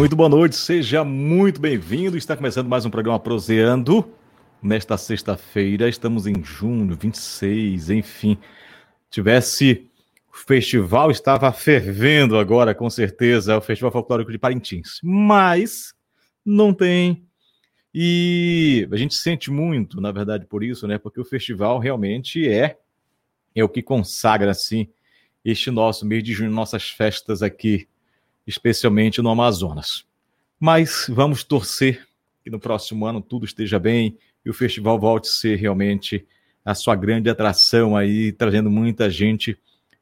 muito 0.00 0.16
boa 0.16 0.30
noite, 0.30 0.56
seja 0.56 1.04
muito 1.04 1.60
bem-vindo. 1.60 2.16
Está 2.16 2.34
começando 2.34 2.66
mais 2.66 2.86
um 2.86 2.90
programa 2.90 3.20
Proseando. 3.20 4.10
Nesta 4.62 4.96
sexta-feira, 4.96 5.90
estamos 5.90 6.26
em 6.26 6.42
junho 6.42 6.96
26, 6.96 7.90
enfim. 7.90 8.38
Tivesse 9.10 9.90
o 10.32 10.38
festival 10.38 11.10
estava 11.10 11.52
fervendo 11.52 12.38
agora, 12.38 12.74
com 12.74 12.88
certeza, 12.88 13.58
o 13.58 13.60
Festival 13.60 13.92
Folclórico 13.92 14.32
de 14.32 14.38
Parintins. 14.38 15.00
Mas 15.02 15.92
não 16.42 16.72
tem. 16.72 17.22
E 17.92 18.88
a 18.90 18.96
gente 18.96 19.14
sente 19.14 19.50
muito, 19.50 20.00
na 20.00 20.10
verdade, 20.12 20.46
por 20.46 20.64
isso, 20.64 20.86
né? 20.86 20.96
Porque 20.96 21.20
o 21.20 21.26
festival 21.26 21.78
realmente 21.78 22.48
é 22.48 22.78
é 23.54 23.62
o 23.62 23.68
que 23.68 23.82
consagra 23.82 24.50
assim 24.50 24.88
este 25.44 25.70
nosso 25.70 26.06
mês 26.06 26.24
de 26.24 26.32
junho, 26.32 26.50
nossas 26.50 26.88
festas 26.88 27.42
aqui, 27.42 27.86
especialmente 28.50 29.22
no 29.22 29.30
Amazonas. 29.30 30.04
Mas 30.58 31.06
vamos 31.08 31.42
torcer 31.44 32.06
que 32.42 32.50
no 32.50 32.58
próximo 32.58 33.06
ano 33.06 33.20
tudo 33.20 33.44
esteja 33.44 33.78
bem 33.78 34.18
e 34.44 34.50
o 34.50 34.54
festival 34.54 34.98
volte 34.98 35.28
a 35.28 35.32
ser 35.32 35.56
realmente 35.56 36.26
a 36.64 36.74
sua 36.74 36.94
grande 36.94 37.30
atração 37.30 37.96
aí, 37.96 38.32
trazendo 38.32 38.70
muita 38.70 39.08
gente 39.08 39.56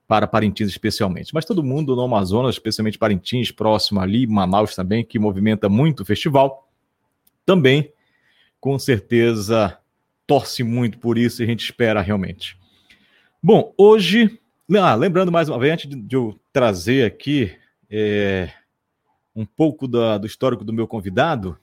para 0.07 0.27
Parintins 0.27 0.69
especialmente. 0.69 1.35
Mas 1.35 1.45
todo 1.45 1.63
mundo 1.63 1.95
no 1.95 2.03
Amazonas, 2.03 2.55
especialmente 2.55 2.99
Parintins, 2.99 3.51
próximo 3.51 4.01
ali, 4.01 4.27
Manaus 4.27 4.75
também, 4.75 5.05
que 5.05 5.19
movimenta 5.19 5.69
muito 5.69 6.03
o 6.03 6.07
festival, 6.07 6.69
também, 7.45 7.93
com 8.59 8.79
certeza, 8.79 9.79
torce 10.27 10.63
muito 10.63 10.99
por 10.99 11.19
isso 11.19 11.43
e 11.43 11.45
a 11.45 11.47
gente 11.47 11.65
espera 11.65 12.01
realmente. 12.01 12.59
Bom, 13.43 13.73
hoje, 13.77 14.41
ah, 14.75 14.95
lembrando 14.95 15.31
mais 15.31 15.49
uma 15.49 15.59
vez, 15.59 15.75
antes 15.75 15.89
de 15.89 16.17
eu 16.17 16.39
trazer 16.53 17.05
aqui 17.05 17.53
é, 17.91 18.53
um 19.35 19.47
pouco 19.47 19.87
da, 19.87 20.19
do 20.19 20.27
histórico 20.27 20.65
do 20.65 20.73
meu 20.73 20.87
convidado, 20.87 21.59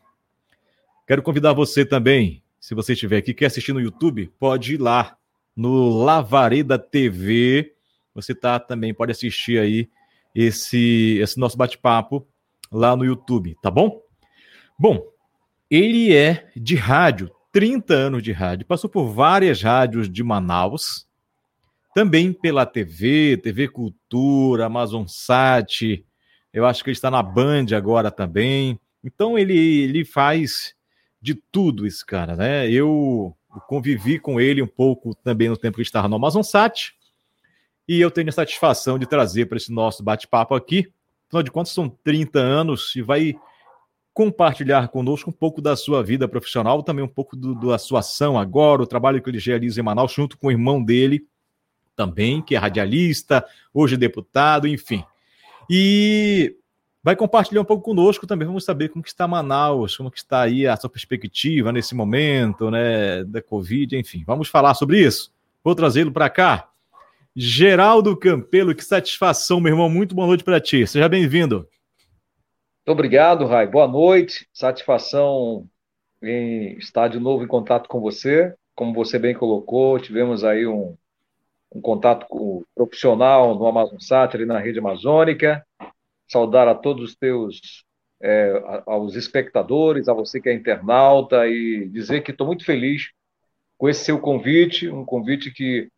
quero 1.07 1.21
convidar 1.21 1.53
você 1.53 1.85
também, 1.85 2.41
se 2.59 2.73
você 2.73 2.93
estiver 2.93 3.17
aqui, 3.17 3.33
quer 3.33 3.47
assistir 3.47 3.73
no 3.73 3.81
YouTube, 3.81 4.31
pode 4.39 4.75
ir 4.75 4.77
lá 4.81 5.17
no 5.55 6.03
Lavareda 6.03 6.77
TV, 6.79 7.73
você 8.13 8.33
tá 8.33 8.59
também 8.59 8.93
pode 8.93 9.11
assistir 9.11 9.59
aí 9.59 9.89
esse 10.33 11.17
esse 11.21 11.39
nosso 11.39 11.57
bate-papo 11.57 12.27
lá 12.71 12.95
no 12.95 13.05
YouTube, 13.05 13.55
tá 13.61 13.69
bom? 13.69 14.01
Bom, 14.77 15.05
ele 15.69 16.13
é 16.13 16.49
de 16.55 16.75
rádio, 16.75 17.31
30 17.51 17.93
anos 17.93 18.23
de 18.23 18.31
rádio, 18.31 18.65
passou 18.65 18.89
por 18.89 19.07
várias 19.07 19.61
rádios 19.61 20.09
de 20.09 20.23
Manaus, 20.23 21.07
também 21.93 22.33
pela 22.33 22.65
TV, 22.65 23.37
TV 23.37 23.69
Cultura, 23.69 24.65
Amazon 24.65 25.05
Sat, 25.07 26.05
eu 26.56 26.66
acho 26.66 26.81
que 26.81 26.89
ele 26.89 26.95
está 26.95 27.11
na 27.11 27.22
Band 27.22 27.66
agora 27.75 28.09
também. 28.09 28.80
Então 29.03 29.38
ele, 29.38 29.58
ele 29.84 30.06
faz 30.06 30.73
de 31.22 31.36
tudo 31.36 31.86
esse 31.86 32.03
cara, 32.03 32.34
né? 32.34 32.72
Eu 32.72 33.36
convivi 33.67 34.17
com 34.17 34.39
ele 34.39 34.61
um 34.61 34.67
pouco 34.67 35.14
também 35.14 35.50
no 35.50 35.58
tempo 35.58 35.76
que 35.76 35.81
estava 35.81 36.08
no 36.08 36.16
Amazon 36.16 36.42
Sat. 36.42 36.95
E 37.86 38.00
eu 38.00 38.09
tenho 38.09 38.30
a 38.30 38.31
satisfação 38.31 38.98
de 38.98 39.06
trazer 39.06 39.48
para 39.48 39.58
esse 39.58 39.70
nosso 39.70 40.02
bate-papo 40.02 40.56
aqui. 40.56 40.89
Afinal 41.28 41.44
de 41.44 41.52
contas, 41.52 41.73
são 41.73 41.89
30 41.89 42.39
anos 42.39 42.95
e 42.95 43.02
vai 43.02 43.36
compartilhar 44.14 44.88
conosco 44.88 45.30
um 45.31 45.33
pouco 45.33 45.61
da 45.61 45.76
sua 45.76 46.02
vida 46.02 46.26
profissional, 46.26 46.81
também 46.81 47.03
um 47.03 47.08
pouco 47.08 47.36
do, 47.36 47.53
da 47.53 47.78
sua 47.78 48.00
ação 48.00 48.39
agora, 48.39 48.81
o 48.81 48.88
trabalho 48.88 49.22
que 49.22 49.30
ele 49.30 49.39
realiza 49.39 49.81
em 49.81 49.83
Manaus, 49.83 50.14
junto 50.14 50.38
com 50.38 50.48
o 50.48 50.52
irmão 50.52 50.81
dele, 50.81 51.28
também, 51.98 52.42
que 52.42 52.56
é 52.56 52.58
radialista, 52.58 53.45
hoje 53.73 53.98
deputado, 53.98 54.70
enfim. 54.70 55.03
E 55.69 56.55
vai 57.03 57.15
compartilhar 57.15 57.61
um 57.61 57.65
pouco 57.65 57.83
conosco 57.83 58.26
também. 58.26 58.48
Vamos 58.48 58.65
saber 58.65 58.89
como 58.89 59.03
que 59.03 59.09
está 59.09 59.27
Manaus, 59.27 59.95
como 59.95 60.09
que 60.09 60.17
está 60.17 60.42
aí 60.42 60.65
a 60.65 60.76
sua 60.76 60.89
perspectiva 60.89 61.71
nesse 61.71 61.93
momento, 61.93 62.71
né, 62.71 63.23
da 63.23 63.42
Covid, 63.42 63.98
enfim. 63.98 64.23
Vamos 64.26 64.48
falar 64.48 64.73
sobre 64.73 64.99
isso. 64.99 65.31
Vou 65.64 65.76
trazê-lo 65.76 66.11
para 66.11 66.30
cá. 66.30 66.70
Geraldo 67.36 68.15
Campelo, 68.15 68.73
que 68.73 68.83
satisfação, 68.83 69.59
meu 69.59 69.73
irmão. 69.73 69.89
Muito 69.89 70.15
boa 70.15 70.27
noite 70.27 70.43
para 70.43 70.59
ti. 70.59 70.87
Seja 70.87 71.09
bem-vindo. 71.09 71.58
Muito 71.58 72.99
obrigado, 72.99 73.45
Rai. 73.45 73.67
Boa 73.67 73.87
noite. 73.87 74.47
Satisfação 74.53 75.67
em 76.23 76.77
estar 76.77 77.08
de 77.08 77.20
novo 77.20 77.43
em 77.43 77.47
contato 77.47 77.89
com 77.89 77.99
você. 77.99 78.53
Como 78.73 78.93
você 78.93 79.20
bem 79.20 79.33
colocou, 79.33 79.99
tivemos 79.99 80.43
aí 80.43 80.65
um, 80.65 80.95
um 81.73 81.81
contato 81.81 82.65
profissional 82.73 83.55
no 83.55 83.67
Amazon 83.67 83.99
Sat, 83.99 84.36
ali 84.36 84.45
na 84.45 84.59
rede 84.59 84.80
amazônica. 84.80 85.65
Saudar 86.27 86.67
a 86.67 86.76
todos 86.76 87.03
os 87.03 87.15
teus, 87.15 87.83
é, 88.21 88.81
aos 88.86 89.15
espectadores, 89.15 90.08
a 90.08 90.14
você 90.14 90.42
que 90.42 90.49
é 90.49 90.53
internauta, 90.53 91.48
e 91.48 91.87
dizer 91.89 92.21
que 92.21 92.31
estou 92.31 92.48
muito 92.48 92.65
feliz 92.65 93.09
com 93.77 93.89
esse 93.89 94.05
seu 94.05 94.20
convite, 94.20 94.89
um 94.89 95.05
convite 95.05 95.52
que 95.52 95.89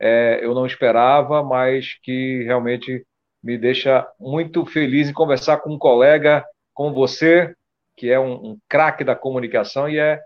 é, 0.00 0.40
eu 0.42 0.54
não 0.54 0.66
esperava, 0.66 1.42
mas 1.42 1.98
que 2.02 2.42
realmente 2.44 3.04
me 3.42 3.56
deixa 3.56 4.06
muito 4.18 4.64
feliz 4.66 5.08
em 5.08 5.12
conversar 5.12 5.58
com 5.58 5.74
um 5.74 5.78
colega 5.78 6.44
como 6.74 6.94
você, 6.94 7.54
que 7.96 8.10
é 8.10 8.18
um, 8.18 8.32
um 8.32 8.58
craque 8.68 9.04
da 9.04 9.14
comunicação 9.14 9.88
e 9.88 9.98
é 9.98 10.20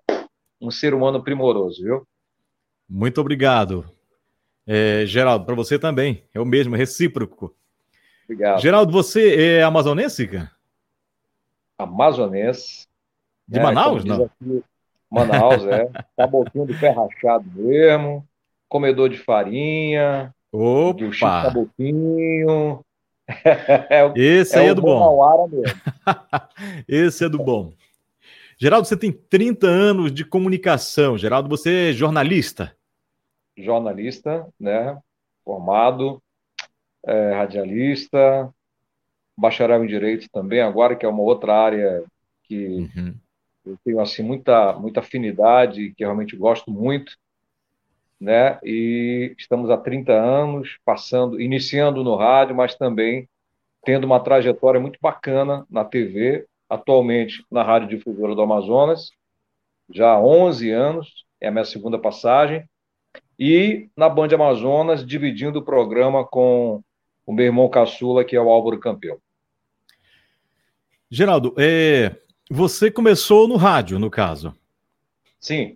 um 0.60 0.70
ser 0.70 0.94
humano 0.94 1.22
primoroso, 1.22 1.82
viu? 1.82 2.06
Muito 2.88 3.20
obrigado. 3.20 3.99
É, 4.66 5.04
Geraldo, 5.06 5.44
para 5.44 5.54
você 5.54 5.78
também. 5.78 6.24
É 6.34 6.40
o 6.40 6.44
mesmo, 6.44 6.74
é 6.74 6.78
recíproco. 6.78 7.54
Obrigado. 8.24 8.60
Geraldo, 8.60 8.92
você 8.92 9.56
é 9.58 9.62
amazonense, 9.62 10.26
cara? 10.26 10.50
Amazonense. 11.78 12.86
De 13.48 13.58
é, 13.58 13.62
Manaus, 13.62 14.04
não? 14.04 14.24
Aqui, 14.24 14.62
Manaus, 15.10 15.64
é. 15.66 15.90
Taboquinho 16.16 16.66
tá 16.68 16.72
de 16.72 16.78
pé 16.78 16.90
rachado 16.90 17.44
mesmo 17.54 18.24
comedor 18.70 19.08
de 19.10 19.18
farinha, 19.18 20.32
Opa! 20.52 21.12
Chico 21.12 21.26
Caboquinho. 21.26 22.84
é, 23.44 24.12
Esse 24.16 24.56
é 24.56 24.60
aí 24.60 24.68
é, 24.68 24.74
do 24.74 24.80
bom. 24.80 25.20
Esse 26.88 27.24
é 27.24 27.28
do 27.28 27.38
bom. 27.38 27.72
Geraldo, 28.56 28.86
você 28.86 28.96
tem 28.96 29.10
30 29.10 29.66
anos 29.66 30.12
de 30.12 30.24
comunicação. 30.24 31.18
Geraldo, 31.18 31.48
você 31.48 31.90
é 31.90 31.92
jornalista? 31.92 32.74
Jornalista, 33.62 34.46
né? 34.58 34.98
Formado, 35.44 36.22
é, 37.06 37.32
radialista, 37.34 38.52
bacharel 39.36 39.84
em 39.84 39.88
Direito 39.88 40.28
também, 40.30 40.60
agora 40.60 40.94
que 40.94 41.06
é 41.06 41.08
uma 41.08 41.22
outra 41.22 41.54
área 41.54 42.04
que 42.44 42.66
uhum. 42.66 43.14
eu 43.64 43.78
tenho 43.84 44.00
assim 44.00 44.22
muita, 44.22 44.74
muita 44.74 45.00
afinidade, 45.00 45.94
que 45.96 46.04
realmente 46.04 46.36
gosto 46.36 46.70
muito 46.70 47.12
né? 48.20 48.58
E 48.62 49.34
estamos 49.38 49.70
há 49.70 49.78
30 49.78 50.12
anos 50.12 50.78
passando, 50.84 51.40
iniciando 51.40 52.04
no 52.04 52.16
rádio, 52.16 52.54
mas 52.54 52.74
também 52.74 53.28
tendo 53.82 54.04
uma 54.04 54.20
trajetória 54.20 54.78
muito 54.78 54.98
bacana 55.00 55.66
na 55.70 55.84
TV, 55.84 56.46
atualmente 56.68 57.44
na 57.50 57.62
Rádio 57.62 57.88
Difusora 57.88 58.34
do 58.34 58.42
Amazonas, 58.42 59.10
já 59.88 60.12
há 60.12 60.20
11 60.20 60.70
anos, 60.70 61.24
é 61.40 61.48
a 61.48 61.50
minha 61.50 61.64
segunda 61.64 61.98
passagem, 61.98 62.68
e 63.40 63.88
na 63.96 64.06
Band 64.06 64.28
Amazonas, 64.34 65.04
dividindo 65.04 65.60
o 65.60 65.64
programa 65.64 66.26
com 66.26 66.84
o 67.24 67.32
meu 67.32 67.46
irmão 67.46 67.70
caçula, 67.70 68.22
que 68.22 68.36
é 68.36 68.40
o 68.40 68.50
Álvaro 68.50 68.78
Campeão. 68.78 69.16
Geraldo, 71.10 71.54
é, 71.56 72.16
você 72.50 72.90
começou 72.90 73.48
no 73.48 73.56
rádio, 73.56 73.98
no 73.98 74.10
caso. 74.10 74.54
Sim. 75.40 75.74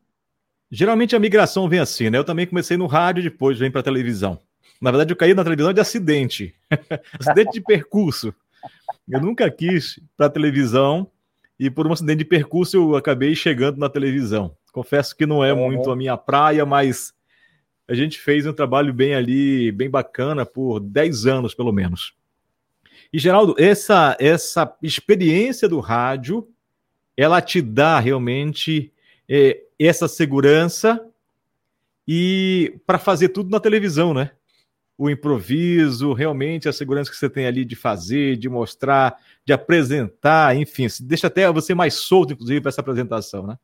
Geralmente 0.71 1.17
a 1.17 1.19
migração 1.19 1.67
vem 1.67 1.81
assim, 1.81 2.11
né? 2.11 2.19
Eu 2.19 2.25
também 2.25 2.47
comecei 2.47 2.77
no 2.77 2.87
rádio, 2.87 3.23
depois 3.23 3.59
vem 3.59 3.71
para 3.71 3.83
televisão. 3.83 4.39
Na 4.79 4.91
verdade, 4.91 5.13
eu 5.13 5.17
caí 5.17 5.33
na 5.33 5.43
televisão 5.43 5.73
de 5.73 5.81
acidente. 5.81 6.55
acidente 7.19 7.53
de 7.53 7.61
percurso. 7.63 8.35
Eu 9.09 9.23
nunca 9.23 9.51
quis 9.51 9.99
para 10.19 10.29
televisão 10.29 11.11
e 11.59 11.71
por 11.71 11.87
um 11.87 11.93
acidente 11.93 12.19
de 12.19 12.25
percurso 12.27 12.77
eu 12.77 12.97
acabei 12.97 13.35
chegando 13.35 13.79
na 13.79 13.89
televisão. 13.89 14.55
Confesso 14.71 15.17
que 15.17 15.25
não 15.25 15.43
é 15.43 15.55
muito 15.55 15.91
a 15.91 15.97
minha 15.97 16.17
praia, 16.17 16.67
mas 16.67 17.15
a 17.87 17.95
gente 17.95 18.19
fez 18.19 18.47
um 18.47 18.53
trabalho 18.53 18.93
bem 18.93 19.15
ali, 19.15 19.71
bem 19.71 19.91
bacana 19.91 20.47
por 20.47 20.81
10 20.81 21.27
anos 21.27 21.55
pelo 21.55 21.73
menos. 21.73 22.15
E 23.13 23.19
Geraldo, 23.19 23.55
essa 23.59 24.17
essa 24.19 24.77
experiência 24.83 25.69
do 25.69 25.81
rádio, 25.81 26.49
ela 27.17 27.41
te 27.41 27.61
dá 27.61 27.99
realmente 28.01 28.93
é, 29.29 29.63
essa 29.79 30.09
segurança 30.09 31.05
e 32.07 32.79
para 32.87 32.99
fazer 32.99 33.31
tudo 33.31 33.51
na 33.51 33.61
televisão, 33.61 34.13
né? 34.13 34.33
O 34.97 35.11
improviso, 35.11 36.13
realmente 36.13 36.69
a 36.69 36.73
segurança 36.73 37.11
que 37.11 37.17
você 37.17 37.29
tem 37.29 37.47
ali 37.47 37.65
de 37.65 37.75
fazer, 37.75 38.37
de 38.37 38.49
mostrar, 38.49 39.17
de 39.45 39.53
apresentar, 39.53 40.57
enfim, 40.57 40.87
deixa 41.01 41.27
até 41.27 41.51
você 41.51 41.75
mais 41.75 41.95
solto, 41.95 42.33
inclusive, 42.33 42.61
para 42.61 42.69
essa 42.69 42.81
apresentação, 42.81 43.47
né? 43.47 43.59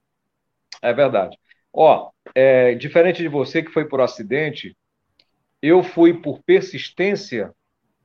É 0.83 0.93
verdade. 0.93 1.37
Ó, 1.73 2.11
é, 2.35 2.75
diferente 2.75 3.23
de 3.23 3.29
você 3.29 3.63
que 3.63 3.71
foi 3.71 3.85
por 3.85 4.01
acidente, 4.01 4.77
eu 5.63 5.83
fui 5.83 6.15
por 6.15 6.43
persistência, 6.43 7.53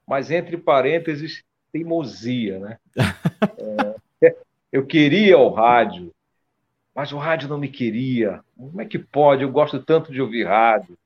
mas 0.08 0.30
entre 0.30 0.58
parênteses, 0.58 1.44
teimosia, 1.72 2.60
né? 2.60 2.78
É, 4.24 4.34
Eu 4.72 4.86
queria 4.86 5.38
o 5.38 5.50
rádio, 5.50 6.14
mas 6.96 7.12
o 7.12 7.18
rádio 7.18 7.50
não 7.50 7.58
me 7.58 7.68
queria. 7.68 8.42
Como 8.56 8.80
é 8.82 8.86
que 8.86 8.98
pode? 8.98 9.44
Eu 9.44 9.52
gosto 9.52 9.84
tanto 9.84 10.12
de 10.12 10.22
ouvir 10.22 10.46
rádio. 10.46 10.98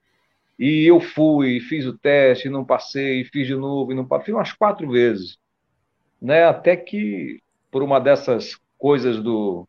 E 0.60 0.86
eu 0.86 1.00
fui, 1.00 1.60
fiz 1.60 1.86
o 1.86 1.98
teste, 1.98 2.50
não 2.50 2.64
passei, 2.66 3.24
fiz 3.24 3.48
de 3.48 3.56
novo, 3.56 3.92
e 3.92 3.96
não 3.96 4.06
passei, 4.06 4.26
fiz 4.28 4.36
umas 4.36 4.54
quatro 4.54 4.90
vezes. 4.92 5.40
Né? 6.22 6.44
Até 6.44 6.76
que, 6.76 7.42
por 7.72 7.82
uma 7.82 8.00
dessas 8.00 8.60
coisas 8.78 9.22
do, 9.24 9.68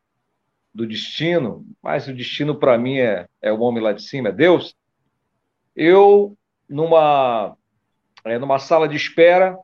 do 0.72 0.86
destino, 0.86 1.64
mas 1.82 2.06
o 2.06 2.14
destino 2.14 2.54
para 2.54 2.78
mim 2.78 2.98
é, 2.98 3.26
é 3.42 3.52
o 3.52 3.60
homem 3.60 3.82
lá 3.82 3.92
de 3.92 4.02
cima, 4.02 4.28
é 4.28 4.32
Deus. 4.32 4.74
Eu, 5.74 6.36
numa, 6.68 7.56
é, 8.24 8.38
numa 8.38 8.58
sala 8.58 8.88
de 8.88 8.96
espera, 8.96 9.58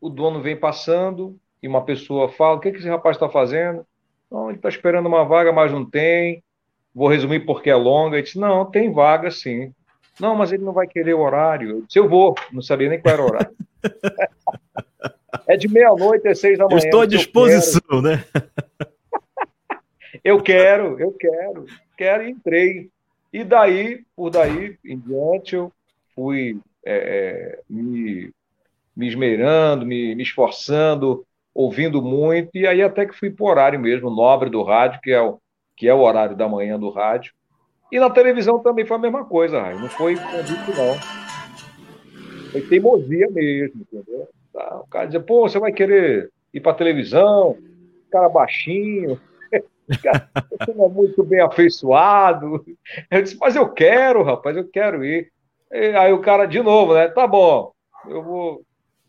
o 0.00 0.08
dono 0.08 0.40
vem 0.40 0.56
passando 0.56 1.38
e 1.62 1.68
uma 1.68 1.84
pessoa 1.84 2.28
fala: 2.28 2.56
O 2.56 2.60
que, 2.60 2.70
que 2.70 2.78
esse 2.78 2.88
rapaz 2.88 3.16
está 3.16 3.28
fazendo? 3.28 3.86
Não, 4.30 4.48
ele 4.48 4.58
está 4.58 4.68
esperando 4.68 5.06
uma 5.06 5.24
vaga, 5.24 5.52
mas 5.52 5.72
não 5.72 5.84
tem. 5.88 6.42
Vou 6.94 7.08
resumir 7.08 7.40
porque 7.40 7.70
é 7.70 7.74
longa. 7.74 8.16
Ele 8.16 8.24
disse: 8.24 8.38
Não, 8.38 8.64
tem 8.64 8.92
vaga 8.92 9.30
sim. 9.30 9.72
Não, 10.20 10.34
mas 10.34 10.52
ele 10.52 10.64
não 10.64 10.72
vai 10.72 10.86
querer 10.86 11.14
o 11.14 11.20
horário. 11.20 11.70
Eu 11.70 11.82
disse: 11.82 11.98
Eu 11.98 12.08
vou. 12.08 12.34
Não 12.52 12.62
sabia 12.62 12.88
nem 12.88 13.00
qual 13.00 13.14
era 13.14 13.22
o 13.22 13.26
horário. 13.26 13.56
é 15.46 15.56
de 15.56 15.68
meia-noite 15.68 16.28
às 16.28 16.38
seis 16.38 16.58
da 16.58 16.64
manhã. 16.64 16.76
Eu 16.76 16.84
estou 16.84 17.00
à 17.00 17.06
disposição, 17.06 18.02
né? 18.02 18.24
eu 20.24 20.40
quero, 20.42 20.98
eu 21.00 21.12
quero, 21.12 21.66
quero 21.96 22.22
e 22.24 22.30
entrei. 22.30 22.90
E 23.32 23.44
daí, 23.44 24.04
por 24.16 24.30
daí 24.30 24.76
em 24.84 24.98
diante, 24.98 25.54
eu 25.54 25.72
fui 26.14 26.58
é, 26.84 26.96
é, 26.96 27.60
me, 27.68 28.32
me 28.96 29.08
esmerando, 29.08 29.84
me, 29.84 30.14
me 30.14 30.22
esforçando, 30.22 31.24
ouvindo 31.54 32.00
muito, 32.00 32.50
e 32.54 32.66
aí 32.66 32.82
até 32.82 33.04
que 33.04 33.14
fui 33.14 33.30
para 33.30 33.44
o 33.44 33.48
horário 33.48 33.80
mesmo, 33.80 34.10
nobre 34.10 34.48
do 34.48 34.62
rádio, 34.62 35.00
que 35.02 35.10
é, 35.10 35.20
o, 35.20 35.38
que 35.76 35.88
é 35.88 35.94
o 35.94 36.00
horário 36.00 36.36
da 36.36 36.48
manhã 36.48 36.78
do 36.78 36.90
rádio. 36.90 37.32
E 37.90 37.98
na 37.98 38.10
televisão 38.10 38.58
também 38.58 38.84
foi 38.84 38.96
a 38.96 39.00
mesma 39.00 39.24
coisa, 39.24 39.60
não 39.74 39.88
foi 39.88 40.16
convite, 40.16 40.76
não. 40.76 40.94
Foi 42.52 42.60
teimosia 42.62 43.28
mesmo, 43.30 43.82
entendeu? 43.82 44.28
Tá, 44.52 44.80
o 44.82 44.86
cara 44.88 45.06
dizia, 45.06 45.20
pô, 45.20 45.48
você 45.48 45.58
vai 45.58 45.72
querer 45.72 46.30
ir 46.52 46.60
para 46.60 46.74
televisão, 46.74 47.56
cara 48.10 48.28
baixinho, 48.28 49.20
cara, 49.96 50.28
você 50.50 50.74
não 50.74 50.86
é 50.86 50.88
muito 50.88 51.22
bem 51.24 51.40
afeiçoado. 51.40 52.64
Eu 53.10 53.22
disse, 53.22 53.36
mas 53.38 53.56
eu 53.56 53.68
quero, 53.72 54.22
rapaz, 54.22 54.56
eu 54.56 54.68
quero 54.68 55.04
ir. 55.04 55.32
E 55.70 55.96
aí 55.96 56.12
o 56.12 56.20
cara, 56.20 56.46
de 56.46 56.62
novo, 56.62 56.94
né? 56.94 57.08
Tá 57.08 57.26
bom, 57.26 57.72
eu 58.06 58.22
vou. 58.22 58.62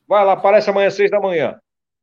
Vai 0.07 0.25
lá, 0.25 0.33
aparece 0.33 0.69
amanhã 0.69 0.87
às 0.87 0.95
seis 0.95 1.11
da 1.11 1.19
manhã. 1.19 1.59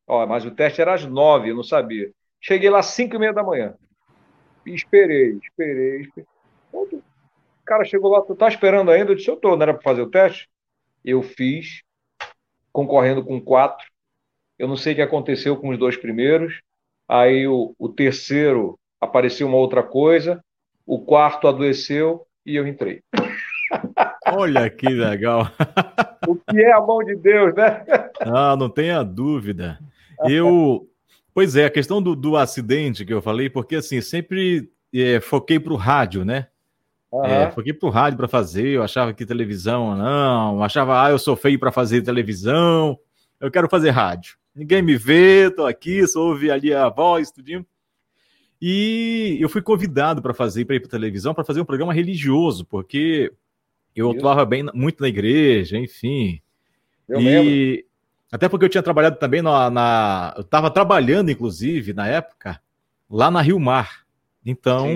Ó, 0.07 0.25
mas 0.25 0.45
o 0.45 0.51
teste 0.51 0.81
era 0.81 0.93
às 0.93 1.05
nove, 1.05 1.49
eu 1.49 1.55
não 1.55 1.63
sabia. 1.63 2.11
Cheguei 2.39 2.69
lá 2.69 2.79
às 2.79 2.87
cinco 2.87 3.15
e 3.15 3.19
meia 3.19 3.33
da 3.33 3.43
manhã. 3.43 3.75
E 4.65 4.73
esperei, 4.73 5.37
esperei, 5.43 6.01
esperei. 6.01 6.27
O 6.71 7.01
cara 7.65 7.83
chegou 7.83 8.11
lá, 8.11 8.21
tu 8.21 8.35
tá 8.35 8.47
esperando 8.47 8.91
ainda? 8.91 9.11
Eu 9.11 9.15
disse, 9.15 9.29
eu 9.29 9.35
tô, 9.35 9.55
não 9.55 9.63
era 9.63 9.73
para 9.73 9.83
fazer 9.83 10.01
o 10.01 10.09
teste? 10.09 10.47
Eu 11.03 11.21
fiz, 11.21 11.83
concorrendo 12.71 13.23
com 13.23 13.41
quatro. 13.41 13.85
Eu 14.57 14.67
não 14.67 14.77
sei 14.77 14.93
o 14.93 14.95
que 14.95 15.01
aconteceu 15.01 15.57
com 15.57 15.69
os 15.69 15.77
dois 15.77 15.97
primeiros. 15.97 16.61
Aí 17.07 17.47
o, 17.47 17.73
o 17.79 17.89
terceiro 17.89 18.77
apareceu 18.99 19.47
uma 19.47 19.57
outra 19.57 19.83
coisa. 19.83 20.43
O 20.85 20.99
quarto 20.99 21.47
adoeceu 21.47 22.25
e 22.45 22.55
eu 22.55 22.67
entrei. 22.67 23.01
Olha 24.27 24.69
que 24.69 24.87
legal. 24.87 25.51
o 26.27 26.35
que 26.35 26.61
é 26.61 26.71
a 26.73 26.81
mão 26.81 26.99
de 26.99 27.15
Deus, 27.15 27.53
né? 27.55 27.83
Ah, 28.21 28.55
não 28.57 28.69
tenha 28.69 29.03
dúvida. 29.03 29.79
Eu, 30.25 30.87
pois 31.33 31.55
é, 31.55 31.65
a 31.65 31.69
questão 31.69 32.01
do, 32.01 32.15
do 32.15 32.35
acidente 32.35 33.05
que 33.05 33.13
eu 33.13 33.21
falei, 33.21 33.49
porque 33.49 33.75
assim, 33.75 34.01
sempre 34.01 34.69
é, 34.93 35.19
foquei 35.19 35.59
para 35.59 35.73
o 35.73 35.77
rádio, 35.77 36.25
né? 36.25 36.47
Uhum. 37.11 37.23
É, 37.23 37.51
foquei 37.51 37.73
para 37.73 37.87
o 37.87 37.91
rádio 37.91 38.17
para 38.17 38.27
fazer, 38.27 38.67
eu 38.67 38.83
achava 38.83 39.13
que 39.13 39.25
televisão 39.25 39.95
não, 39.95 40.61
achava, 40.61 41.05
ah, 41.05 41.09
eu 41.09 41.17
sou 41.19 41.37
feio 41.37 41.57
para 41.57 41.71
fazer 41.71 42.01
televisão, 42.01 42.99
eu 43.39 43.49
quero 43.49 43.69
fazer 43.69 43.91
rádio. 43.91 44.37
Ninguém 44.57 44.81
me 44.81 44.97
vê, 44.97 45.51
tô 45.51 45.67
aqui, 45.67 46.05
só 46.07 46.19
ouve 46.19 46.49
ali 46.49 46.73
a 46.73 46.89
voz, 46.89 47.29
tudinho. 47.29 47.63
E 48.59 49.37
eu 49.39 49.47
fui 49.47 49.61
convidado 49.61 50.19
para 50.19 50.33
fazer, 50.33 50.65
para 50.65 50.75
ir 50.75 50.79
para 50.79 50.89
televisão, 50.89 51.31
para 51.31 51.43
fazer 51.43 51.61
um 51.61 51.65
programa 51.65 51.93
religioso, 51.93 52.65
porque 52.65 53.31
eu 53.95 54.09
atuava 54.09 54.43
bem, 54.45 54.65
muito 54.73 54.99
na 54.99 55.09
igreja, 55.09 55.77
enfim. 55.77 56.41
Eu 57.07 57.21
e 57.21 57.23
lembro. 57.23 57.87
Até 58.31 58.49
porque 58.49 58.65
eu 58.65 58.69
tinha 58.69 58.81
trabalhado 58.81 59.17
também 59.17 59.43
na. 59.43 59.69
na 59.69 60.33
eu 60.35 60.41
estava 60.41 60.71
trabalhando, 60.71 61.29
inclusive, 61.29 61.93
na 61.93 62.07
época, 62.07 62.59
lá 63.07 63.29
na 63.29 63.41
Rio 63.41 63.59
Mar. 63.59 64.07
Então, 64.43 64.87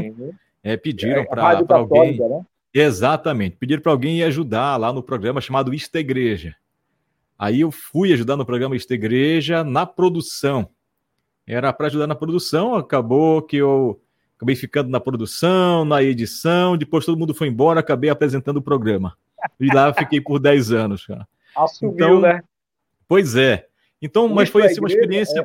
é, 0.63 0.75
pediram 0.75 1.21
é, 1.21 1.25
para 1.25 1.77
alguém. 1.77 2.17
Né? 2.17 2.45
Exatamente. 2.73 3.57
Pediram 3.57 3.81
para 3.81 3.91
alguém 3.91 4.17
ir 4.17 4.23
ajudar 4.23 4.75
lá 4.77 4.91
no 4.91 5.03
programa 5.03 5.39
chamado 5.39 5.71
Ista 5.71 5.99
Igreja. 5.99 6.55
Aí 7.41 7.61
eu 7.61 7.71
fui 7.71 8.13
ajudar 8.13 8.37
no 8.37 8.45
programa 8.45 8.75
Ista 8.75 8.93
Igreja 8.93 9.63
na 9.63 9.83
produção. 9.83 10.69
Era 11.47 11.73
para 11.73 11.87
ajudar 11.87 12.05
na 12.05 12.13
produção, 12.13 12.75
acabou 12.75 13.41
que 13.41 13.57
eu 13.57 13.99
acabei 14.37 14.55
ficando 14.55 14.91
na 14.91 14.99
produção, 14.99 15.83
na 15.83 16.03
edição, 16.03 16.77
depois 16.77 17.03
todo 17.03 17.17
mundo 17.17 17.33
foi 17.33 17.47
embora, 17.47 17.79
acabei 17.79 18.11
apresentando 18.11 18.57
o 18.57 18.61
programa. 18.61 19.17
E 19.59 19.73
lá 19.73 19.91
fiquei 19.91 20.21
por 20.21 20.37
10 20.37 20.71
anos. 20.71 21.07
Cara. 21.07 21.27
Assumiu, 21.55 21.95
então, 21.95 22.21
né? 22.21 22.43
Pois 23.07 23.35
é. 23.35 23.65
Então, 23.99 24.29
mas 24.29 24.47
foi 24.47 24.67
assim 24.67 24.79
uma 24.79 24.87
experiência. 24.87 25.41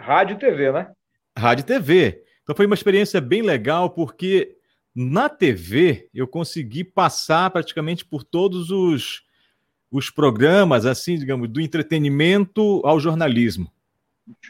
É 0.00 0.02
rádio 0.02 0.36
e 0.36 0.38
TV, 0.38 0.72
né? 0.72 0.90
Rádio 1.36 1.64
e 1.64 1.66
TV. 1.66 2.24
Então 2.42 2.56
foi 2.56 2.64
uma 2.64 2.74
experiência 2.74 3.20
bem 3.20 3.42
legal, 3.42 3.90
porque 3.90 4.56
na 4.94 5.28
TV 5.28 6.08
eu 6.14 6.26
consegui 6.26 6.82
passar 6.82 7.50
praticamente 7.50 8.06
por 8.06 8.24
todos 8.24 8.70
os, 8.70 9.22
os 9.94 10.10
programas, 10.10 10.86
assim, 10.86 11.16
digamos, 11.16 11.48
do 11.48 11.60
entretenimento 11.60 12.82
ao 12.84 12.98
jornalismo. 12.98 13.70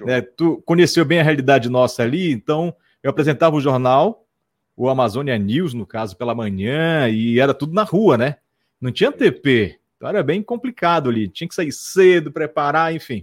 É, 0.07 0.23
tu 0.23 0.63
conheceu 0.65 1.05
bem 1.05 1.21
a 1.21 1.23
realidade 1.23 1.69
nossa 1.69 2.03
ali, 2.03 2.33
então 2.33 2.75
eu 3.03 3.11
apresentava 3.11 3.55
o 3.55 3.61
jornal, 3.61 4.27
o 4.75 4.89
Amazônia 4.89 5.37
News, 5.37 5.75
no 5.75 5.85
caso, 5.85 6.17
pela 6.17 6.35
manhã, 6.35 7.11
e 7.11 7.39
era 7.39 7.53
tudo 7.53 7.75
na 7.75 7.83
rua, 7.83 8.17
né? 8.17 8.37
Não 8.81 8.91
tinha 8.91 9.13
TP. 9.13 9.79
Então 9.99 10.09
era 10.09 10.23
bem 10.23 10.43
complicado 10.43 11.11
ali, 11.11 11.29
tinha 11.29 11.47
que 11.47 11.55
sair 11.55 11.73
cedo, 11.73 12.33
preparar, 12.33 12.95
enfim. 12.95 13.23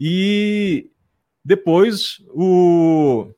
E 0.00 0.88
depois 1.44 2.22
o 2.30 3.28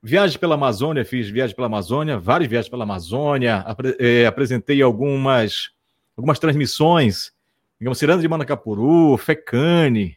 Viagem 0.00 0.38
pela 0.38 0.54
Amazônia, 0.54 1.04
fiz 1.04 1.28
viagem 1.28 1.56
pela 1.56 1.66
Amazônia, 1.66 2.20
várias 2.20 2.48
viagens 2.48 2.70
pela 2.70 2.84
Amazônia, 2.84 3.56
apre 3.56 3.96
é, 3.98 4.26
apresentei 4.26 4.80
algumas, 4.80 5.72
algumas 6.16 6.38
transmissões, 6.38 7.32
digamos, 7.78 7.98
Ciranda 7.98 8.22
de 8.22 8.28
Manacapuru, 8.28 9.16
Fecane, 9.16 10.16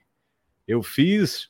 eu 0.68 0.82
fiz, 0.82 1.50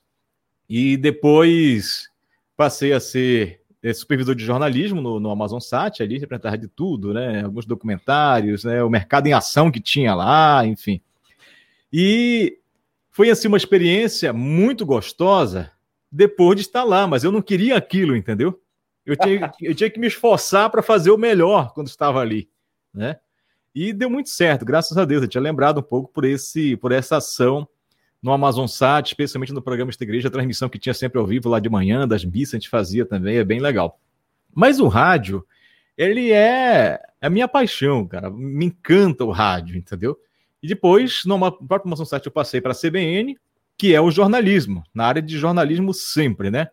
e 0.70 0.98
depois 0.98 2.10
passei 2.56 2.94
a 2.94 3.00
ser 3.00 3.62
é, 3.84 3.94
supervisor 3.94 4.36
de 4.36 4.46
jornalismo 4.46 5.02
no, 5.02 5.20
no 5.20 5.32
Amazon 5.32 5.60
Sat, 5.60 6.02
ali 6.02 6.18
representava 6.18 6.58
de 6.58 6.68
tudo, 6.68 7.14
né? 7.14 7.44
Alguns 7.44 7.66
documentários, 7.66 8.64
né? 8.64 8.84
O 8.84 8.90
mercado 8.90 9.28
em 9.28 9.34
ação 9.34 9.72
que 9.72 9.80
tinha 9.80 10.14
lá, 10.14 10.66
enfim. 10.66 11.02
E 11.92 12.60
foi 13.10 13.30
assim 13.30 13.48
uma 13.48 13.58
experiência 13.58 14.32
muito 14.32 14.86
gostosa 14.86 15.72
depois 16.12 16.58
de 16.58 16.62
estar 16.62 16.84
lá, 16.84 17.08
mas 17.08 17.24
eu 17.24 17.32
não 17.32 17.42
queria 17.42 17.76
aquilo, 17.76 18.16
entendeu? 18.16 18.62
Eu 19.06 19.16
tinha, 19.18 19.52
eu 19.62 19.74
tinha 19.74 19.90
que 19.90 20.00
me 20.00 20.08
esforçar 20.08 20.70
para 20.70 20.84
fazer 20.84 21.10
o 21.10 21.18
melhor 21.18 21.74
quando 21.74 21.88
estava 21.88 22.20
ali, 22.20 22.50
né? 22.94 23.20
E 23.74 23.94
deu 23.94 24.10
muito 24.10 24.30
certo, 24.30 24.66
graças 24.66 24.98
a 24.98 25.06
Deus. 25.06 25.22
Eu 25.22 25.28
tinha 25.28 25.42
lembrado 25.42 25.80
um 25.80 25.84
pouco 25.84 26.12
por 26.12 26.26
esse, 26.26 26.76
por 26.78 26.92
essa 26.92 27.18
ação 27.18 27.68
no 28.22 28.32
Amazon 28.32 28.68
Sat, 28.68 29.08
especialmente 29.08 29.54
no 29.54 29.62
programa 29.62 29.90
Esta 29.90 30.04
Igreja, 30.04 30.28
a 30.28 30.32
transmissão 30.32 30.70
que 30.70 30.78
tinha 30.78 30.94
sempre 30.94 31.20
ao 31.20 31.26
vivo 31.26 31.50
lá 31.50 31.60
de 31.60 31.70
manhã, 31.70 32.08
das 32.08 32.24
missas 32.24 32.54
a 32.54 32.58
gente 32.58 32.70
fazia 32.70 33.06
também, 33.06 33.38
é 33.38 33.44
bem 33.44 33.60
legal. 33.60 34.00
Mas 34.54 34.80
o 34.80 34.88
rádio, 34.88 35.46
ele 35.98 36.32
é, 36.32 37.00
é 37.20 37.28
a 37.28 37.30
minha 37.30 37.48
paixão, 37.48 38.06
cara. 38.06 38.30
Me 38.30 38.66
encanta 38.66 39.24
o 39.24 39.32
rádio, 39.32 39.78
entendeu? 39.78 40.18
E 40.62 40.68
depois, 40.68 41.24
no 41.26 41.40
próprio 41.40 41.88
Amazon 41.88 42.06
Sat, 42.06 42.26
eu 42.26 42.32
passei 42.32 42.62
para 42.62 42.74
a 42.74 42.76
CBN, 42.76 43.38
que 43.78 43.96
é 43.96 44.02
o 44.02 44.12
jornalismo, 44.12 44.84
na 44.94 45.06
área 45.06 45.22
de 45.22 45.38
jornalismo 45.38 45.94
sempre, 45.94 46.52
né? 46.52 46.68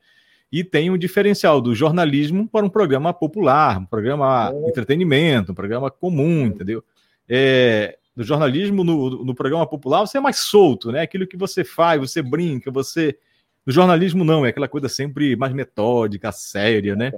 E 0.50 0.64
tem 0.64 0.90
um 0.90 0.96
diferencial 0.96 1.60
do 1.60 1.74
jornalismo 1.74 2.48
para 2.48 2.64
um 2.64 2.70
programa 2.70 3.12
popular, 3.12 3.78
um 3.78 3.84
programa 3.84 4.50
é. 4.52 4.68
entretenimento, 4.68 5.52
um 5.52 5.54
programa 5.54 5.90
comum, 5.90 6.46
entendeu? 6.46 6.82
É, 7.28 7.98
no 8.16 8.24
jornalismo, 8.24 8.82
no, 8.82 9.24
no 9.24 9.34
programa 9.34 9.66
popular, 9.66 10.00
você 10.00 10.18
é 10.18 10.20
mais 10.20 10.38
solto, 10.38 10.90
né? 10.90 11.02
Aquilo 11.02 11.26
que 11.26 11.36
você 11.36 11.62
faz, 11.62 12.00
você 12.00 12.22
brinca, 12.22 12.70
você. 12.70 13.16
No 13.64 13.72
jornalismo, 13.72 14.24
não, 14.24 14.46
é 14.46 14.48
aquela 14.48 14.66
coisa 14.66 14.88
sempre 14.88 15.36
mais 15.36 15.52
metódica, 15.52 16.32
séria, 16.32 16.96
né? 16.96 17.12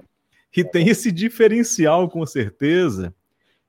E 0.55 0.65
tem 0.65 0.89
esse 0.89 1.13
diferencial, 1.13 2.09
com 2.09 2.27
certeza, 2.27 3.15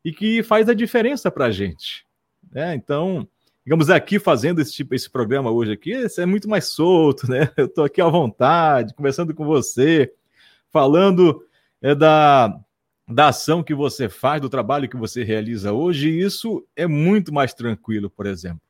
e 0.04 0.12
que 0.12 0.42
faz 0.42 0.68
a 0.68 0.74
diferença 0.74 1.30
para 1.30 1.46
a 1.46 1.52
gente. 1.52 2.06
Né? 2.52 2.74
Então, 2.76 3.28
digamos, 3.66 3.90
aqui 3.90 4.20
fazendo 4.20 4.62
esse 4.62 4.74
tipo 4.74 4.96
esse 4.96 5.10
programa 5.10 5.52
hoje 5.52 5.72
aqui, 5.72 5.94
é 6.18 6.26
muito 6.26 6.50
mais 6.50 6.66
solto, 6.66 7.30
né? 7.30 7.52
Eu 7.58 7.66
estou 7.66 7.84
aqui 7.84 8.02
à 8.02 8.08
vontade, 8.08 8.94
conversando 8.94 9.34
com 9.34 9.46
você, 9.46 10.12
falando 10.72 11.46
é, 11.82 11.94
da, 11.94 12.60
da 13.08 13.28
ação 13.28 13.64
que 13.64 13.74
você 13.74 14.10
faz, 14.10 14.42
do 14.42 14.50
trabalho 14.50 14.90
que 14.90 14.98
você 14.98 15.24
realiza 15.24 15.74
hoje, 15.74 16.10
e 16.10 16.22
isso 16.22 16.66
é 16.76 16.88
muito 16.88 17.34
mais 17.34 17.54
tranquilo, 17.54 18.10
por 18.10 18.26
exemplo. 18.26 18.62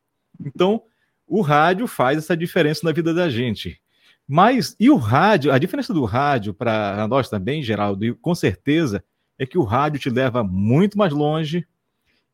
Então, 0.44 0.84
o 1.28 1.42
rádio 1.42 1.88
faz 1.88 2.18
essa 2.18 2.36
diferença 2.36 2.82
na 2.84 2.92
vida 2.92 3.14
da 3.14 3.30
gente. 3.30 3.80
Mas, 4.28 4.76
e 4.80 4.90
o 4.90 4.96
rádio, 4.96 5.52
a 5.52 5.58
diferença 5.58 5.94
do 5.94 6.06
rádio 6.06 6.54
para 6.54 7.08
nós 7.08 7.30
também, 7.30 7.64
Geraldo, 7.64 8.16
com 8.18 8.36
certeza, 8.36 9.04
é 9.38 9.46
que 9.46 9.58
o 9.58 9.64
rádio 9.64 10.00
te 10.00 10.10
leva 10.10 10.44
muito 10.44 10.98
mais 10.98 11.12
longe, 11.12 11.66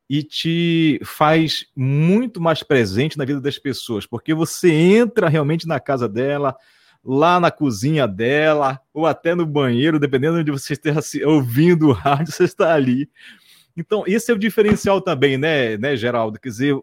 e 0.10 0.24
te 0.24 1.00
faz 1.04 1.66
muito 1.76 2.40
mais 2.40 2.64
presente 2.64 3.18
na 3.18 3.26
vida 3.26 3.42
das 3.42 3.60
pessoas, 3.60 4.06
porque 4.06 4.34
você 4.34 4.72
entra 4.72 5.28
realmente 5.28 5.68
na 5.68 5.80
casa 5.80 6.08
dela, 6.08 6.56
lá 7.04 7.40
na 7.40 7.52
cozinha 7.52 8.08
dela, 8.08 8.80
ou 8.94 9.06
até 9.06 9.36
no 9.36 9.46
banheiro, 9.46 10.00
dependendo 10.00 10.44
de 10.44 10.52
onde 10.52 10.62
você 10.62 10.74
esteja 10.74 11.02
ouvindo 11.26 11.90
o 11.90 11.94
rádio, 11.94 12.32
você 12.34 12.46
está 12.46 12.74
ali. 12.74 13.10
Então, 13.76 14.04
esse 14.08 14.32
é 14.32 14.34
o 14.34 14.40
diferencial 14.40 15.02
também, 15.02 15.38
né, 15.38 15.78
né, 15.78 15.96
Geraldo? 15.96 16.40
Quer 16.40 16.50
dizer, 16.50 16.76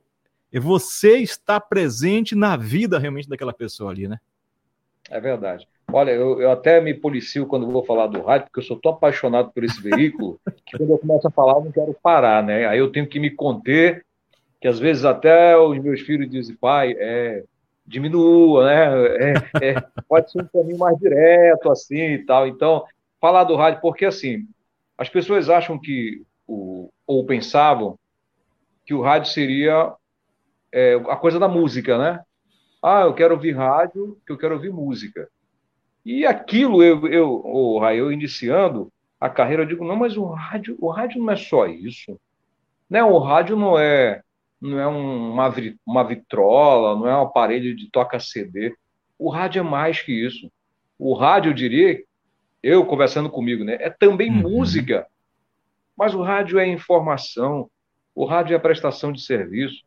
você 0.52 1.18
está 1.18 1.58
presente 1.58 2.34
na 2.34 2.56
vida 2.56 2.98
realmente 2.98 3.28
daquela 3.28 3.52
pessoa 3.52 3.90
ali, 3.90 4.06
né? 4.06 4.18
É 5.10 5.20
verdade. 5.20 5.66
Olha, 5.92 6.10
eu, 6.10 6.40
eu, 6.40 6.50
até 6.50 6.80
me 6.80 6.94
policio 6.94 7.46
quando 7.46 7.70
vou 7.70 7.84
falar 7.84 8.06
do 8.06 8.22
rádio, 8.22 8.46
porque 8.46 8.60
eu 8.60 8.64
sou 8.64 8.80
tão 8.80 8.92
apaixonado 8.92 9.52
por 9.52 9.62
esse 9.62 9.80
veículo 9.80 10.40
que 10.64 10.76
quando 10.76 10.90
eu 10.90 10.98
começo 10.98 11.28
a 11.28 11.30
falar 11.30 11.58
eu 11.58 11.64
não 11.64 11.72
quero 11.72 11.94
parar, 12.02 12.42
né? 12.42 12.66
Aí 12.66 12.78
eu 12.78 12.90
tenho 12.90 13.06
que 13.06 13.20
me 13.20 13.30
conter, 13.30 14.04
que 14.60 14.66
às 14.66 14.78
vezes 14.78 15.04
até 15.04 15.56
os 15.56 15.78
meus 15.78 16.00
filhos 16.00 16.28
dizem, 16.28 16.56
pai, 16.56 16.96
é, 16.98 17.44
diminua, 17.86 18.66
né? 18.66 19.06
É, 19.60 19.68
é, 19.68 19.84
pode 20.08 20.32
ser 20.32 20.42
um 20.42 20.46
caminho 20.46 20.78
mais 20.78 20.98
direto, 20.98 21.70
assim 21.70 22.14
e 22.14 22.24
tal. 22.24 22.46
Então, 22.48 22.84
falar 23.20 23.44
do 23.44 23.56
rádio, 23.56 23.80
porque 23.82 24.06
assim, 24.06 24.48
as 24.96 25.08
pessoas 25.08 25.50
acham 25.50 25.78
que, 25.78 26.22
o, 26.46 26.90
ou 27.06 27.26
pensavam, 27.26 27.98
que 28.86 28.94
o 28.94 29.02
rádio 29.02 29.30
seria 29.30 29.92
é, 30.72 30.94
a 31.08 31.16
coisa 31.16 31.38
da 31.38 31.46
música, 31.46 31.98
né? 31.98 32.23
Ah, 32.86 33.04
eu 33.04 33.14
quero 33.14 33.32
ouvir 33.32 33.52
rádio, 33.52 34.20
que 34.26 34.30
eu 34.30 34.36
quero 34.36 34.56
ouvir 34.56 34.70
música. 34.70 35.26
E 36.04 36.26
aquilo, 36.26 36.82
eu, 36.82 37.08
eu, 37.08 37.42
oh, 37.42 37.82
eu 37.88 38.12
iniciando 38.12 38.92
a 39.18 39.30
carreira, 39.30 39.62
eu 39.62 39.66
digo, 39.66 39.86
não, 39.86 39.96
mas 39.96 40.18
o 40.18 40.26
rádio, 40.26 40.76
o 40.78 40.90
rádio 40.90 41.22
não 41.22 41.32
é 41.32 41.36
só 41.36 41.66
isso. 41.66 42.20
Né? 42.90 43.02
O 43.02 43.18
rádio 43.18 43.56
não 43.56 43.78
é, 43.78 44.20
não 44.60 44.78
é 44.78 44.86
uma, 44.86 45.54
uma 45.86 46.04
vitrola, 46.04 46.94
não 46.94 47.08
é 47.08 47.16
um 47.16 47.22
aparelho 47.22 47.74
de 47.74 47.90
toca 47.90 48.20
CD. 48.20 48.76
O 49.18 49.30
rádio 49.30 49.60
é 49.60 49.62
mais 49.62 50.02
que 50.02 50.12
isso. 50.12 50.52
O 50.98 51.14
rádio, 51.14 51.52
eu 51.52 51.54
diria, 51.54 52.04
eu 52.62 52.84
conversando 52.84 53.30
comigo, 53.30 53.64
né, 53.64 53.78
é 53.80 53.88
também 53.88 54.30
uhum. 54.30 54.42
música. 54.58 55.06
Mas 55.96 56.14
o 56.14 56.20
rádio 56.20 56.58
é 56.58 56.66
informação, 56.66 57.70
o 58.14 58.26
rádio 58.26 58.54
é 58.54 58.58
prestação 58.58 59.10
de 59.10 59.22
serviço, 59.22 59.82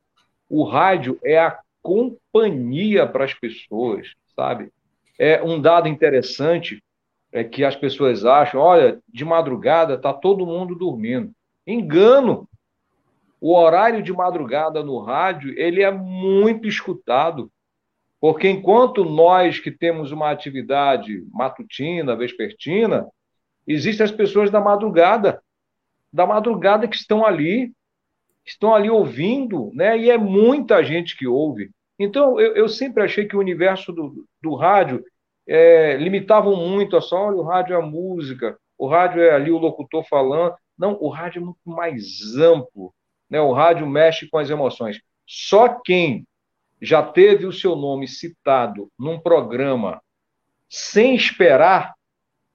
o 0.49 0.63
rádio 0.63 1.19
é 1.23 1.37
a 1.37 1.59
companhia 1.87 3.07
para 3.07 3.23
as 3.23 3.33
pessoas, 3.33 4.13
sabe? 4.35 4.69
É 5.17 5.41
um 5.41 5.61
dado 5.61 5.87
interessante 5.87 6.83
é 7.31 7.43
que 7.43 7.63
as 7.63 7.75
pessoas 7.75 8.25
acham, 8.25 8.59
olha, 8.59 8.99
de 9.07 9.23
madrugada 9.23 9.93
está 9.93 10.13
todo 10.13 10.45
mundo 10.45 10.75
dormindo. 10.75 11.31
Engano. 11.65 12.47
O 13.39 13.55
horário 13.55 14.01
de 14.01 14.11
madrugada 14.11 14.83
no 14.83 14.99
rádio, 14.99 15.53
ele 15.57 15.81
é 15.81 15.91
muito 15.91 16.67
escutado. 16.67 17.51
Porque 18.19 18.49
enquanto 18.49 19.05
nós 19.05 19.59
que 19.59 19.71
temos 19.71 20.11
uma 20.11 20.31
atividade 20.31 21.23
matutina, 21.31 22.15
vespertina, 22.15 23.07
existem 23.65 24.03
as 24.03 24.11
pessoas 24.11 24.49
da 24.49 24.59
madrugada, 24.59 25.41
da 26.11 26.25
madrugada 26.25 26.87
que 26.87 26.95
estão 26.95 27.25
ali, 27.25 27.71
estão 28.45 28.73
ali 28.73 28.89
ouvindo, 28.89 29.71
né? 29.73 29.97
E 29.97 30.09
é 30.09 30.17
muita 30.17 30.83
gente 30.83 31.15
que 31.15 31.27
ouve. 31.27 31.69
Então, 31.99 32.39
eu, 32.39 32.55
eu 32.55 32.69
sempre 32.69 33.03
achei 33.03 33.27
que 33.27 33.35
o 33.35 33.39
universo 33.39 33.91
do, 33.91 34.25
do 34.41 34.55
rádio 34.55 35.03
é, 35.47 35.95
limitavam 35.97 36.55
muito 36.55 36.95
a 36.95 37.01
só, 37.01 37.27
olha, 37.27 37.37
o 37.37 37.43
rádio 37.43 37.75
é 37.75 37.77
a 37.77 37.85
música, 37.85 38.57
o 38.77 38.87
rádio 38.87 39.21
é 39.21 39.31
ali 39.31 39.51
o 39.51 39.57
locutor 39.57 40.03
falando. 40.07 40.55
Não, 40.77 40.97
o 41.01 41.09
rádio 41.09 41.41
é 41.41 41.45
muito 41.45 41.59
mais 41.65 42.35
amplo. 42.37 42.93
Né? 43.29 43.41
O 43.41 43.51
rádio 43.51 43.87
mexe 43.87 44.29
com 44.29 44.37
as 44.37 44.49
emoções. 44.49 45.01
Só 45.25 45.69
quem 45.69 46.27
já 46.81 47.01
teve 47.01 47.45
o 47.45 47.53
seu 47.53 47.75
nome 47.75 48.07
citado 48.07 48.89
num 48.99 49.19
programa 49.19 50.01
sem 50.69 51.15
esperar 51.15 51.95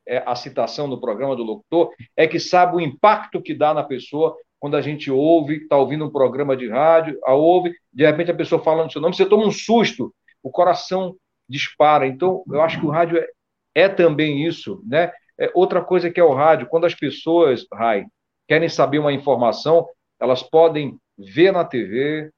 é, 0.07 0.23
a 0.27 0.35
citação 0.35 0.87
no 0.87 1.01
programa 1.01 1.37
do 1.37 1.43
locutor, 1.43 1.93
é 2.17 2.27
que 2.27 2.39
sabe 2.39 2.77
o 2.77 2.81
impacto 2.81 3.41
que 3.41 3.55
dá 3.55 3.73
na 3.73 3.83
pessoa 3.83 4.37
quando 4.63 4.77
a 4.77 4.81
gente 4.81 5.11
ouve, 5.11 5.57
está 5.57 5.77
ouvindo 5.77 6.05
um 6.05 6.11
programa 6.11 6.57
de 6.57 6.69
rádio, 6.69 7.19
a 7.25 7.35
ouve, 7.35 7.75
de 7.93 8.07
repente 8.07 8.31
a 8.31 8.35
pessoa 8.35 8.63
falando 8.63 8.93
seu 8.93 9.03
nome, 9.03 9.13
você 9.13 9.27
toma 9.27 9.45
um 9.45 9.51
susto, 9.51 10.15
o 10.41 10.53
coração 10.53 11.17
dispara. 11.49 12.07
Então, 12.07 12.45
eu 12.47 12.63
acho 12.63 12.79
que 12.79 12.87
o 12.87 12.89
rádio 12.89 13.19
é, 13.19 13.27
é 13.75 13.89
também 13.89 14.47
isso, 14.47 14.81
né? 14.87 15.11
É 15.37 15.51
outra 15.53 15.83
coisa 15.83 16.13
que 16.13 16.21
é 16.21 16.23
o 16.23 16.33
rádio, 16.33 16.69
quando 16.69 16.87
as 16.87 16.95
pessoas, 16.95 17.67
Rai, 17.75 18.07
querem 18.47 18.69
saber 18.69 19.01
uma 19.01 19.13
informação, 19.13 19.89
elas 20.21 20.45
podem 20.45 20.97
ver 21.19 21.53
na 21.53 21.65
TV, 21.65 22.31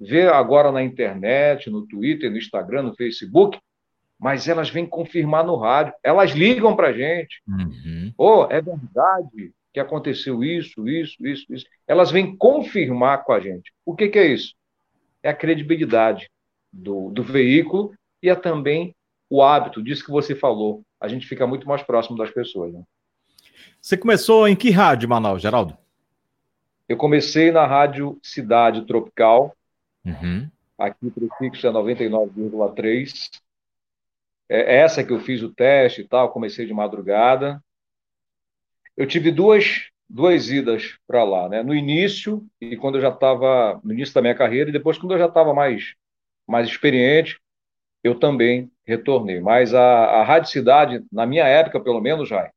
ver 0.00 0.32
agora 0.32 0.72
na 0.72 0.82
internet, 0.82 1.68
no 1.68 1.86
Twitter, 1.86 2.30
no 2.30 2.38
Instagram, 2.38 2.84
no 2.84 2.96
Facebook, 2.96 3.58
mas 4.18 4.48
elas 4.48 4.70
vêm 4.70 4.86
confirmar 4.86 5.44
no 5.44 5.56
rádio. 5.56 5.92
Elas 6.02 6.30
ligam 6.30 6.74
para 6.74 6.88
a 6.88 6.92
gente. 6.94 7.42
Uhum. 7.46 8.14
Oh, 8.16 8.46
é 8.48 8.62
verdade 8.62 9.52
que 9.76 9.80
aconteceu 9.80 10.42
isso, 10.42 10.88
isso, 10.88 11.26
isso, 11.26 11.52
isso. 11.52 11.66
Elas 11.86 12.10
vêm 12.10 12.34
confirmar 12.34 13.24
com 13.24 13.32
a 13.34 13.40
gente. 13.40 13.74
O 13.84 13.94
que, 13.94 14.08
que 14.08 14.18
é 14.18 14.26
isso? 14.26 14.54
É 15.22 15.28
a 15.28 15.34
credibilidade 15.34 16.30
do, 16.72 17.10
do 17.10 17.22
veículo 17.22 17.92
e 18.22 18.30
é 18.30 18.34
também 18.34 18.96
o 19.28 19.42
hábito 19.42 19.82
disso 19.82 20.02
que 20.02 20.10
você 20.10 20.34
falou. 20.34 20.82
A 20.98 21.08
gente 21.08 21.26
fica 21.26 21.46
muito 21.46 21.68
mais 21.68 21.82
próximo 21.82 22.16
das 22.16 22.30
pessoas. 22.30 22.72
Né? 22.72 22.82
Você 23.78 23.98
começou 23.98 24.48
em 24.48 24.56
que 24.56 24.70
rádio, 24.70 25.10
Manaus, 25.10 25.42
Geraldo? 25.42 25.76
Eu 26.88 26.96
comecei 26.96 27.52
na 27.52 27.66
Rádio 27.66 28.18
Cidade 28.22 28.86
Tropical. 28.86 29.54
Uhum. 30.06 30.48
Aqui 30.78 31.08
o 31.08 31.10
prefixo 31.10 31.66
é 31.66 31.70
99,3. 31.70 33.28
É 34.48 34.76
essa 34.78 35.04
que 35.04 35.12
eu 35.12 35.20
fiz 35.20 35.42
o 35.42 35.52
teste 35.52 36.00
e 36.00 36.08
tal, 36.08 36.32
comecei 36.32 36.64
de 36.64 36.72
madrugada 36.72 37.62
eu 38.96 39.06
tive 39.06 39.30
duas, 39.30 39.88
duas 40.08 40.50
idas 40.50 40.96
para 41.06 41.22
lá, 41.24 41.48
né? 41.48 41.62
No 41.62 41.74
início, 41.74 42.44
e 42.60 42.76
quando 42.76 42.96
eu 42.96 43.02
já 43.02 43.10
estava 43.10 43.80
no 43.84 43.92
início 43.92 44.14
da 44.14 44.22
minha 44.22 44.34
carreira, 44.34 44.70
e 44.70 44.72
depois 44.72 44.98
quando 44.98 45.12
eu 45.12 45.18
já 45.18 45.26
estava 45.26 45.52
mais, 45.52 45.94
mais 46.46 46.68
experiente, 46.68 47.38
eu 48.02 48.18
também 48.18 48.70
retornei. 48.86 49.40
Mas 49.40 49.74
a, 49.74 49.80
a 49.82 50.24
Rádio 50.24 50.50
Cidade, 50.50 51.04
na 51.12 51.26
minha 51.26 51.44
época, 51.44 51.80
pelo 51.80 52.00
menos, 52.00 52.28
já 52.28 52.50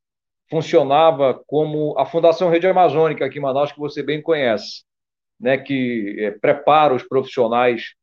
funcionava 0.49 1.39
como 1.45 1.97
a 1.97 2.05
Fundação 2.05 2.49
Rede 2.49 2.67
Amazônica 2.67 3.25
aqui 3.25 3.37
em 3.37 3.41
Manaus, 3.41 3.71
que 3.71 3.79
você 3.79 4.01
bem 4.01 4.21
conhece, 4.21 4.83
né? 5.39 5.57
Que 5.57 6.15
é, 6.19 6.31
prepara 6.31 6.93
os 6.93 7.03
profissionais 7.03 7.93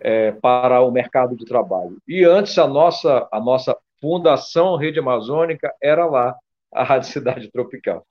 é, 0.00 0.32
para 0.32 0.80
o 0.80 0.90
mercado 0.90 1.36
de 1.36 1.44
trabalho. 1.44 1.98
E 2.06 2.24
antes 2.24 2.58
a 2.58 2.66
nossa, 2.66 3.28
a 3.32 3.40
nossa 3.40 3.76
Fundação 4.00 4.76
Rede 4.76 4.98
Amazônica 4.98 5.72
era 5.82 6.06
lá 6.06 6.36
a 6.72 6.84
Rádio 6.84 7.10
Cidade 7.10 7.50
Tropical. 7.50 8.06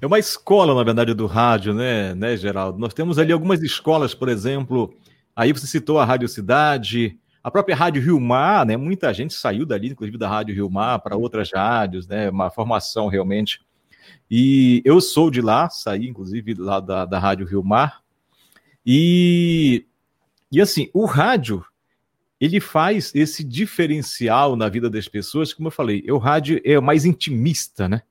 É 0.00 0.06
uma 0.06 0.18
escola, 0.18 0.74
na 0.74 0.82
verdade, 0.82 1.14
do 1.14 1.26
rádio, 1.26 1.72
né, 1.72 2.14
né, 2.14 2.36
Geraldo? 2.36 2.78
Nós 2.78 2.92
temos 2.92 3.18
ali 3.18 3.32
algumas 3.32 3.62
escolas, 3.62 4.14
por 4.14 4.28
exemplo, 4.28 4.94
aí 5.34 5.52
você 5.52 5.66
citou 5.66 5.98
a 5.98 6.04
Rádio 6.04 6.28
Cidade, 6.28 7.18
a 7.42 7.50
própria 7.50 7.74
Rádio 7.74 8.02
Rio 8.02 8.20
Mar, 8.20 8.64
né? 8.64 8.76
Muita 8.76 9.12
gente 9.12 9.34
saiu 9.34 9.66
dali, 9.66 9.88
inclusive 9.88 10.16
da 10.16 10.28
Rádio 10.28 10.54
Rio 10.54 10.70
Mar, 10.70 11.00
para 11.00 11.16
outras 11.16 11.50
rádios, 11.52 12.06
né? 12.06 12.30
Uma 12.30 12.50
formação 12.50 13.08
realmente. 13.08 13.60
E 14.30 14.80
eu 14.84 15.00
sou 15.00 15.30
de 15.30 15.40
lá, 15.40 15.68
saí, 15.68 16.08
inclusive, 16.08 16.54
lá 16.54 16.78
da, 16.78 17.04
da 17.04 17.18
Rádio 17.18 17.46
Rio 17.46 17.64
Mar. 17.64 18.00
E, 18.86 19.86
e 20.50 20.60
assim, 20.60 20.88
o 20.92 21.04
rádio, 21.04 21.64
ele 22.42 22.58
faz 22.58 23.12
esse 23.14 23.44
diferencial 23.44 24.56
na 24.56 24.68
vida 24.68 24.90
das 24.90 25.06
pessoas, 25.06 25.52
como 25.52 25.68
eu 25.68 25.72
falei, 25.72 26.04
o 26.10 26.18
rádio 26.18 26.60
é 26.64 26.80
mais 26.80 27.04
intimista, 27.04 27.88
né? 27.88 28.02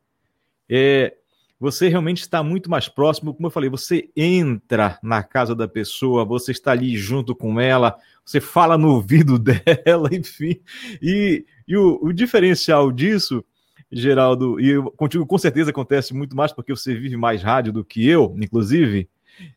É, 0.70 1.14
você 1.60 1.90
realmente 1.90 2.22
está 2.22 2.42
muito 2.42 2.72
mais 2.72 2.88
próximo, 2.88 3.34
como 3.34 3.48
eu 3.48 3.52
falei, 3.52 3.70
você 3.70 4.10
entra 4.16 4.98
na 5.04 5.22
casa 5.22 5.54
da 5.54 5.68
pessoa, 5.68 6.24
você 6.24 6.54
está 6.54 6.72
ali 6.72 6.96
junto 6.96 7.36
com 7.36 7.60
ela, 7.60 7.98
você 8.24 8.40
fala 8.40 8.78
no 8.78 8.92
ouvido 8.94 9.36
dela, 9.38 10.08
enfim. 10.14 10.62
E, 11.02 11.46
e 11.68 11.76
o, 11.76 12.00
o, 12.02 12.14
diferencial 12.14 12.90
disso, 12.90 13.44
Geraldo, 13.92 14.62
e 14.62 14.70
eu, 14.70 14.90
contigo 14.92 15.26
com 15.26 15.38
certeza 15.38 15.72
acontece 15.72 16.14
muito 16.14 16.38
mais 16.38 16.54
porque 16.54 16.74
você 16.74 16.96
vive 16.96 17.18
mais 17.18 17.44
rádio 17.44 17.74
do 17.74 17.84
que 17.84 18.08
eu, 18.08 18.34
inclusive, 18.40 19.10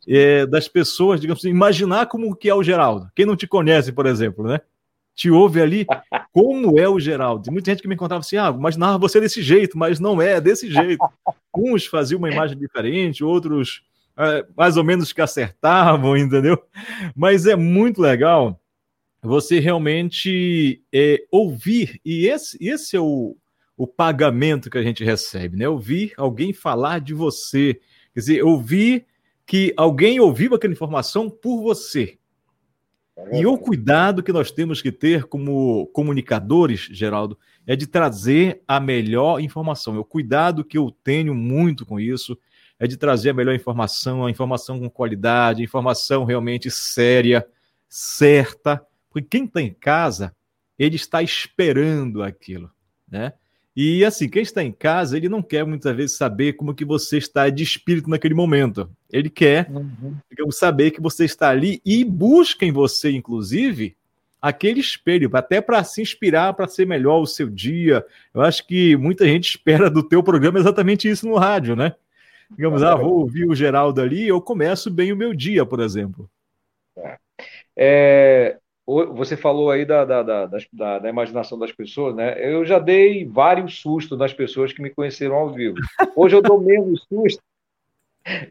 é, 0.06 0.46
das 0.46 0.68
pessoas, 0.68 1.20
digamos 1.20 1.40
assim, 1.40 1.50
imaginar 1.50 2.06
como 2.06 2.34
que 2.34 2.48
é 2.48 2.54
o 2.54 2.62
Geraldo. 2.62 3.10
Quem 3.14 3.26
não 3.26 3.36
te 3.36 3.46
conhece, 3.46 3.92
por 3.92 4.06
exemplo, 4.06 4.46
né? 4.46 4.60
Te 5.14 5.30
ouve 5.30 5.60
ali, 5.60 5.86
como 6.32 6.78
é 6.78 6.88
o 6.88 6.98
Geraldo. 6.98 7.52
muita 7.52 7.70
gente 7.70 7.82
que 7.82 7.88
me 7.88 7.96
contava 7.96 8.20
assim, 8.20 8.36
ah, 8.36 8.52
imaginava 8.56 8.98
você 8.98 9.20
desse 9.20 9.42
jeito, 9.42 9.78
mas 9.78 10.00
não 10.00 10.20
é 10.20 10.40
desse 10.40 10.68
jeito. 10.70 11.04
Uns 11.56 11.86
faziam 11.86 12.18
uma 12.18 12.30
imagem 12.30 12.58
diferente, 12.58 13.22
outros 13.22 13.82
é, 14.16 14.46
mais 14.56 14.76
ou 14.76 14.84
menos 14.84 15.12
que 15.12 15.20
acertavam, 15.20 16.16
entendeu? 16.16 16.60
Mas 17.14 17.46
é 17.46 17.56
muito 17.56 18.00
legal 18.00 18.60
você 19.20 19.58
realmente 19.58 20.82
é, 20.92 21.24
ouvir, 21.30 21.98
e 22.04 22.26
esse, 22.26 22.58
esse 22.60 22.94
é 22.94 23.00
o, 23.00 23.36
o 23.76 23.86
pagamento 23.86 24.68
que 24.68 24.76
a 24.76 24.82
gente 24.82 25.02
recebe, 25.02 25.56
né? 25.56 25.68
Ouvir 25.68 26.12
alguém 26.16 26.52
falar 26.52 27.00
de 27.00 27.14
você, 27.14 27.80
quer 28.12 28.20
dizer, 28.20 28.44
ouvir 28.44 29.06
que 29.46 29.72
alguém 29.76 30.20
ouviu 30.20 30.54
aquela 30.54 30.72
informação 30.72 31.28
por 31.28 31.62
você. 31.62 32.18
E 33.32 33.46
o 33.46 33.56
cuidado 33.56 34.22
que 34.22 34.32
nós 34.32 34.50
temos 34.50 34.82
que 34.82 34.90
ter 34.90 35.24
como 35.24 35.86
comunicadores, 35.88 36.88
Geraldo, 36.90 37.38
é 37.66 37.76
de 37.76 37.86
trazer 37.86 38.62
a 38.66 38.80
melhor 38.80 39.40
informação. 39.40 39.94
É 39.94 39.98
o 39.98 40.04
cuidado 40.04 40.64
que 40.64 40.76
eu 40.76 40.90
tenho 40.90 41.34
muito 41.34 41.86
com 41.86 42.00
isso 42.00 42.36
é 42.78 42.86
de 42.86 42.96
trazer 42.96 43.30
a 43.30 43.34
melhor 43.34 43.54
informação, 43.54 44.26
a 44.26 44.30
informação 44.30 44.78
com 44.78 44.90
qualidade, 44.90 45.62
informação 45.62 46.24
realmente 46.24 46.70
séria, 46.70 47.46
certa, 47.88 48.84
porque 49.10 49.28
quem 49.28 49.44
está 49.44 49.62
em 49.62 49.72
casa, 49.72 50.34
ele 50.78 50.96
está 50.96 51.22
esperando 51.22 52.22
aquilo, 52.22 52.70
né? 53.08 53.32
E 53.76 54.04
assim, 54.04 54.28
quem 54.28 54.42
está 54.42 54.62
em 54.62 54.70
casa, 54.70 55.16
ele 55.16 55.28
não 55.28 55.42
quer 55.42 55.66
muitas 55.66 55.94
vezes 55.96 56.16
saber 56.16 56.52
como 56.52 56.74
que 56.74 56.84
você 56.84 57.18
está 57.18 57.48
de 57.48 57.62
espírito 57.62 58.08
naquele 58.08 58.34
momento. 58.34 58.88
Ele 59.10 59.28
quer, 59.28 59.68
uhum. 59.68 60.14
digamos, 60.30 60.56
saber 60.56 60.92
que 60.92 61.00
você 61.00 61.24
está 61.24 61.50
ali 61.50 61.80
e 61.84 62.04
busca 62.04 62.64
em 62.64 62.70
você, 62.70 63.10
inclusive, 63.10 63.96
aquele 64.40 64.78
espelho, 64.78 65.28
até 65.32 65.60
para 65.60 65.82
se 65.82 66.00
inspirar 66.00 66.54
para 66.54 66.68
ser 66.68 66.86
melhor 66.86 67.20
o 67.20 67.26
seu 67.26 67.50
dia. 67.50 68.04
Eu 68.32 68.42
acho 68.42 68.64
que 68.64 68.96
muita 68.96 69.26
gente 69.26 69.48
espera 69.56 69.90
do 69.90 70.02
teu 70.02 70.22
programa 70.22 70.58
exatamente 70.58 71.08
isso 71.08 71.26
no 71.26 71.36
rádio, 71.36 71.74
né? 71.74 71.94
Digamos, 72.50 72.82
ah, 72.82 72.94
vou 72.94 73.20
ouvir 73.20 73.48
o 73.48 73.54
Geraldo 73.54 74.00
ali, 74.00 74.28
eu 74.28 74.40
começo 74.40 74.88
bem 74.90 75.12
o 75.12 75.16
meu 75.16 75.34
dia, 75.34 75.66
por 75.66 75.80
exemplo. 75.80 76.30
É, 76.96 77.18
é 77.76 78.58
você 78.86 79.36
falou 79.36 79.70
aí 79.70 79.84
da, 79.84 80.04
da, 80.04 80.22
da, 80.22 80.46
da, 80.46 80.98
da, 80.98 81.08
imaginação 81.08 81.58
das 81.58 81.72
pessoas, 81.72 82.14
né? 82.14 82.36
Eu 82.38 82.64
já 82.66 82.78
dei 82.78 83.24
vários 83.26 83.80
sustos 83.80 84.18
nas 84.18 84.32
pessoas 84.32 84.72
que 84.72 84.82
me 84.82 84.90
conheceram 84.90 85.36
ao 85.36 85.50
vivo. 85.50 85.76
Hoje 86.14 86.36
eu 86.36 86.42
dou 86.42 86.60
menos 86.60 87.02
susto. 87.08 87.42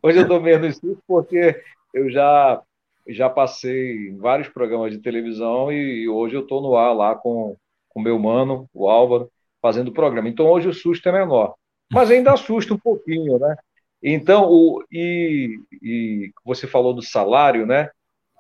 Hoje 0.02 0.20
eu 0.20 0.28
dou 0.28 0.42
menos 0.42 0.78
susto 0.78 1.04
porque 1.08 1.62
eu 1.94 2.10
já 2.10 2.62
já 3.08 3.30
passei 3.30 4.10
em 4.10 4.18
vários 4.18 4.48
programas 4.48 4.92
de 4.92 5.00
televisão 5.00 5.72
e 5.72 6.08
hoje 6.08 6.36
eu 6.36 6.42
estou 6.42 6.62
no 6.62 6.76
ar 6.76 6.94
lá 6.94 7.14
com 7.14 7.58
o 7.94 8.02
meu 8.02 8.18
mano, 8.18 8.68
o 8.74 8.90
Álvaro, 8.90 9.30
fazendo 9.62 9.90
o 9.90 9.94
programa. 9.94 10.30
Então 10.30 10.48
hoje 10.48 10.68
o 10.68 10.74
susto 10.74 11.08
é 11.10 11.12
menor. 11.12 11.54
Mas 11.92 12.10
ainda 12.10 12.34
assusta 12.34 12.74
um 12.74 12.80
pouquinho, 12.80 13.38
né? 13.38 13.56
Então, 14.02 14.50
o, 14.50 14.84
e, 14.92 15.60
e 15.82 16.32
você 16.44 16.66
falou 16.68 16.94
do 16.94 17.02
salário, 17.02 17.66
né? 17.66 17.90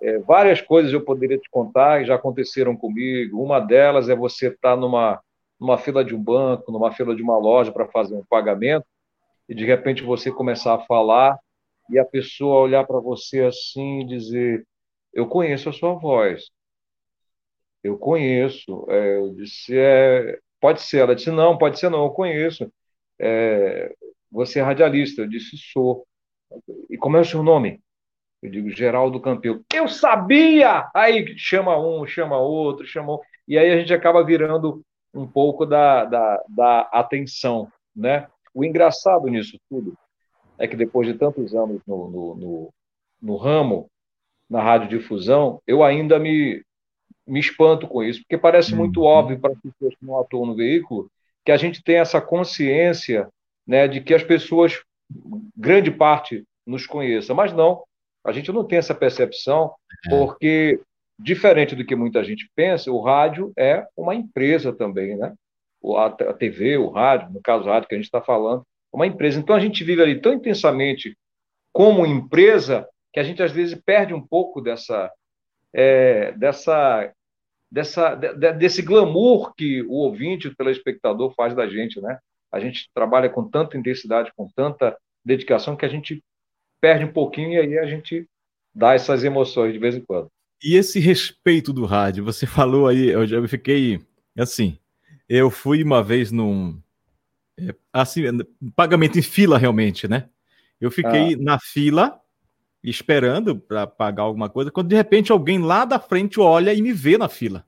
É, 0.03 0.19
várias 0.19 0.59
coisas 0.61 0.91
eu 0.91 1.03
poderia 1.03 1.37
te 1.37 1.49
contar 1.49 2.01
e 2.01 2.05
já 2.05 2.15
aconteceram 2.15 2.75
comigo. 2.75 3.41
Uma 3.41 3.59
delas 3.59 4.09
é 4.09 4.15
você 4.15 4.49
estar 4.49 4.75
numa, 4.75 5.21
numa 5.59 5.77
fila 5.77 6.03
de 6.03 6.13
um 6.13 6.21
banco, 6.21 6.71
numa 6.73 6.91
fila 6.91 7.15
de 7.15 7.23
uma 7.23 7.37
loja 7.37 7.71
para 7.71 7.87
fazer 7.87 8.15
um 8.15 8.25
pagamento 8.25 8.85
e 9.47 9.55
de 9.55 9.65
repente 9.65 10.03
você 10.03 10.31
começar 10.31 10.75
a 10.75 10.85
falar 10.85 11.39
e 11.89 11.99
a 11.99 12.05
pessoa 12.05 12.61
olhar 12.61 12.85
para 12.85 12.99
você 12.99 13.41
assim 13.43 14.01
e 14.01 14.07
dizer: 14.07 14.65
Eu 15.13 15.27
conheço 15.27 15.69
a 15.69 15.73
sua 15.73 15.93
voz. 15.93 16.49
Eu 17.83 17.97
conheço. 17.97 18.85
É, 18.89 19.17
eu 19.17 19.33
disse: 19.35 19.77
é, 19.77 20.39
Pode 20.59 20.81
ser. 20.81 20.99
Ela 20.99 21.15
disse: 21.15 21.31
Não, 21.31 21.57
pode 21.57 21.79
ser 21.79 21.89
não, 21.89 22.05
eu 22.05 22.11
conheço. 22.11 22.71
É, 23.19 23.93
você 24.31 24.59
é 24.59 24.63
radialista? 24.63 25.21
Eu 25.21 25.29
disse: 25.29 25.57
Sou. 25.57 26.07
E 26.89 26.97
como 26.97 27.17
é 27.17 27.21
o 27.21 27.25
seu 27.25 27.43
nome? 27.43 27.82
Eu 28.43 28.51
digo, 28.51 28.69
Geraldo 28.69 29.21
Campeu. 29.21 29.63
Eu 29.73 29.87
sabia! 29.87 30.89
Aí 30.93 31.33
chama 31.37 31.79
um, 31.79 32.05
chama 32.05 32.37
outro, 32.37 32.85
chamou. 32.85 33.21
E 33.47 33.57
aí 33.57 33.71
a 33.71 33.77
gente 33.77 33.93
acaba 33.93 34.21
virando 34.21 34.83
um 35.13 35.25
pouco 35.25 35.65
da, 35.65 36.03
da, 36.03 36.43
da 36.49 36.81
atenção, 36.91 37.69
né? 37.95 38.27
O 38.53 38.65
engraçado 38.65 39.27
nisso 39.27 39.57
tudo 39.69 39.97
é 40.59 40.67
que 40.67 40.75
depois 40.75 41.07
de 41.07 41.13
tantos 41.13 41.55
anos 41.55 41.81
no, 41.87 42.09
no, 42.09 42.35
no, 42.35 42.73
no 43.21 43.37
ramo, 43.37 43.87
na 44.49 44.61
radiodifusão, 44.61 45.61
eu 45.65 45.81
ainda 45.81 46.19
me, 46.19 46.61
me 47.25 47.39
espanto 47.39 47.87
com 47.87 48.03
isso, 48.03 48.19
porque 48.21 48.37
parece 48.37 48.75
muito 48.75 48.99
uhum. 48.99 49.07
óbvio 49.07 49.39
para 49.39 49.53
as 49.53 49.59
pessoas 49.59 49.95
que 49.95 50.05
não 50.05 50.19
atuam 50.19 50.47
no 50.47 50.55
veículo 50.55 51.09
que 51.45 51.51
a 51.51 51.57
gente 51.57 51.81
tem 51.81 51.95
essa 51.95 52.21
consciência 52.21 53.29
né, 53.65 53.87
de 53.87 54.01
que 54.01 54.13
as 54.13 54.23
pessoas, 54.23 54.81
grande 55.55 55.91
parte, 55.91 56.43
nos 56.65 56.85
conheça, 56.85 57.33
mas 57.33 57.53
não. 57.53 57.83
A 58.23 58.31
gente 58.31 58.51
não 58.51 58.63
tem 58.63 58.77
essa 58.77 58.95
percepção, 58.95 59.73
é. 60.05 60.09
porque, 60.09 60.79
diferente 61.19 61.75
do 61.75 61.85
que 61.85 61.95
muita 61.95 62.23
gente 62.23 62.49
pensa, 62.55 62.91
o 62.91 63.01
rádio 63.01 63.51
é 63.57 63.85
uma 63.97 64.15
empresa 64.15 64.71
também, 64.71 65.17
né? 65.17 65.33
A 65.97 66.33
TV, 66.33 66.77
o 66.77 66.89
rádio, 66.89 67.29
no 67.31 67.41
caso, 67.41 67.65
o 67.65 67.67
rádio 67.67 67.89
que 67.89 67.95
a 67.95 67.97
gente 67.97 68.05
está 68.05 68.21
falando, 68.21 68.61
é 68.93 68.95
uma 68.95 69.05
empresa. 69.07 69.39
Então, 69.39 69.55
a 69.55 69.59
gente 69.59 69.83
vive 69.83 70.01
ali 70.01 70.21
tão 70.21 70.33
intensamente 70.33 71.17
como 71.73 72.05
empresa 72.05 72.87
que 73.11 73.19
a 73.19 73.23
gente, 73.23 73.43
às 73.43 73.51
vezes, 73.51 73.79
perde 73.85 74.13
um 74.13 74.25
pouco 74.25 74.61
dessa, 74.61 75.11
é, 75.73 76.31
dessa, 76.33 77.11
dessa, 77.69 78.15
de, 78.15 78.53
desse 78.53 78.81
glamour 78.81 79.53
que 79.55 79.81
o 79.83 79.93
ouvinte, 79.93 80.47
o 80.47 80.55
telespectador 80.55 81.33
faz 81.35 81.53
da 81.53 81.67
gente, 81.67 81.99
né? 81.99 82.17
A 82.51 82.59
gente 82.59 82.89
trabalha 82.93 83.29
com 83.29 83.49
tanta 83.49 83.77
intensidade, 83.77 84.31
com 84.37 84.47
tanta 84.55 84.95
dedicação, 85.25 85.75
que 85.75 85.85
a 85.85 85.89
gente 85.89 86.23
perde 86.83 87.05
um 87.05 87.13
pouquinho 87.13 87.53
e 87.53 87.57
aí 87.57 87.79
a 87.79 87.85
gente 87.85 88.27
dá 88.75 88.93
essas 88.93 89.23
emoções 89.23 89.71
de 89.71 89.79
vez 89.79 89.95
em 89.95 90.01
quando. 90.01 90.29
E 90.61 90.75
esse 90.75 90.99
respeito 90.99 91.71
do 91.71 91.85
rádio, 91.85 92.25
você 92.25 92.45
falou 92.45 92.89
aí, 92.89 93.07
eu 93.07 93.25
já 93.25 93.47
fiquei 93.47 94.01
assim. 94.37 94.77
Eu 95.29 95.49
fui 95.49 95.81
uma 95.81 96.03
vez 96.03 96.29
num 96.29 96.77
é, 97.57 97.73
assim, 97.93 98.23
pagamento 98.75 99.17
em 99.17 99.21
fila 99.21 99.57
realmente, 99.57 100.09
né? 100.09 100.27
Eu 100.81 100.91
fiquei 100.91 101.35
ah. 101.35 101.37
na 101.39 101.57
fila 101.57 102.19
esperando 102.83 103.55
para 103.55 103.87
pagar 103.87 104.23
alguma 104.23 104.49
coisa, 104.49 104.69
quando 104.69 104.89
de 104.89 104.95
repente 104.95 105.31
alguém 105.31 105.59
lá 105.59 105.85
da 105.85 105.97
frente 105.97 106.37
olha 106.37 106.73
e 106.73 106.81
me 106.81 106.91
vê 106.91 107.17
na 107.17 107.29
fila. 107.29 107.65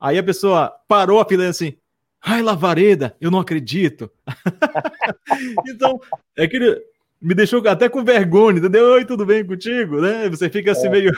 Aí 0.00 0.18
a 0.18 0.24
pessoa 0.24 0.68
parou 0.88 1.20
a 1.20 1.24
fila 1.24 1.44
e 1.44 1.46
assim, 1.46 1.76
ai, 2.20 2.42
Lavareda, 2.42 3.16
eu 3.20 3.30
não 3.30 3.38
acredito. 3.38 4.10
então, 5.68 6.00
é 6.36 6.42
aquele, 6.42 6.82
me 7.22 7.34
deixou 7.34 7.66
até 7.68 7.88
com 7.88 8.02
vergonha, 8.02 8.58
entendeu? 8.58 8.94
Oi, 8.94 9.04
tudo 9.04 9.24
bem 9.24 9.46
contigo? 9.46 10.00
Né? 10.00 10.28
Você 10.28 10.50
fica 10.50 10.72
assim 10.72 10.88
é. 10.88 10.90
meio. 10.90 11.12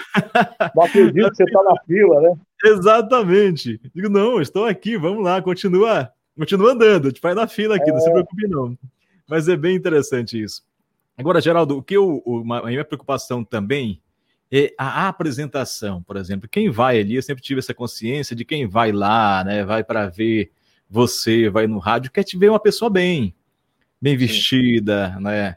Não 0.77 0.85
acredito 0.85 1.31
que 1.31 1.37
você 1.37 1.45
está 1.45 1.63
na 1.63 1.75
fila, 1.87 2.21
né? 2.21 2.37
Exatamente. 2.63 3.81
Digo, 3.95 4.11
não, 4.11 4.41
estou 4.41 4.67
aqui, 4.67 4.99
vamos 4.99 5.25
lá, 5.25 5.41
continua, 5.41 6.11
continua 6.39 6.73
andando, 6.73 7.11
te 7.11 7.21
faz 7.21 7.35
na 7.35 7.49
fila 7.49 7.77
aqui, 7.77 7.89
é. 7.89 7.93
não 7.93 8.01
se 8.01 8.11
é. 8.11 8.13
preocupe, 8.13 8.47
não. 8.47 8.77
Mas 9.27 9.49
é 9.49 9.57
bem 9.57 9.75
interessante 9.75 10.41
isso. 10.41 10.63
Agora, 11.17 11.41
Geraldo, 11.41 11.79
o 11.79 11.83
que 11.83 11.97
eu, 11.97 12.23
uma, 12.27 12.61
a 12.61 12.67
minha 12.67 12.85
preocupação 12.85 13.43
também 13.43 14.03
é 14.53 14.75
a 14.77 15.09
apresentação, 15.09 16.03
por 16.03 16.17
exemplo. 16.19 16.49
Quem 16.49 16.69
vai 16.69 17.01
ali, 17.01 17.17
eu 17.17 17.23
sempre 17.23 17.43
tive 17.43 17.61
essa 17.61 17.73
consciência 17.73 18.37
de 18.37 18.45
quem 18.45 18.67
vai 18.67 18.93
lá, 18.93 19.43
né? 19.43 19.65
Vai 19.65 19.83
para 19.83 20.07
ver 20.09 20.51
você, 20.91 21.49
vai 21.49 21.67
no 21.67 21.79
rádio, 21.79 22.11
quer 22.13 22.25
te 22.25 22.37
ver 22.37 22.51
uma 22.51 22.61
pessoa 22.61 22.91
bem, 22.91 23.35
bem 24.01 24.19
vestida, 24.19 25.15
Sim. 25.17 25.23
né? 25.23 25.57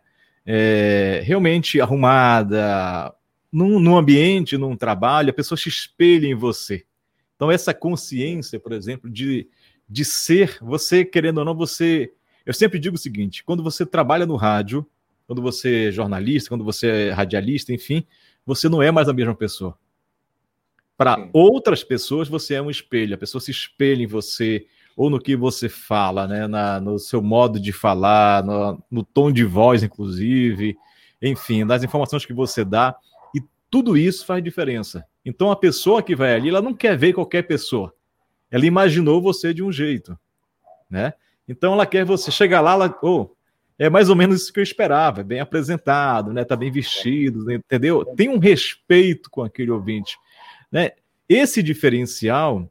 É, 0.49 1.21
realmente 1.25 1.81
arrumada, 1.81 3.13
num, 3.51 3.81
num 3.81 3.97
ambiente, 3.97 4.57
num 4.57 4.77
trabalho, 4.77 5.29
a 5.29 5.33
pessoa 5.33 5.57
se 5.57 5.67
espelha 5.67 6.25
em 6.25 6.33
você. 6.33 6.85
Então, 7.35 7.51
essa 7.51 7.73
consciência, 7.73 8.57
por 8.57 8.71
exemplo, 8.71 9.09
de, 9.09 9.49
de 9.89 10.05
ser, 10.05 10.57
você, 10.61 11.03
querendo 11.03 11.39
ou 11.39 11.45
não, 11.45 11.53
você. 11.53 12.13
Eu 12.45 12.53
sempre 12.53 12.79
digo 12.79 12.95
o 12.95 12.99
seguinte: 12.99 13.43
quando 13.43 13.61
você 13.61 13.85
trabalha 13.85 14.25
no 14.25 14.37
rádio, 14.37 14.87
quando 15.27 15.41
você 15.41 15.89
é 15.89 15.91
jornalista, 15.91 16.49
quando 16.49 16.63
você 16.63 16.87
é 16.87 17.11
radialista, 17.11 17.73
enfim, 17.73 18.05
você 18.45 18.69
não 18.69 18.81
é 18.81 18.89
mais 18.89 19.09
a 19.09 19.13
mesma 19.13 19.35
pessoa. 19.35 19.77
Para 20.95 21.29
outras 21.33 21.83
pessoas, 21.83 22.29
você 22.29 22.55
é 22.55 22.61
um 22.61 22.71
espelho, 22.71 23.13
a 23.13 23.17
pessoa 23.17 23.41
se 23.41 23.51
espelha 23.51 24.01
em 24.01 24.07
você, 24.07 24.65
ou 24.97 25.11
no 25.11 25.19
que 25.19 25.35
você 25.35 25.69
fala, 25.69 26.27
né? 26.27 26.47
Na, 26.47 26.81
no 26.81 26.97
seu 26.97 27.21
modo 27.21 27.59
de 27.59 27.71
falar, 27.71 28.43
no, 28.43 28.83
no 28.89 29.03
tom 29.03 29.31
de 29.31 29.43
voz, 29.43 29.83
inclusive, 29.83 30.75
enfim, 31.21 31.67
das 31.67 31.83
informações 31.83 32.25
que 32.25 32.33
você 32.33 32.65
dá. 32.65 32.95
E 33.33 33.39
tudo 33.69 33.95
isso 33.95 34.25
faz 34.25 34.43
diferença. 34.43 35.05
Então 35.23 35.51
a 35.51 35.55
pessoa 35.55 36.01
que 36.01 36.15
vai 36.15 36.33
ali, 36.33 36.49
ela 36.49 36.63
não 36.63 36.73
quer 36.73 36.97
ver 36.97 37.13
qualquer 37.13 37.43
pessoa. 37.43 37.93
Ela 38.49 38.65
imaginou 38.65 39.21
você 39.21 39.53
de 39.53 39.61
um 39.61 39.71
jeito, 39.71 40.17
né? 40.89 41.13
Então 41.47 41.73
ela 41.73 41.85
quer 41.85 42.03
você 42.03 42.31
chegar 42.31 42.59
lá, 42.61 42.73
ela, 42.73 42.99
oh, 43.03 43.29
é 43.77 43.91
mais 43.91 44.09
ou 44.09 44.15
menos 44.15 44.41
isso 44.41 44.51
que 44.51 44.59
eu 44.59 44.63
esperava, 44.63 45.21
é 45.21 45.23
bem 45.23 45.39
apresentado, 45.39 46.33
né? 46.33 46.43
Tá 46.43 46.55
bem 46.55 46.71
vestido, 46.71 47.51
entendeu? 47.51 48.03
Tem 48.03 48.29
um 48.29 48.39
respeito 48.39 49.29
com 49.29 49.43
aquele 49.43 49.69
ouvinte, 49.69 50.17
né? 50.71 50.91
Esse 51.29 51.61
diferencial, 51.61 52.67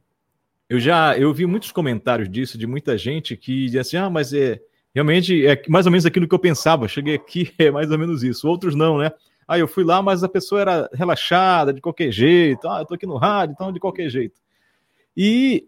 eu 0.69 0.79
já 0.79 1.17
eu 1.17 1.33
vi 1.33 1.45
muitos 1.45 1.71
comentários 1.71 2.29
disso 2.29 2.57
de 2.57 2.67
muita 2.67 2.97
gente 2.97 3.35
que 3.37 3.67
diz 3.67 3.75
assim: 3.75 3.97
"Ah, 3.97 4.09
mas 4.09 4.33
é 4.33 4.59
realmente 4.93 5.45
é 5.45 5.61
mais 5.69 5.85
ou 5.85 5.91
menos 5.91 6.05
aquilo 6.05 6.27
que 6.27 6.33
eu 6.33 6.39
pensava. 6.39 6.87
Cheguei 6.87 7.15
aqui 7.15 7.53
é 7.59 7.69
mais 7.69 7.91
ou 7.91 7.97
menos 7.97 8.23
isso. 8.23 8.47
Outros 8.47 8.75
não, 8.75 8.97
né? 8.97 9.11
Ah, 9.47 9.57
eu 9.57 9.67
fui 9.67 9.83
lá, 9.83 10.01
mas 10.01 10.23
a 10.23 10.29
pessoa 10.29 10.59
era 10.61 10.89
relaxada 10.93 11.71
de 11.71 11.79
qualquer 11.79 12.11
jeito. 12.11 12.67
Ah, 12.67 12.79
eu 12.79 12.85
tô 12.85 12.95
aqui 12.95 13.05
no 13.05 13.17
rádio, 13.17 13.53
então 13.53 13.71
de 13.71 13.79
qualquer 13.79 14.09
jeito. 14.09 14.41
E 15.15 15.67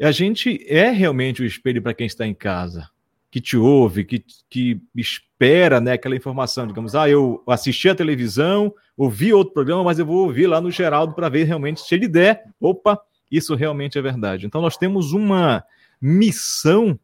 a 0.00 0.10
gente 0.10 0.64
é 0.68 0.90
realmente 0.90 1.42
o 1.42 1.46
espelho 1.46 1.80
para 1.80 1.94
quem 1.94 2.06
está 2.06 2.26
em 2.26 2.34
casa 2.34 2.90
que 3.30 3.40
te 3.40 3.56
ouve, 3.56 4.04
que, 4.04 4.22
que 4.50 4.78
espera 4.94 5.80
né, 5.80 5.92
aquela 5.92 6.14
informação, 6.14 6.66
digamos, 6.66 6.94
ah, 6.94 7.08
eu 7.08 7.42
assisti 7.48 7.88
a 7.88 7.94
televisão, 7.94 8.74
ouvi 8.94 9.32
outro 9.32 9.54
programa, 9.54 9.82
mas 9.82 9.98
eu 9.98 10.04
vou 10.04 10.26
ouvir 10.26 10.46
lá 10.46 10.60
no 10.60 10.70
Geraldo 10.70 11.14
para 11.14 11.30
ver 11.30 11.44
realmente 11.44 11.80
se 11.80 11.94
ele 11.94 12.06
der, 12.06 12.44
opa, 12.60 13.00
isso 13.32 13.54
realmente 13.54 13.98
é 13.98 14.02
verdade. 14.02 14.46
Então 14.46 14.60
nós 14.60 14.76
temos 14.76 15.12
uma 15.12 15.64
missão, 16.00 16.98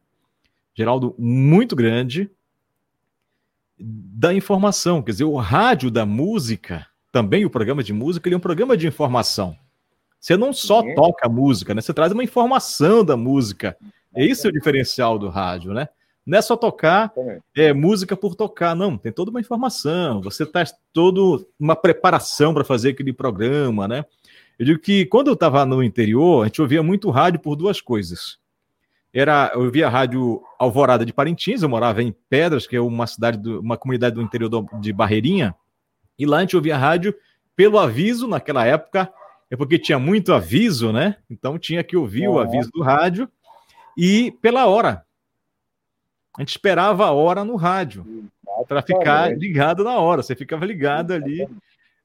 Geraldo, 0.74 1.14
muito 1.18 1.74
grande 1.74 2.30
da 3.80 4.34
informação, 4.34 5.02
quer 5.02 5.12
dizer, 5.12 5.24
o 5.24 5.36
rádio 5.36 5.90
da 5.90 6.04
música, 6.04 6.86
também 7.10 7.44
o 7.44 7.50
programa 7.50 7.82
de 7.82 7.92
música, 7.92 8.28
ele 8.28 8.34
é 8.34 8.38
um 8.38 8.40
programa 8.40 8.76
de 8.76 8.86
informação. 8.86 9.56
Você 10.20 10.36
não 10.36 10.52
só 10.52 10.82
toca 10.94 11.28
música, 11.28 11.74
né? 11.74 11.80
Você 11.80 11.94
traz 11.94 12.12
uma 12.12 12.24
informação 12.24 13.04
da 13.04 13.16
música. 13.16 13.76
Esse 14.14 14.46
é 14.46 14.50
o 14.50 14.52
diferencial 14.52 15.18
do 15.18 15.28
rádio, 15.28 15.72
né? 15.72 15.88
Não 16.28 16.36
é 16.36 16.42
só 16.42 16.58
tocar 16.58 17.10
é, 17.56 17.72
música 17.72 18.14
por 18.14 18.34
tocar, 18.34 18.76
não. 18.76 18.98
Tem 18.98 19.10
toda 19.10 19.30
uma 19.30 19.40
informação. 19.40 20.20
Você 20.20 20.44
traz 20.44 20.74
toda 20.92 21.42
uma 21.58 21.74
preparação 21.74 22.52
para 22.52 22.64
fazer 22.64 22.90
aquele 22.90 23.14
programa, 23.14 23.88
né? 23.88 24.04
Eu 24.58 24.66
digo 24.66 24.78
que 24.78 25.06
quando 25.06 25.28
eu 25.28 25.32
estava 25.32 25.64
no 25.64 25.82
interior, 25.82 26.42
a 26.42 26.44
gente 26.44 26.60
ouvia 26.60 26.82
muito 26.82 27.08
rádio 27.08 27.40
por 27.40 27.56
duas 27.56 27.80
coisas. 27.80 28.36
Era, 29.10 29.52
eu 29.54 29.62
ouvia 29.62 29.86
a 29.86 29.90
rádio 29.90 30.42
Alvorada 30.58 31.06
de 31.06 31.14
Parintins, 31.14 31.62
eu 31.62 31.68
morava 31.68 32.02
em 32.02 32.14
Pedras, 32.28 32.66
que 32.66 32.76
é 32.76 32.80
uma 32.80 33.06
cidade, 33.06 33.38
do, 33.38 33.60
uma 33.60 33.78
comunidade 33.78 34.14
do 34.14 34.20
interior 34.20 34.50
do, 34.50 34.68
de 34.82 34.92
Barreirinha, 34.92 35.54
e 36.18 36.26
lá 36.26 36.36
a 36.36 36.40
gente 36.42 36.56
ouvia 36.56 36.74
a 36.74 36.78
rádio 36.78 37.14
pelo 37.56 37.78
aviso, 37.78 38.28
naquela 38.28 38.66
época, 38.66 39.10
é 39.50 39.56
porque 39.56 39.78
tinha 39.78 39.98
muito 39.98 40.34
aviso, 40.34 40.92
né? 40.92 41.16
Então 41.30 41.58
tinha 41.58 41.82
que 41.82 41.96
ouvir 41.96 42.28
o 42.28 42.38
aviso 42.38 42.68
do 42.70 42.82
rádio, 42.82 43.26
e 43.96 44.30
pela 44.42 44.66
hora. 44.66 45.07
A 46.38 46.42
gente 46.42 46.50
esperava 46.50 47.04
a 47.04 47.10
hora 47.10 47.44
no 47.44 47.56
rádio 47.56 48.30
para 48.68 48.80
ficar 48.80 49.36
ligado 49.36 49.82
na 49.82 49.98
hora. 49.98 50.22
Você 50.22 50.36
ficava 50.36 50.64
ligado 50.64 51.12
ali, 51.12 51.48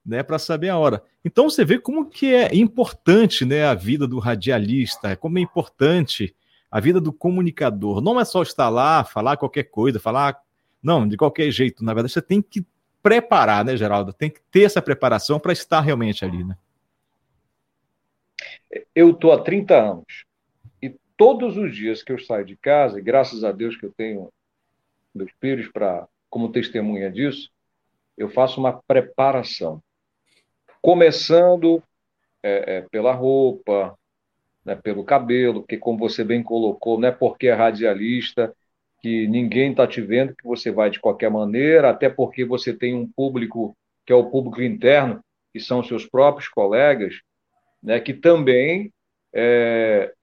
né, 0.03 0.23
para 0.23 0.39
saber 0.39 0.69
a 0.69 0.77
hora. 0.77 1.03
Então 1.23 1.47
você 1.47 1.63
vê 1.63 1.77
como 1.77 2.09
que 2.09 2.33
é 2.33 2.49
importante, 2.55 3.45
né, 3.45 3.63
a 3.63 3.75
vida 3.75 4.07
do 4.07 4.17
radialista, 4.17 5.15
como 5.15 5.37
é 5.37 5.41
importante 5.41 6.35
a 6.71 6.79
vida 6.79 6.99
do 6.99 7.13
comunicador. 7.13 8.01
Não 8.01 8.19
é 8.19 8.25
só 8.25 8.41
estar 8.41 8.69
lá, 8.69 9.03
falar 9.03 9.37
qualquer 9.37 9.65
coisa, 9.65 9.99
falar 9.99 10.41
não, 10.81 11.07
de 11.07 11.15
qualquer 11.15 11.51
jeito. 11.51 11.85
Na 11.85 11.93
verdade, 11.93 12.13
você 12.13 12.21
tem 12.21 12.41
que 12.41 12.65
preparar, 13.03 13.63
né, 13.63 13.77
Geraldo? 13.77 14.11
Tem 14.11 14.31
que 14.31 14.41
ter 14.51 14.63
essa 14.63 14.81
preparação 14.81 15.39
para 15.39 15.53
estar 15.53 15.79
realmente 15.79 16.25
ali, 16.25 16.43
né? 16.43 16.57
Eu 18.95 19.11
estou 19.11 19.31
há 19.31 19.39
30 19.39 19.75
anos 19.75 20.25
todos 21.23 21.55
os 21.55 21.73
dias 21.73 22.03
que 22.03 22.12
eu 22.12 22.19
saio 22.19 22.43
de 22.43 22.57
casa, 22.57 22.99
e 22.99 23.01
graças 23.01 23.45
a 23.45 23.51
Deus 23.53 23.77
que 23.77 23.86
eu 23.86 23.93
tenho 23.95 24.29
meus 25.15 25.31
filhos 25.39 25.69
para 25.69 26.05
como 26.29 26.51
testemunha 26.51 27.09
disso, 27.09 27.49
eu 28.17 28.27
faço 28.27 28.59
uma 28.59 28.73
preparação. 28.86 29.81
Começando 30.81 31.81
é, 32.43 32.75
é, 32.75 32.81
pela 32.91 33.13
roupa, 33.13 33.97
né, 34.65 34.75
pelo 34.75 35.05
cabelo, 35.05 35.62
porque 35.62 35.77
como 35.77 35.97
você 35.97 36.25
bem 36.25 36.43
colocou, 36.43 36.99
não 36.99 37.07
é 37.07 37.12
porque 37.12 37.47
é 37.47 37.53
radialista 37.53 38.53
que 39.01 39.25
ninguém 39.25 39.71
está 39.71 39.88
te 39.88 40.01
vendo 40.01 40.36
que 40.36 40.43
você 40.43 40.71
vai 40.71 40.89
de 40.89 40.99
qualquer 40.99 41.31
maneira, 41.31 41.89
até 41.89 42.09
porque 42.09 42.43
você 42.43 42.73
tem 42.73 42.93
um 42.93 43.07
público 43.07 43.73
que 44.05 44.12
é 44.12 44.15
o 44.15 44.29
público 44.29 44.62
interno, 44.62 45.23
que 45.53 45.59
são 45.62 45.81
seus 45.81 46.05
próprios 46.05 46.49
colegas, 46.49 47.21
né, 47.81 48.01
que 48.01 48.13
também 48.13 48.91
é, 49.33 50.13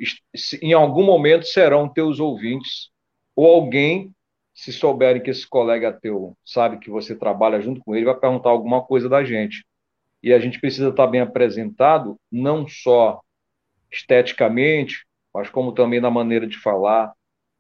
em 0.63 0.73
algum 0.73 1.05
momento 1.05 1.47
serão 1.47 1.89
teus 1.89 2.21
ouvintes, 2.21 2.91
ou 3.35 3.47
alguém, 3.47 4.13
se 4.55 4.73
souberem 4.73 5.23
que 5.23 5.31
esse 5.31 5.49
colega 5.49 5.93
teu 5.93 6.37
sabe 6.45 6.79
que 6.79 6.91
você 6.91 7.17
trabalha 7.17 7.61
junto 7.61 7.81
com 7.81 7.95
ele, 7.95 8.05
vai 8.05 8.19
perguntar 8.19 8.51
alguma 8.51 8.83
coisa 8.83 9.09
da 9.09 9.25
gente. 9.25 9.65
E 10.23 10.33
a 10.33 10.39
gente 10.39 10.61
precisa 10.61 10.91
estar 10.91 11.07
bem 11.07 11.21
apresentado, 11.21 12.17
não 12.31 12.69
só 12.69 13.21
esteticamente, 13.91 15.07
mas 15.33 15.49
como 15.49 15.73
também 15.73 16.01
na 16.01 16.11
maneira 16.11 16.47
de 16.47 16.59
falar, 16.59 17.13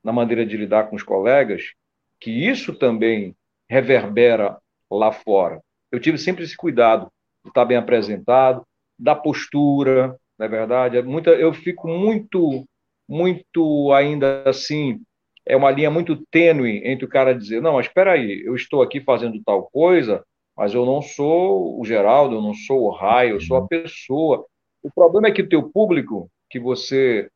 na 0.04 0.12
maneira 0.12 0.44
de 0.44 0.56
lidar 0.56 0.88
com 0.88 0.96
os 0.96 1.02
colegas, 1.02 1.72
que 2.18 2.30
isso 2.30 2.74
também 2.74 3.34
reverbera 3.68 4.58
lá 4.90 5.10
fora. 5.12 5.62
Eu 5.90 5.98
tive 5.98 6.18
sempre 6.18 6.44
esse 6.44 6.56
cuidado 6.56 7.10
de 7.42 7.50
estar 7.50 7.64
bem 7.64 7.76
apresentado, 7.76 8.66
da 8.98 9.14
postura, 9.14 10.16
não 10.40 10.46
é 10.46 10.48
verdade? 10.48 10.96
É 10.96 11.02
muita, 11.02 11.32
eu 11.32 11.52
fico 11.52 11.86
muito, 11.86 12.66
muito 13.06 13.92
ainda 13.92 14.42
assim, 14.48 14.98
é 15.44 15.54
uma 15.54 15.70
linha 15.70 15.90
muito 15.90 16.16
tênue 16.30 16.80
entre 16.82 17.04
o 17.04 17.08
cara 17.08 17.34
dizer, 17.34 17.60
não, 17.60 17.74
mas 17.74 17.86
espera 17.86 18.12
aí, 18.12 18.42
eu 18.42 18.56
estou 18.56 18.80
aqui 18.80 19.02
fazendo 19.02 19.38
tal 19.44 19.68
coisa, 19.70 20.24
mas 20.56 20.72
eu 20.72 20.86
não 20.86 21.02
sou 21.02 21.78
o 21.78 21.84
Geraldo, 21.84 22.36
eu 22.36 22.42
não 22.42 22.54
sou 22.54 22.84
o 22.84 22.90
Raio, 22.90 23.36
eu 23.36 23.40
sou 23.42 23.58
a 23.58 23.66
pessoa. 23.66 24.46
O 24.82 24.90
problema 24.90 25.28
é 25.28 25.30
que 25.30 25.42
o 25.42 25.48
teu 25.48 25.62
público, 25.62 26.30
que 26.48 26.58
você 26.58 27.28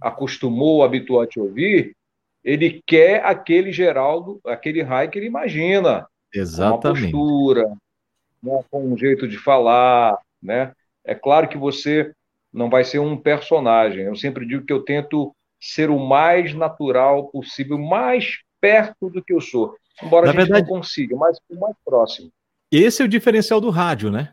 acostumou, 0.00 0.82
habituou 0.82 1.20
a 1.20 1.28
te 1.28 1.38
ouvir, 1.38 1.94
ele 2.42 2.82
quer 2.84 3.24
aquele 3.24 3.70
Geraldo, 3.70 4.40
aquele 4.44 4.82
Raio 4.82 5.10
que 5.10 5.18
ele 5.18 5.26
imagina. 5.26 6.08
Exatamente. 6.34 7.12
Com 7.12 7.18
uma 7.18 7.40
postura, 7.40 7.68
né, 8.42 8.64
com 8.68 8.84
um 8.84 8.98
jeito 8.98 9.28
de 9.28 9.38
falar, 9.38 10.18
né? 10.42 10.72
É 11.06 11.14
claro 11.14 11.48
que 11.48 11.56
você 11.56 12.12
não 12.52 12.68
vai 12.68 12.84
ser 12.84 12.98
um 12.98 13.16
personagem. 13.16 14.04
Eu 14.04 14.16
sempre 14.16 14.46
digo 14.46 14.66
que 14.66 14.72
eu 14.72 14.82
tento 14.82 15.34
ser 15.60 15.90
o 15.90 15.98
mais 15.98 16.52
natural 16.54 17.28
possível, 17.28 17.78
mais 17.78 18.38
perto 18.60 19.08
do 19.08 19.22
que 19.22 19.32
eu 19.32 19.40
sou. 19.40 19.74
Embora 20.02 20.26
Na 20.26 20.32
a 20.32 20.34
gente 20.34 20.44
verdade, 20.44 20.68
não 20.68 20.76
consiga, 20.76 21.16
mas 21.16 21.38
o 21.48 21.58
mais 21.58 21.76
próximo. 21.84 22.30
Esse 22.70 23.02
é 23.02 23.04
o 23.04 23.08
diferencial 23.08 23.60
do 23.60 23.70
rádio, 23.70 24.10
né? 24.10 24.32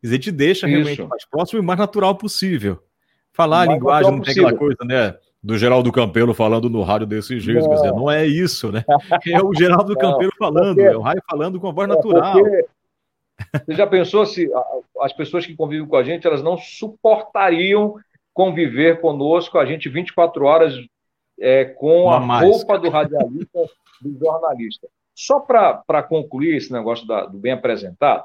Quer 0.00 0.06
dizer, 0.08 0.18
te 0.18 0.32
deixa 0.32 0.66
Isso. 0.66 0.76
realmente 0.76 1.02
mais 1.02 1.24
próximo 1.24 1.60
e 1.60 1.62
mais 1.62 1.78
natural 1.78 2.14
possível. 2.16 2.82
Falar 3.32 3.62
a 3.62 3.66
linguagem 3.66 4.12
não 4.12 4.20
tem 4.20 4.32
aquela 4.32 4.54
coisa, 4.54 4.78
né? 4.84 5.16
Do 5.42 5.58
Geraldo 5.58 5.92
Campelo 5.92 6.32
falando 6.32 6.70
no 6.70 6.82
rádio 6.82 7.06
desse 7.06 7.38
jeito. 7.38 7.66
Não, 7.66 7.74
dizer, 7.74 7.92
não 7.92 8.10
é 8.10 8.26
isso, 8.26 8.72
né? 8.72 8.84
É 9.26 9.42
o 9.42 9.54
Geraldo 9.54 9.94
Campelo 9.96 10.32
falando, 10.38 10.76
porque, 10.76 10.88
é 10.88 10.96
o 10.96 11.00
Raio 11.00 11.22
falando 11.28 11.60
com 11.60 11.68
a 11.68 11.72
voz 11.72 11.90
é 11.90 11.94
natural. 11.94 12.32
Porque 12.32 12.66
você 13.52 13.74
já 13.74 13.86
pensou 13.86 14.24
se 14.26 14.48
as 15.00 15.12
pessoas 15.12 15.46
que 15.46 15.56
convivem 15.56 15.86
com 15.86 15.96
a 15.96 16.02
gente, 16.02 16.26
elas 16.26 16.42
não 16.42 16.56
suportariam 16.56 17.96
conviver 18.32 19.00
conosco, 19.00 19.58
a 19.58 19.64
gente 19.64 19.88
24 19.88 20.44
horas 20.44 20.74
é, 21.38 21.64
com 21.64 22.10
a 22.10 22.40
roupa 22.40 22.78
do 22.78 22.90
radialista, 22.90 23.66
do 24.00 24.18
jornalista. 24.18 24.88
Só 25.14 25.38
para 25.38 26.02
concluir 26.02 26.56
esse 26.56 26.72
negócio 26.72 27.06
da, 27.06 27.26
do 27.26 27.38
bem 27.38 27.52
apresentado, 27.52 28.24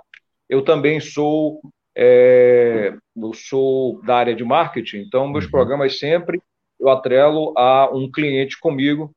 eu 0.50 0.64
também 0.64 1.00
sou, 1.00 1.62
é, 1.96 2.96
eu 3.16 3.34
sou 3.34 4.02
da 4.02 4.16
área 4.16 4.36
de 4.36 4.44
marketing, 4.44 4.98
então 4.98 5.28
meus 5.28 5.46
uhum. 5.46 5.52
programas 5.52 6.00
sempre 6.00 6.42
eu 6.80 6.90
atrelo 6.90 7.54
a 7.58 7.90
um 7.94 8.10
cliente 8.10 8.60
comigo, 8.60 9.12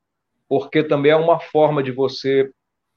porque 0.48 0.82
também 0.82 1.12
é 1.12 1.16
uma 1.16 1.38
forma 1.38 1.82
de 1.82 1.92
você 1.92 2.50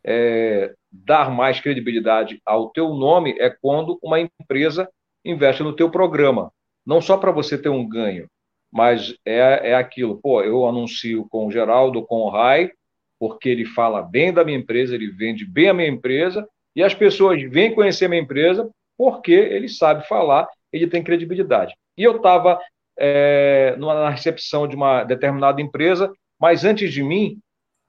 é, 0.03 0.73
dar 1.03 1.29
mais 1.29 1.59
credibilidade 1.59 2.39
ao 2.45 2.69
teu 2.69 2.93
nome 2.93 3.35
é 3.39 3.49
quando 3.49 3.99
uma 4.01 4.19
empresa 4.19 4.89
investe 5.23 5.63
no 5.63 5.73
teu 5.73 5.89
programa. 5.89 6.51
Não 6.85 7.01
só 7.01 7.17
para 7.17 7.31
você 7.31 7.57
ter 7.57 7.69
um 7.69 7.87
ganho, 7.87 8.27
mas 8.71 9.15
é, 9.25 9.71
é 9.71 9.75
aquilo, 9.75 10.19
pô, 10.21 10.41
eu 10.41 10.67
anuncio 10.67 11.27
com 11.29 11.47
o 11.47 11.51
Geraldo, 11.51 12.05
com 12.05 12.17
o 12.21 12.29
Rai, 12.29 12.71
porque 13.19 13.49
ele 13.49 13.65
fala 13.65 14.01
bem 14.01 14.33
da 14.33 14.43
minha 14.43 14.57
empresa, 14.57 14.93
ele 14.93 15.07
vende 15.07 15.45
bem 15.45 15.69
a 15.69 15.73
minha 15.73 15.87
empresa, 15.87 16.47
e 16.75 16.83
as 16.83 16.93
pessoas 16.93 17.41
vêm 17.41 17.73
conhecer 17.73 18.05
a 18.05 18.09
minha 18.09 18.21
empresa 18.21 18.69
porque 18.97 19.31
ele 19.31 19.67
sabe 19.67 20.07
falar, 20.07 20.47
ele 20.71 20.87
tem 20.87 21.03
credibilidade. 21.03 21.73
E 21.97 22.03
eu 22.03 22.17
estava 22.17 22.59
é, 22.97 23.75
na 23.77 24.09
recepção 24.09 24.67
de 24.67 24.75
uma 24.75 25.03
determinada 25.03 25.61
empresa, 25.61 26.13
mas 26.39 26.63
antes 26.63 26.91
de 26.93 27.03
mim, 27.03 27.39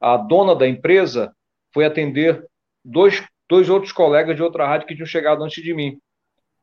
a 0.00 0.16
dona 0.16 0.54
da 0.54 0.68
empresa 0.68 1.32
foi 1.72 1.84
atender 1.84 2.44
dois, 2.86 3.22
dois 3.48 3.68
outros 3.68 3.92
colegas 3.92 4.36
de 4.36 4.42
outra 4.42 4.66
rádio 4.66 4.86
que 4.86 4.94
tinham 4.94 5.06
chegado 5.06 5.42
antes 5.42 5.62
de 5.62 5.74
mim. 5.74 5.98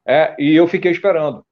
É, 0.05 0.36
e 0.39 0.55
eu 0.55 0.67
fiquei 0.67 0.91
esperando. 0.91 1.45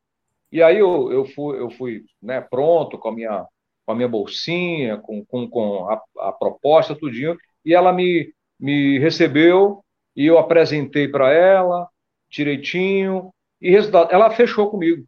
E 0.51 0.62
aí 0.62 0.77
eu, 0.77 1.12
eu 1.12 1.25
fui, 1.25 1.60
eu 1.60 1.69
fui 1.71 2.03
né, 2.21 2.41
pronto 2.41 2.97
com 2.97 3.10
a 3.10 3.12
minha, 3.12 3.45
com 3.86 3.91
a 3.91 3.95
minha 3.95 4.07
bolsinha, 4.07 4.97
com, 4.97 5.23
com, 5.25 5.49
com 5.49 5.89
a, 5.89 6.01
a 6.19 6.31
proposta, 6.31 6.95
tudinho. 6.95 7.38
E 7.63 7.73
ela 7.73 7.93
me, 7.93 8.34
me 8.60 8.99
recebeu 8.99 9.84
e 10.15 10.25
eu 10.25 10.38
apresentei 10.38 11.07
para 11.07 11.31
ela 11.31 11.88
direitinho 12.29 13.34
e 13.62 13.69
resultado, 13.69 14.12
ela 14.12 14.31
fechou 14.31 14.69
comigo. 14.69 15.05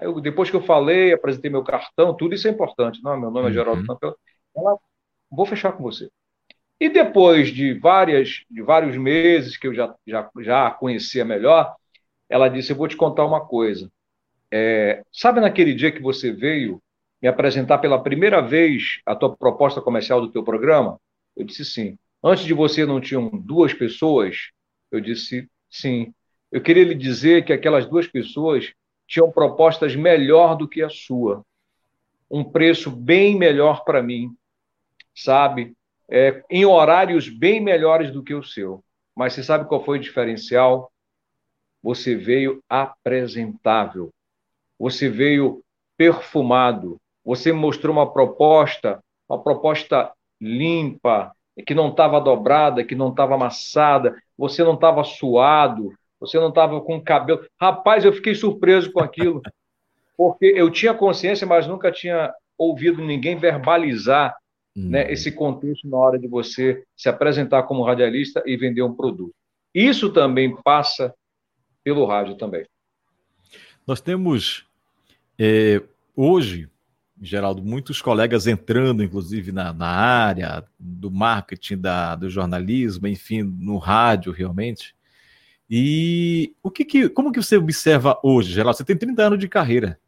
Eu, 0.00 0.20
depois 0.20 0.50
que 0.50 0.56
eu 0.56 0.62
falei, 0.62 1.12
apresentei 1.12 1.50
meu 1.50 1.62
cartão, 1.62 2.14
tudo 2.14 2.34
isso 2.34 2.48
é 2.48 2.50
importante, 2.50 3.02
não? 3.02 3.18
Meu 3.18 3.30
nome 3.30 3.50
é 3.50 3.52
Geraldo 3.52 3.80
uhum. 3.80 3.86
Campelo. 3.86 4.16
Ela, 4.56 4.78
vou 5.30 5.46
fechar 5.46 5.72
com 5.72 5.82
você. 5.82 6.10
E 6.80 6.88
depois 6.88 7.48
de 7.48 7.74
várias, 7.74 8.42
de 8.50 8.62
vários 8.62 8.96
meses 8.96 9.56
que 9.56 9.66
eu 9.66 9.74
já, 9.74 9.94
já, 10.06 10.30
já 10.40 10.70
conhecia 10.70 11.24
melhor, 11.24 11.74
ela 12.28 12.48
disse: 12.48 12.72
Eu 12.72 12.76
vou 12.76 12.88
te 12.88 12.96
contar 12.96 13.24
uma 13.24 13.40
coisa. 13.40 13.90
É, 14.50 15.02
sabe 15.12 15.40
naquele 15.40 15.74
dia 15.74 15.92
que 15.92 16.02
você 16.02 16.32
veio 16.32 16.80
me 17.20 17.28
apresentar 17.28 17.78
pela 17.78 18.02
primeira 18.02 18.40
vez 18.40 19.00
a 19.06 19.14
tua 19.16 19.34
proposta 19.36 19.80
comercial 19.80 20.20
do 20.20 20.30
teu 20.30 20.42
programa? 20.42 21.00
Eu 21.36 21.44
disse 21.44 21.64
sim. 21.64 21.98
Antes 22.22 22.44
de 22.44 22.54
você 22.54 22.84
não 22.86 23.00
tinham 23.00 23.28
duas 23.28 23.72
pessoas? 23.72 24.50
Eu 24.90 25.00
disse 25.00 25.48
sim. 25.70 26.12
Eu 26.50 26.60
queria 26.60 26.84
lhe 26.84 26.94
dizer 26.94 27.44
que 27.44 27.52
aquelas 27.52 27.86
duas 27.86 28.06
pessoas 28.06 28.72
tinham 29.06 29.30
propostas 29.30 29.96
melhor 29.96 30.56
do 30.56 30.68
que 30.68 30.82
a 30.82 30.88
sua. 30.88 31.44
Um 32.30 32.44
preço 32.44 32.90
bem 32.90 33.36
melhor 33.36 33.84
para 33.84 34.02
mim, 34.02 34.34
sabe? 35.14 35.74
É, 36.10 36.42
em 36.50 36.64
horários 36.64 37.28
bem 37.28 37.60
melhores 37.60 38.10
do 38.10 38.22
que 38.22 38.34
o 38.34 38.42
seu. 38.42 38.84
Mas 39.14 39.32
você 39.32 39.42
sabe 39.42 39.66
qual 39.66 39.84
foi 39.84 39.98
o 39.98 40.00
diferencial? 40.00 40.90
Você 41.82 42.14
veio 42.14 42.62
apresentável. 42.68 44.10
Você 44.78 45.08
veio 45.08 45.62
perfumado. 45.96 47.00
Você 47.24 47.52
mostrou 47.52 47.94
uma 47.94 48.12
proposta, 48.12 49.02
uma 49.28 49.42
proposta 49.42 50.12
limpa, 50.40 51.32
que 51.66 51.74
não 51.74 51.88
estava 51.88 52.20
dobrada, 52.20 52.84
que 52.84 52.94
não 52.94 53.10
estava 53.10 53.34
amassada. 53.34 54.16
Você 54.36 54.64
não 54.64 54.74
estava 54.74 55.04
suado, 55.04 55.92
você 56.18 56.38
não 56.38 56.48
estava 56.48 56.80
com 56.80 57.00
cabelo. 57.00 57.46
Rapaz, 57.60 58.04
eu 58.04 58.12
fiquei 58.12 58.34
surpreso 58.34 58.92
com 58.92 59.00
aquilo, 59.00 59.40
porque 60.16 60.46
eu 60.46 60.70
tinha 60.70 60.92
consciência, 60.92 61.46
mas 61.46 61.66
nunca 61.66 61.92
tinha 61.92 62.32
ouvido 62.58 63.02
ninguém 63.02 63.36
verbalizar 63.36 64.34
hum. 64.76 64.90
né, 64.90 65.12
esse 65.12 65.32
contexto 65.32 65.88
na 65.88 65.96
hora 65.96 66.18
de 66.18 66.28
você 66.28 66.84
se 66.96 67.08
apresentar 67.08 67.64
como 67.64 67.84
radialista 67.84 68.42
e 68.46 68.56
vender 68.56 68.82
um 68.82 68.94
produto. 68.94 69.34
Isso 69.74 70.12
também 70.12 70.54
passa 70.62 71.14
pelo 71.82 72.06
rádio 72.06 72.36
também. 72.36 72.64
Nós 73.86 74.00
temos 74.00 74.66
é, 75.38 75.82
hoje, 76.16 76.68
Geraldo, 77.20 77.62
muitos 77.62 78.00
colegas 78.00 78.46
entrando, 78.46 79.02
inclusive, 79.02 79.52
na, 79.52 79.72
na 79.72 79.88
área 79.88 80.64
do 80.78 81.10
marketing, 81.10 81.78
da, 81.78 82.14
do 82.16 82.30
jornalismo, 82.30 83.06
enfim, 83.06 83.42
no 83.42 83.78
rádio, 83.78 84.32
realmente. 84.32 84.94
E 85.68 86.54
o 86.62 86.70
que, 86.70 86.84
que 86.84 87.08
como 87.08 87.32
que 87.32 87.42
você 87.42 87.56
observa 87.56 88.18
hoje, 88.22 88.52
Geraldo? 88.52 88.76
Você 88.76 88.84
tem 88.84 88.96
30 88.96 89.22
anos 89.22 89.38
de 89.38 89.48
carreira, 89.48 89.98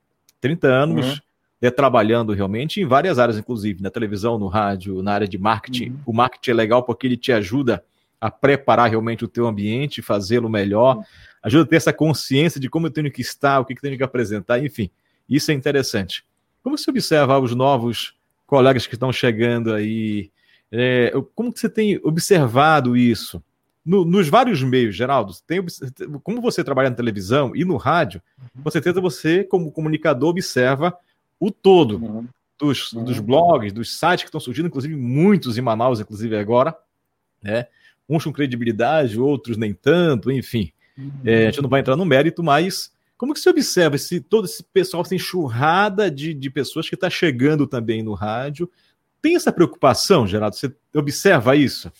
30 0.40 0.68
anos 0.68 1.07
uhum. 1.07 1.18
Né, 1.61 1.71
trabalhando 1.71 2.33
realmente 2.33 2.81
em 2.81 2.87
várias 2.87 3.19
áreas, 3.19 3.38
inclusive 3.38 3.83
na 3.83 3.90
televisão, 3.90 4.38
no 4.38 4.47
rádio, 4.47 5.03
na 5.03 5.12
área 5.12 5.29
de 5.29 5.38
marketing. 5.38 5.90
Uhum. 5.90 5.99
O 6.07 6.12
marketing 6.12 6.51
é 6.51 6.55
legal 6.55 6.83
porque 6.83 7.07
ele 7.07 7.16
te 7.16 7.33
ajuda 7.33 7.83
a 8.21 8.31
preparar 8.31 8.90
realmente 8.90 9.25
o 9.25 9.29
teu 9.29 9.47
ambiente, 9.47 10.03
fazê-lo 10.03 10.49
melhor, 10.49 10.97
uhum. 10.97 11.05
ajuda 11.42 11.64
a 11.64 11.66
ter 11.66 11.77
essa 11.77 11.92
consciência 11.92 12.61
de 12.61 12.69
como 12.69 12.87
eu 12.87 12.90
tenho 12.90 13.11
que 13.11 13.21
estar, 13.21 13.61
o 13.61 13.64
que, 13.64 13.75
que 13.75 13.81
tenho 13.81 13.97
que 13.97 14.05
apresentar, 14.05 14.62
enfim, 14.64 14.90
isso 15.29 15.51
é 15.51 15.55
interessante. 15.55 16.25
Como 16.62 16.77
você 16.77 16.90
observa 16.90 17.38
os 17.38 17.55
novos 17.55 18.14
colegas 18.47 18.87
que 18.87 18.95
estão 18.95 19.12
chegando 19.12 19.73
aí? 19.73 20.31
É, 20.71 21.12
como 21.35 21.53
que 21.53 21.61
você 21.61 21.69
tem 21.69 22.01
observado 22.03 22.97
isso? 22.97 23.42
no, 23.87 24.05
nos 24.05 24.29
vários 24.29 24.61
meios, 24.64 24.97
Geraldo, 24.97 25.33
tem, 25.47 25.64
como 26.25 26.40
você 26.40 26.64
trabalha 26.64 26.90
na 26.90 26.97
televisão 26.97 27.55
e 27.55 27.64
no 27.64 27.77
rádio, 27.77 28.21
uhum. 28.57 28.64
com 28.64 28.71
certeza 28.71 29.01
você, 29.01 29.45
como 29.45 29.71
comunicador, 29.71 30.31
observa 30.31 30.92
o 31.38 31.51
todo 31.51 31.99
uhum. 31.99 32.29
Dos, 32.59 32.92
uhum. 32.94 33.05
dos 33.05 33.20
blogs, 33.20 33.70
dos 33.70 33.99
sites 33.99 34.22
que 34.22 34.29
estão 34.29 34.40
surgindo, 34.40 34.68
inclusive 34.68 34.96
muitos 34.96 35.59
em 35.59 35.61
Manaus, 35.61 36.01
inclusive 36.01 36.35
agora, 36.38 36.75
né? 37.42 37.66
Uns 38.09 38.25
com 38.25 38.33
credibilidade, 38.33 39.20
outros 39.20 39.59
nem 39.59 39.75
tanto, 39.75 40.31
enfim. 40.31 40.72
É, 41.22 41.42
a 41.42 41.51
gente 41.51 41.61
não 41.61 41.68
vai 41.68 41.81
entrar 41.81 41.96
no 41.96 42.07
mérito, 42.07 42.42
mas 42.42 42.90
como 43.18 43.35
que 43.35 43.40
você 43.40 43.51
observa 43.51 43.96
esse, 43.96 44.20
todo 44.20 44.46
esse 44.46 44.62
pessoal, 44.62 45.03
essa 45.03 45.14
enxurrada 45.14 46.11
de, 46.11 46.33
de 46.33 46.51
pessoas 46.51 46.88
que 46.88 46.94
está 46.94 47.11
chegando 47.11 47.66
também 47.66 48.03
no 48.03 48.14
rádio? 48.14 48.70
Tem 49.20 49.37
essa 49.37 49.53
preocupação, 49.53 50.27
Geraldo? 50.27 50.57
Você 50.57 50.75
observa 50.94 51.57
isso? 51.57 51.92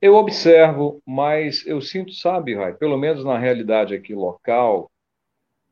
Eu 0.00 0.14
observo, 0.14 1.02
mas 1.06 1.66
eu 1.66 1.80
sinto, 1.80 2.12
sabe, 2.12 2.54
Rai, 2.54 2.74
pelo 2.74 2.98
menos 2.98 3.24
na 3.24 3.38
realidade 3.38 3.94
aqui 3.94 4.14
local, 4.14 4.90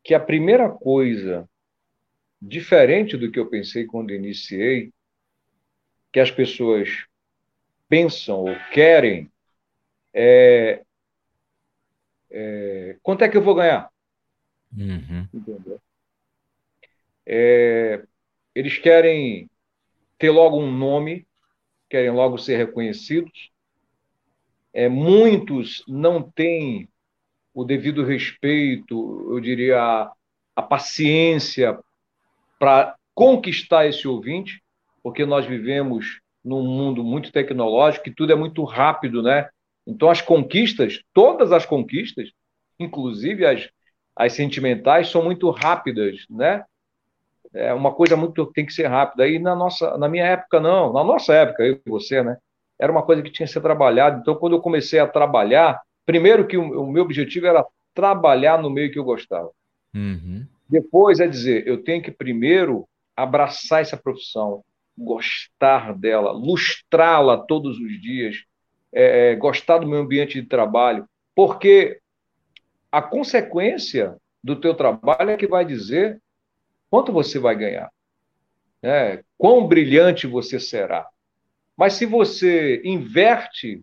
que 0.02 0.14
a 0.14 0.20
primeira 0.20 0.68
coisa 0.68 1.48
diferente 2.46 3.16
do 3.16 3.30
que 3.30 3.38
eu 3.38 3.48
pensei 3.48 3.86
quando 3.86 4.12
iniciei, 4.12 4.92
que 6.12 6.20
as 6.20 6.30
pessoas 6.30 7.06
pensam 7.88 8.40
ou 8.40 8.54
querem, 8.72 9.30
é, 10.12 10.82
é 12.30 12.96
quanto 13.02 13.24
é 13.24 13.28
que 13.28 13.36
eu 13.36 13.42
vou 13.42 13.54
ganhar? 13.54 13.90
Uhum. 14.76 15.26
É, 17.26 18.04
eles 18.54 18.78
querem 18.78 19.48
ter 20.18 20.30
logo 20.30 20.60
um 20.60 20.70
nome, 20.70 21.26
querem 21.88 22.10
logo 22.10 22.38
ser 22.38 22.56
reconhecidos, 22.58 23.50
é, 24.72 24.88
muitos 24.88 25.82
não 25.88 26.22
têm 26.22 26.88
o 27.54 27.64
devido 27.64 28.04
respeito, 28.04 29.28
eu 29.30 29.40
diria, 29.40 29.80
a, 29.80 30.12
a 30.56 30.62
paciência 30.62 31.78
para 32.64 32.96
conquistar 33.14 33.86
esse 33.86 34.08
ouvinte, 34.08 34.62
porque 35.02 35.26
nós 35.26 35.44
vivemos 35.44 36.22
num 36.42 36.62
mundo 36.62 37.04
muito 37.04 37.30
tecnológico 37.30 38.08
e 38.08 38.14
tudo 38.14 38.32
é 38.32 38.34
muito 38.34 38.64
rápido, 38.64 39.22
né? 39.22 39.50
Então, 39.86 40.08
as 40.08 40.22
conquistas, 40.22 41.02
todas 41.12 41.52
as 41.52 41.66
conquistas, 41.66 42.30
inclusive 42.80 43.44
as, 43.44 43.68
as 44.16 44.32
sentimentais, 44.32 45.10
são 45.10 45.22
muito 45.22 45.50
rápidas, 45.50 46.24
né? 46.30 46.64
É 47.52 47.74
uma 47.74 47.92
coisa 47.92 48.16
muito 48.16 48.46
tem 48.46 48.64
que 48.64 48.72
ser 48.72 48.86
rápida. 48.86 49.28
E 49.28 49.38
na 49.38 49.54
nossa, 49.54 49.98
na 49.98 50.08
minha 50.08 50.24
época 50.24 50.58
não, 50.58 50.90
na 50.90 51.04
nossa 51.04 51.34
época 51.34 51.64
eu 51.64 51.74
e 51.84 51.90
você, 51.90 52.22
né? 52.22 52.38
era 52.78 52.90
uma 52.90 53.02
coisa 53.02 53.22
que 53.22 53.30
tinha 53.30 53.46
que 53.46 53.52
ser 53.52 53.60
trabalhada. 53.60 54.20
Então, 54.22 54.34
quando 54.36 54.54
eu 54.54 54.60
comecei 54.62 54.98
a 54.98 55.06
trabalhar, 55.06 55.82
primeiro 56.06 56.46
que 56.46 56.56
o, 56.56 56.80
o 56.80 56.90
meu 56.90 57.02
objetivo 57.02 57.46
era 57.46 57.62
trabalhar 57.92 58.58
no 58.58 58.70
meio 58.70 58.90
que 58.90 58.98
eu 58.98 59.04
gostava. 59.04 59.50
Uhum. 59.94 60.46
Depois 60.74 61.20
é 61.20 61.28
dizer, 61.28 61.68
eu 61.68 61.84
tenho 61.84 62.02
que 62.02 62.10
primeiro 62.10 62.88
abraçar 63.14 63.80
essa 63.80 63.96
profissão, 63.96 64.64
gostar 64.98 65.96
dela, 65.96 66.32
lustrá-la 66.32 67.38
todos 67.38 67.78
os 67.78 68.02
dias, 68.02 68.42
é, 68.92 69.30
é, 69.30 69.36
gostar 69.36 69.78
do 69.78 69.86
meu 69.86 70.00
ambiente 70.00 70.42
de 70.42 70.48
trabalho, 70.48 71.08
porque 71.32 72.00
a 72.90 73.00
consequência 73.00 74.16
do 74.42 74.56
teu 74.56 74.74
trabalho 74.74 75.30
é 75.30 75.36
que 75.36 75.46
vai 75.46 75.64
dizer 75.64 76.20
quanto 76.90 77.12
você 77.12 77.38
vai 77.38 77.54
ganhar, 77.54 77.88
né? 78.82 79.22
quão 79.38 79.68
brilhante 79.68 80.26
você 80.26 80.58
será. 80.58 81.08
Mas 81.76 81.92
se 81.92 82.04
você 82.04 82.82
inverte 82.84 83.80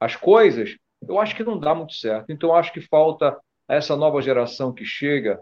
as 0.00 0.16
coisas, 0.16 0.76
eu 1.00 1.20
acho 1.20 1.36
que 1.36 1.44
não 1.44 1.60
dá 1.60 1.76
muito 1.76 1.94
certo. 1.94 2.32
Então, 2.32 2.52
acho 2.52 2.72
que 2.72 2.80
falta 2.80 3.38
essa 3.68 3.94
nova 3.94 4.20
geração 4.20 4.72
que 4.72 4.84
chega, 4.84 5.40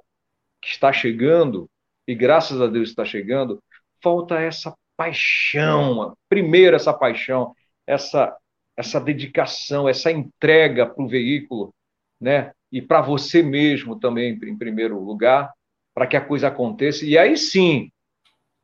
que 0.60 0.68
está 0.68 0.92
chegando, 0.92 1.68
e 2.06 2.14
graças 2.14 2.60
a 2.60 2.66
Deus 2.66 2.88
está 2.88 3.04
chegando, 3.04 3.62
falta 4.02 4.40
essa 4.40 4.74
paixão, 4.96 6.16
primeiro 6.28 6.76
essa 6.76 6.92
paixão, 6.92 7.54
essa 7.86 8.36
essa 8.76 9.00
dedicação, 9.00 9.88
essa 9.88 10.12
entrega 10.12 10.86
para 10.86 11.02
o 11.02 11.08
veículo, 11.08 11.74
né? 12.20 12.52
E 12.70 12.82
para 12.82 13.00
você 13.00 13.42
mesmo 13.42 13.98
também, 13.98 14.38
em 14.42 14.58
primeiro 14.58 15.00
lugar, 15.00 15.50
para 15.94 16.06
que 16.06 16.16
a 16.16 16.20
coisa 16.20 16.48
aconteça. 16.48 17.06
E 17.06 17.16
aí 17.16 17.38
sim 17.38 17.90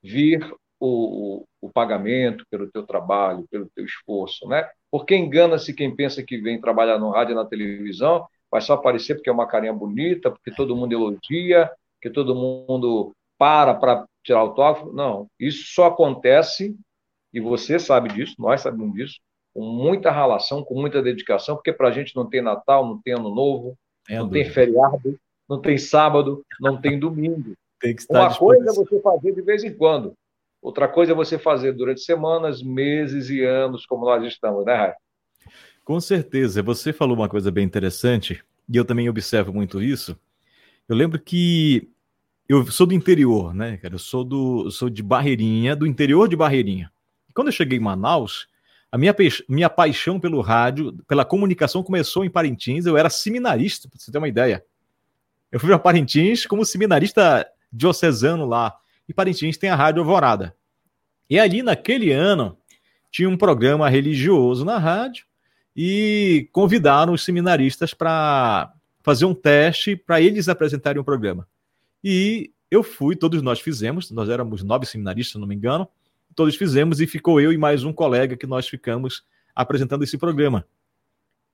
vir 0.03 0.55
o, 0.79 1.47
o 1.63 1.71
pagamento 1.71 2.45
pelo 2.51 2.71
teu 2.71 2.83
trabalho, 2.83 3.47
pelo 3.51 3.71
teu 3.75 3.85
esforço, 3.85 4.47
né? 4.49 4.69
Porque 4.91 5.17
engana-se 5.17 5.73
quem 5.73 5.95
pensa 5.95 6.23
que 6.23 6.37
vem 6.37 6.61
trabalhar 6.61 6.99
no 6.99 7.11
rádio 7.11 7.33
e 7.33 7.37
na 7.37 7.47
televisão, 7.47 8.27
vai 8.51 8.61
só 8.61 8.75
aparecer 8.75 9.15
porque 9.15 9.31
é 9.31 9.33
uma 9.33 9.47
carinha 9.47 9.73
bonita, 9.73 10.31
porque 10.31 10.51
todo 10.51 10.77
mundo 10.77 10.93
elogia, 10.93 11.71
que 12.03 12.11
todo 12.11 12.35
mundo 12.35 13.13
para 13.39 13.75
para 13.75 14.05
tirar 14.23 14.41
autógrafo. 14.41 14.93
Não, 14.93 15.29
isso 15.39 15.73
só 15.73 15.87
acontece, 15.87 16.77
e 17.33 17.41
você 17.41 17.79
sabe 17.79 18.13
disso, 18.13 18.35
nós 18.39 18.61
sabemos 18.61 18.95
disso, 18.95 19.21
com 19.55 19.65
muita 19.65 20.11
relação, 20.11 20.63
com 20.63 20.75
muita 20.75 21.01
dedicação, 21.01 21.57
porque 21.57 21.73
para 21.73 21.89
a 21.89 21.93
gente 21.93 22.15
não 22.15 22.29
tem 22.29 22.43
Natal, 22.43 22.87
não 22.87 23.01
tem 23.01 23.15
Ano 23.15 23.35
Novo, 23.35 23.77
é 24.09 24.19
não 24.19 24.29
tem 24.29 24.45
feriado, 24.45 25.19
não 25.49 25.61
tem 25.61 25.79
sábado, 25.79 26.45
não 26.61 26.81
tem 26.81 26.99
domingo. 26.99 27.55
Tem 27.83 27.97
que 27.97 28.03
estar 28.03 28.29
Uma 28.29 28.39
coisa 28.39 28.71
é 28.71 28.73
você 28.73 29.01
fazer 29.01 29.35
de 29.35 29.43
vez 29.43 29.65
em 29.65 29.75
quando, 29.75 30.15
Outra 30.63 30.87
coisa 30.87 31.11
é 31.11 31.15
você 31.15 31.37
fazer 31.37 31.73
durante 31.73 32.03
semanas, 32.03 32.63
meses 32.63 33.29
e 33.29 33.43
anos, 33.43 33.85
como 33.85 34.05
nós 34.05 34.25
estamos, 34.25 34.65
né, 34.65 34.75
Rai? 34.75 34.95
Com 35.85 36.01
certeza. 36.01 36.63
Você 36.63 36.93
falou 36.93 37.17
uma 37.17 37.29
coisa 37.29 37.51
bem 37.51 37.65
interessante, 37.65 38.41
e 38.69 38.77
eu 38.77 38.85
também 38.85 39.09
observo 39.09 39.53
muito 39.53 39.83
isso. 39.83 40.17
Eu 40.89 40.95
lembro 40.95 41.19
que 41.19 41.91
eu 42.53 42.67
sou 42.71 42.87
do 42.87 42.95
interior, 42.95 43.55
né, 43.55 43.77
cara? 43.79 43.95
Eu 43.95 43.99
sou, 43.99 44.25
do, 44.25 44.71
sou 44.71 44.91
de 44.91 45.03
Barreirinha, 45.03 45.75
do 45.75 45.87
interior 45.87 46.29
de 46.29 46.37
Barreirinha. 46.37 46.93
Quando 47.35 47.49
eu 47.49 47.53
cheguei 47.53 47.79
em 47.79 47.81
Manaus, 47.81 48.47
a 48.91 48.99
minha, 48.99 49.15
minha 49.49 49.71
paixão 49.71 50.21
pelo 50.21 50.41
rádio, 50.43 50.93
pela 51.09 51.25
comunicação 51.25 51.83
começou 51.83 52.25
em 52.25 52.31
Parintins. 52.31 52.85
Eu 52.85 52.97
era 52.97 53.09
seminarista, 53.09 53.89
para 53.89 53.99
você 53.99 54.13
ter 54.13 54.19
uma 54.19 54.29
ideia. 54.29 54.63
Eu 55.51 55.59
fui 55.59 55.69
para 55.69 55.79
Parintins 55.79 56.45
como 56.45 56.65
seminarista 56.65 57.47
diocesano 57.73 58.45
lá. 58.45 58.77
E 59.09 59.15
Parintins 59.15 59.57
tem 59.57 59.71
a 59.71 59.75
Rádio 59.75 60.01
Alvorada. 60.01 60.55
E 61.31 61.39
ali, 61.39 61.63
naquele 61.63 62.13
ano, 62.13 62.59
tinha 63.11 63.29
um 63.29 63.37
programa 63.37 63.89
religioso 63.89 64.65
na 64.65 64.79
rádio 64.79 65.25
e 65.75 66.49
convidaram 66.53 67.15
os 67.15 67.25
seminaristas 67.25 67.95
para 67.95 68.73
fazer 69.03 69.25
um 69.25 69.35
teste 69.35 69.97
para 69.97 70.21
eles 70.21 70.49
apresentarem 70.49 70.99
o 70.99 71.03
um 71.03 71.05
programa. 71.05 71.49
E 72.03 72.53
eu 72.71 72.83
fui, 72.83 73.15
todos 73.15 73.43
nós 73.43 73.61
fizemos, 73.61 74.11
nós 74.11 74.29
éramos 74.29 74.63
nove 74.63 74.87
seminaristas, 74.87 75.33
se 75.33 75.39
não 75.39 75.47
me 75.47 75.55
engano, 75.55 75.87
todos 76.35 76.57
fizemos 76.57 77.01
e 77.01 77.07
ficou 77.07 77.41
eu 77.41 77.53
e 77.53 77.59
mais 77.59 77.85
um 77.85 77.93
colega 77.93 78.37
que 78.37 78.47
nós 78.47 78.67
ficamos 78.67 79.25
apresentando 79.55 80.03
esse 80.03 80.17
programa. 80.17 80.67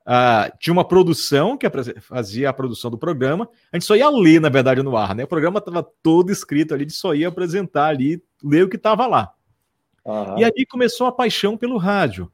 Ah, 0.07 0.51
tinha 0.59 0.73
uma 0.73 0.87
produção 0.87 1.57
que 1.57 1.69
fazia 2.01 2.49
a 2.49 2.53
produção 2.53 2.91
do 2.91 2.97
programa. 2.97 3.47
A 3.71 3.77
gente 3.77 3.85
só 3.85 3.95
ia 3.95 4.09
ler, 4.09 4.41
na 4.41 4.49
verdade, 4.49 4.83
no 4.83 4.97
ar, 4.97 5.15
né? 5.15 5.25
O 5.25 5.29
programa 5.29 5.59
estava 5.59 5.83
todo 5.83 6.33
escrito 6.33 6.73
ali, 6.73 6.85
a 6.85 6.89
gente 6.89 6.97
só 6.97 7.15
ia 7.15 7.29
apresentar 7.29 7.89
ali, 7.89 8.23
ler 8.43 8.65
o 8.65 8.69
que 8.71 8.77
estava 8.77 9.07
lá. 9.07 9.35
Uhum. 10.05 10.39
E 10.39 10.45
ali 10.45 10.65
começou 10.65 11.07
a 11.07 11.13
paixão 11.13 11.59
pelo 11.59 11.77
rádio. 11.77 12.33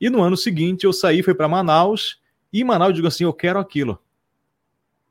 E 0.00 0.08
no 0.08 0.22
ano 0.22 0.36
seguinte 0.38 0.84
eu 0.84 0.92
saí, 0.92 1.22
fui 1.22 1.34
para 1.34 1.46
Manaus, 1.46 2.18
e 2.50 2.62
em 2.62 2.64
Manaus 2.64 2.90
eu 2.90 2.94
digo 2.94 3.08
assim: 3.08 3.24
eu 3.24 3.32
quero 3.34 3.58
aquilo. 3.58 3.98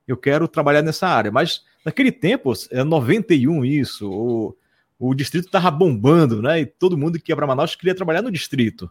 Eu 0.08 0.18
quero 0.18 0.48
trabalhar 0.48 0.82
nessa 0.82 1.08
área. 1.08 1.32
Mas 1.32 1.64
naquele 1.86 2.12
tempo, 2.12 2.54
é 2.70 2.84
91 2.84 3.66
isso, 3.66 4.10
o, 4.12 4.56
o 5.00 5.14
distrito 5.14 5.46
estava 5.46 5.72
bombando, 5.72 6.42
né? 6.42 6.62
E 6.62 6.66
todo 6.66 6.98
mundo 6.98 7.20
que 7.20 7.32
ia 7.32 7.36
para 7.36 7.48
Manaus 7.48 7.76
queria 7.76 7.96
trabalhar 7.96 8.22
no 8.22 8.32
distrito. 8.32 8.90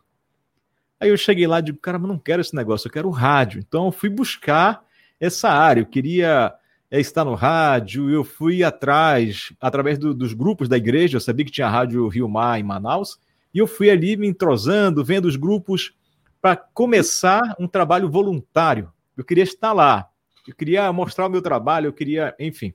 Aí 0.98 1.08
eu 1.08 1.16
cheguei 1.16 1.46
lá 1.46 1.60
e 1.60 1.62
digo, 1.62 1.78
cara, 1.78 1.98
mas 1.98 2.08
não 2.08 2.18
quero 2.18 2.42
esse 2.42 2.54
negócio, 2.54 2.88
eu 2.88 2.92
quero 2.92 3.08
o 3.08 3.12
rádio. 3.12 3.58
Então 3.60 3.86
eu 3.86 3.92
fui 3.92 4.10
buscar 4.10 4.84
essa 5.18 5.48
área, 5.48 5.80
eu 5.80 5.86
queria 5.86 6.52
é, 6.90 7.00
estar 7.00 7.24
no 7.24 7.34
rádio, 7.34 8.10
eu 8.10 8.24
fui 8.24 8.64
atrás, 8.64 9.52
através 9.60 9.98
do, 9.98 10.12
dos 10.12 10.32
grupos 10.32 10.68
da 10.68 10.76
igreja, 10.76 11.16
eu 11.16 11.20
sabia 11.20 11.44
que 11.44 11.52
tinha 11.52 11.68
rádio 11.68 12.08
Rio 12.08 12.28
Mar 12.28 12.58
em 12.58 12.64
Manaus, 12.64 13.18
e 13.54 13.58
eu 13.58 13.66
fui 13.66 13.88
ali 13.88 14.16
me 14.16 14.26
entrosando, 14.26 15.04
vendo 15.04 15.26
os 15.26 15.36
grupos 15.36 15.94
para 16.40 16.56
começar 16.56 17.54
um 17.58 17.68
trabalho 17.68 18.10
voluntário. 18.10 18.92
Eu 19.16 19.24
queria 19.24 19.44
estar 19.44 19.72
lá, 19.72 20.08
eu 20.48 20.54
queria 20.54 20.92
mostrar 20.92 21.26
o 21.26 21.30
meu 21.30 21.40
trabalho, 21.42 21.86
eu 21.86 21.92
queria, 21.92 22.34
enfim. 22.38 22.74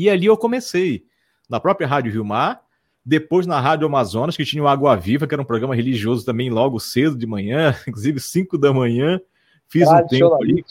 E 0.00 0.08
ali 0.08 0.24
eu 0.24 0.34
comecei, 0.34 1.04
na 1.46 1.60
própria 1.60 1.86
Rádio 1.86 2.10
Rio 2.10 2.24
Mar, 2.24 2.62
depois 3.04 3.46
na 3.46 3.60
Rádio 3.60 3.86
Amazonas, 3.86 4.34
que 4.34 4.46
tinha 4.46 4.62
o 4.62 4.66
Água 4.66 4.96
Viva, 4.96 5.26
que 5.26 5.34
era 5.34 5.42
um 5.42 5.44
programa 5.44 5.76
religioso 5.76 6.24
também 6.24 6.48
logo 6.48 6.80
cedo 6.80 7.18
de 7.18 7.26
manhã, 7.26 7.76
inclusive 7.86 8.18
5 8.18 8.56
da 8.56 8.72
manhã. 8.72 9.20
Fiz 9.68 9.86
um 9.86 10.06
tempo 10.06 10.34
ali. 10.36 10.64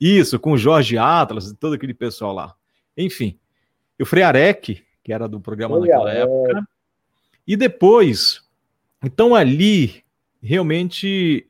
Isso, 0.00 0.38
com 0.38 0.52
o 0.52 0.56
Jorge 0.56 0.96
Atlas 0.96 1.50
e 1.50 1.56
todo 1.56 1.74
aquele 1.74 1.92
pessoal 1.92 2.32
lá. 2.32 2.54
Enfim, 2.96 3.36
o 4.00 4.06
Frearec, 4.06 4.84
que 5.02 5.12
era 5.12 5.26
do 5.26 5.40
programa 5.40 5.80
naquela 5.80 6.14
é. 6.14 6.20
época. 6.20 6.68
E 7.44 7.56
depois, 7.56 8.40
então 9.02 9.34
ali, 9.34 10.04
realmente, 10.40 11.49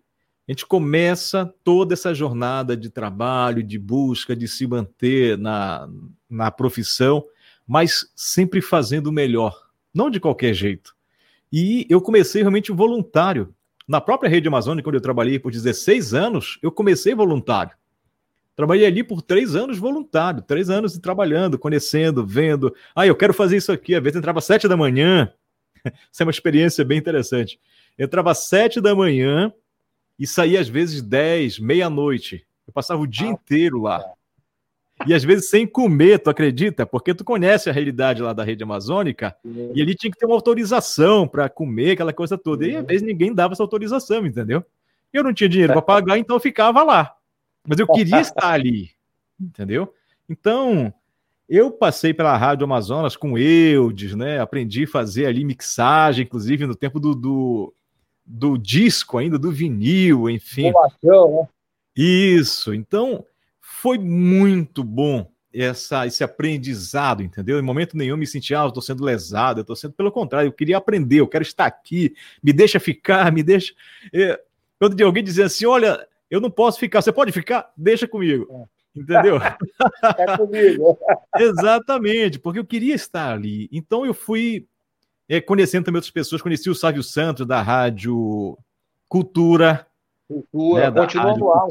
a 0.50 0.52
gente 0.52 0.66
começa 0.66 1.54
toda 1.62 1.94
essa 1.94 2.12
jornada 2.12 2.76
de 2.76 2.90
trabalho, 2.90 3.62
de 3.62 3.78
busca, 3.78 4.34
de 4.34 4.48
se 4.48 4.66
manter 4.66 5.38
na, 5.38 5.88
na 6.28 6.50
profissão, 6.50 7.24
mas 7.64 8.10
sempre 8.16 8.60
fazendo 8.60 9.06
o 9.06 9.12
melhor 9.12 9.70
não 9.94 10.10
de 10.10 10.18
qualquer 10.18 10.52
jeito. 10.52 10.92
E 11.52 11.86
eu 11.88 12.00
comecei 12.00 12.42
realmente 12.42 12.72
voluntário. 12.72 13.54
Na 13.86 14.00
própria 14.00 14.28
Rede 14.28 14.48
Amazônica, 14.48 14.88
onde 14.88 14.98
eu 14.98 15.02
trabalhei 15.02 15.38
por 15.38 15.52
16 15.52 16.14
anos, 16.14 16.58
eu 16.60 16.72
comecei 16.72 17.14
voluntário. 17.14 17.76
Trabalhei 18.56 18.86
ali 18.86 19.04
por 19.04 19.22
três 19.22 19.54
anos 19.54 19.78
voluntário, 19.78 20.42
três 20.42 20.68
anos 20.68 20.98
trabalhando, 20.98 21.60
conhecendo, 21.60 22.26
vendo. 22.26 22.74
Ah, 22.92 23.06
eu 23.06 23.14
quero 23.14 23.32
fazer 23.32 23.56
isso 23.56 23.70
aqui. 23.70 23.94
Às 23.94 24.02
vezes 24.02 24.18
entrava 24.18 24.40
às 24.40 24.46
sete 24.46 24.66
da 24.66 24.76
manhã. 24.76 25.32
Isso 26.12 26.22
é 26.22 26.26
uma 26.26 26.30
experiência 26.30 26.84
bem 26.84 26.98
interessante. 26.98 27.58
Entrava 27.96 28.32
às 28.32 28.48
sete 28.48 28.80
da 28.80 28.94
manhã 28.94 29.52
e 30.20 30.26
saía 30.26 30.60
às 30.60 30.68
vezes 30.68 31.00
dez, 31.00 31.58
meia-noite. 31.58 32.46
Eu 32.66 32.74
passava 32.74 33.00
o 33.00 33.06
dia 33.06 33.28
ah, 33.28 33.30
inteiro 33.30 33.80
lá. 33.80 34.00
Tá. 34.00 34.12
E 35.06 35.14
às 35.14 35.24
vezes 35.24 35.48
sem 35.48 35.66
comer, 35.66 36.18
tu 36.18 36.28
acredita? 36.28 36.84
Porque 36.84 37.14
tu 37.14 37.24
conhece 37.24 37.70
a 37.70 37.72
realidade 37.72 38.20
lá 38.20 38.34
da 38.34 38.44
rede 38.44 38.62
amazônica 38.62 39.34
uhum. 39.42 39.72
e 39.74 39.80
ali 39.80 39.94
tinha 39.94 40.10
que 40.10 40.18
ter 40.18 40.26
uma 40.26 40.34
autorização 40.34 41.26
para 41.26 41.48
comer, 41.48 41.92
aquela 41.92 42.12
coisa 42.12 42.36
toda. 42.36 42.66
E 42.66 42.76
às 42.76 42.84
vezes 42.84 43.02
ninguém 43.02 43.34
dava 43.34 43.54
essa 43.54 43.62
autorização, 43.62 44.26
entendeu? 44.26 44.62
Eu 45.10 45.24
não 45.24 45.32
tinha 45.32 45.48
dinheiro 45.48 45.72
para 45.72 45.80
pagar, 45.82 46.18
então 46.18 46.36
eu 46.36 46.40
ficava 46.40 46.82
lá. 46.82 47.14
Mas 47.66 47.78
eu 47.78 47.86
queria 47.86 48.20
estar 48.20 48.52
ali, 48.52 48.90
entendeu? 49.40 49.94
Então, 50.28 50.92
eu 51.48 51.70
passei 51.70 52.12
pela 52.12 52.36
Rádio 52.36 52.64
Amazonas 52.64 53.16
com 53.16 53.38
Eudes, 53.38 54.14
né? 54.14 54.38
Aprendi 54.38 54.84
a 54.84 54.88
fazer 54.88 55.24
ali 55.26 55.44
mixagem, 55.44 56.24
inclusive 56.24 56.66
no 56.66 56.74
tempo 56.74 57.00
do, 57.00 57.14
do, 57.14 57.74
do 58.24 58.56
disco 58.56 59.18
ainda, 59.18 59.38
do 59.38 59.50
vinil, 59.50 60.28
enfim. 60.28 60.72
Né? 60.72 61.48
Isso. 61.96 62.72
Então, 62.72 63.24
foi 63.60 63.98
muito 63.98 64.84
bom 64.84 65.30
essa, 65.52 66.06
esse 66.06 66.22
aprendizado, 66.22 67.22
entendeu? 67.22 67.58
Em 67.58 67.62
momento 67.62 67.96
nenhum 67.96 68.16
me 68.16 68.26
senti, 68.26 68.54
ah, 68.54 68.62
eu 68.62 68.68
estou 68.68 68.82
sendo 68.82 69.04
lesado, 69.04 69.60
eu 69.60 69.62
estou 69.62 69.76
sendo, 69.76 69.94
pelo 69.94 70.12
contrário, 70.12 70.48
eu 70.48 70.52
queria 70.52 70.76
aprender, 70.76 71.20
eu 71.20 71.28
quero 71.28 71.42
estar 71.42 71.66
aqui, 71.66 72.14
me 72.42 72.52
deixa 72.52 72.78
ficar, 72.78 73.32
me 73.32 73.42
deixa. 73.42 73.74
É, 74.12 74.40
quando 74.78 75.00
alguém 75.02 75.24
dizia 75.24 75.46
assim, 75.46 75.66
olha, 75.66 76.06
eu 76.30 76.40
não 76.40 76.50
posso 76.50 76.78
ficar, 76.78 77.02
você 77.02 77.12
pode 77.12 77.32
ficar? 77.32 77.72
Deixa 77.76 78.06
comigo. 78.06 78.68
Entendeu? 78.94 79.38
É 80.18 80.36
comigo. 80.36 80.98
Exatamente, 81.36 82.38
porque 82.38 82.58
eu 82.58 82.64
queria 82.64 82.94
estar 82.94 83.32
ali. 83.32 83.68
Então 83.72 84.04
eu 84.04 84.14
fui 84.14 84.66
conhecendo 85.38 85.84
também 85.84 85.98
outras 85.98 86.10
pessoas, 86.10 86.40
conheci 86.40 86.70
o 86.70 86.74
Sávio 86.74 87.02
Santos 87.02 87.46
da 87.46 87.60
Rádio 87.60 88.56
Cultura. 89.06 89.86
Cultura, 90.26 90.90
né, 90.90 91.00
continua 91.00 91.36
no 91.36 91.52
ar, 91.52 91.68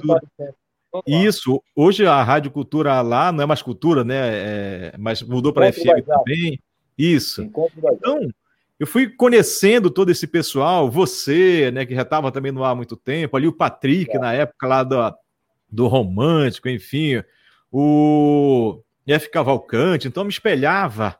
isso, 1.05 1.61
hoje 1.75 2.05
a 2.05 2.21
Rádio 2.23 2.51
Cultura 2.51 3.01
lá 3.01 3.31
não 3.31 3.43
é 3.43 3.45
mais 3.45 3.61
cultura, 3.61 4.03
né? 4.03 4.15
É, 4.17 4.93
mas 4.97 5.21
mudou 5.21 5.53
para 5.53 5.71
FM 5.71 6.05
também. 6.05 6.59
Isso. 6.97 7.43
Então, 7.43 8.29
eu 8.79 8.87
fui 8.87 9.09
conhecendo 9.09 9.89
todo 9.91 10.09
esse 10.09 10.25
pessoal, 10.25 10.89
você, 10.89 11.69
né, 11.71 11.85
que 11.85 11.93
já 11.93 12.01
estava 12.01 12.31
também 12.31 12.51
no 12.51 12.63
ar 12.63 12.71
há 12.71 12.75
muito 12.75 12.95
tempo, 12.95 13.35
ali 13.35 13.47
o 13.47 13.53
Patrick, 13.53 14.15
é. 14.15 14.19
na 14.19 14.33
época 14.33 14.67
lá 14.67 14.83
do, 14.83 14.95
do 15.69 15.87
Romântico, 15.87 16.69
enfim, 16.69 17.21
o 17.71 18.81
F. 19.05 19.29
Cavalcante, 19.29 20.07
então 20.07 20.21
eu 20.21 20.25
me 20.25 20.31
espelhava 20.31 21.17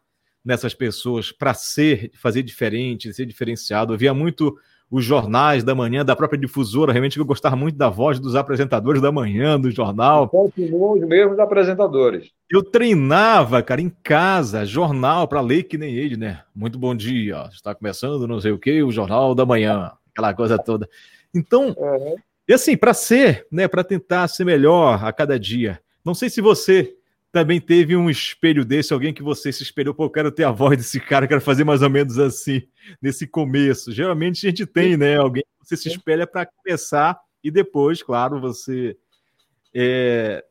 nessas 0.50 0.74
pessoas 0.74 1.32
para 1.32 1.54
ser, 1.54 2.12
fazer 2.16 2.42
diferente, 2.42 3.14
ser 3.14 3.28
diferenciado. 3.28 3.94
Eu 3.94 3.98
via 4.00 4.16
muito 4.16 4.58
os 4.90 5.06
jornais 5.06 5.64
da 5.64 5.76
manhã, 5.76 6.04
da 6.04 6.16
própria 6.16 6.40
difusora. 6.40 6.92
Realmente 6.92 7.20
eu 7.20 7.26
gostava 7.26 7.56
muito 7.56 7.78
da 7.78 7.88
voz 7.88 8.20
dos 8.20 8.36
apresentadores 8.36 9.00
da 9.00 9.12
manhã, 9.12 9.60
do 9.60 9.70
jornal. 9.70 10.28
Continuam 10.28 10.94
os 10.94 11.08
mesmos 11.08 11.38
apresentadores. 11.38 12.32
Eu 12.50 12.64
treinava, 12.64 13.62
cara, 13.62 13.80
em 13.80 13.90
casa, 14.02 14.66
jornal 14.66 15.28
para 15.28 15.40
ler 15.40 15.64
que 15.64 15.78
nem 15.78 15.94
ele, 15.94 16.18
né? 16.18 16.42
Muito 16.56 16.80
bom 16.80 16.96
dia, 16.96 17.48
está 17.54 17.76
começando 17.76 18.28
não 18.28 18.42
sei 18.42 18.52
o 18.52 18.58
que, 18.58 18.82
o 18.82 18.92
jornal 18.92 19.36
da 19.36 19.46
manhã, 19.46 19.92
aquela 20.12 20.34
coisa 20.34 20.58
toda. 20.58 20.90
Então, 21.32 21.76
uhum. 21.78 22.16
e 22.48 22.54
assim, 22.54 22.76
para 22.76 22.96
ser, 22.96 23.46
né, 23.52 23.68
para 23.68 23.84
tentar 23.84 24.28
ser 24.28 24.46
melhor 24.46 25.06
a 25.06 25.14
cada 25.14 25.40
dia. 25.40 25.80
Não 26.04 26.16
sei 26.16 26.28
se 26.28 26.42
você 26.42 26.96
também 27.32 27.62
teve 27.62 27.96
um 27.96 28.10
espelho 28.10 28.66
desse, 28.66 28.94
alguém 28.94 29.14
que 29.14 29.22
você 29.22 29.52
se 29.52 29.64
espelhou, 29.64 29.94
pô, 29.94 30.06
eu 30.06 30.10
quero 30.10 30.32
ter 30.32 30.44
a 30.44 30.52
voz 30.52 30.78
desse 30.78 31.00
cara, 31.00 31.28
quero 31.28 31.42
fazer 31.42 31.64
mais 31.64 31.82
ou 31.82 31.90
menos 31.90 32.18
assim, 32.18 32.64
nesse 33.02 33.28
começo. 33.28 33.92
Geralmente 33.92 34.46
a 34.46 34.50
gente 34.50 34.66
tem, 34.66 34.98
né? 34.98 35.18
Alguém 35.18 35.44
que 35.44 35.68
você 35.68 35.78
se 35.78 35.90
espelha 35.90 36.26
para 36.26 36.46
começar 36.46 37.20
e 37.44 37.52
depois, 37.52 38.02
claro, 38.02 38.42
você 38.42 38.98
é, 39.74 40.44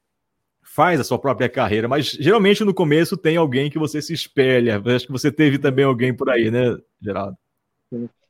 faz 0.63 1.01
a 1.01 1.05
sua 1.05 1.19
própria 1.19 1.49
carreira. 1.49 1.89
Mas 1.89 2.11
geralmente 2.13 2.63
no 2.63 2.73
começo 2.73 3.17
tem 3.17 3.37
alguém 3.37 3.71
que 3.71 3.79
você 3.79 4.01
se 4.01 4.13
espelha. 4.13 4.81
acho 4.95 5.07
que 5.07 5.13
você 5.13 5.33
teve 5.33 5.59
também 5.59 5.85
alguém 5.85 6.15
por 6.15 6.31
aí, 6.31 6.51
né, 6.51 6.79
Geraldo? 7.01 7.37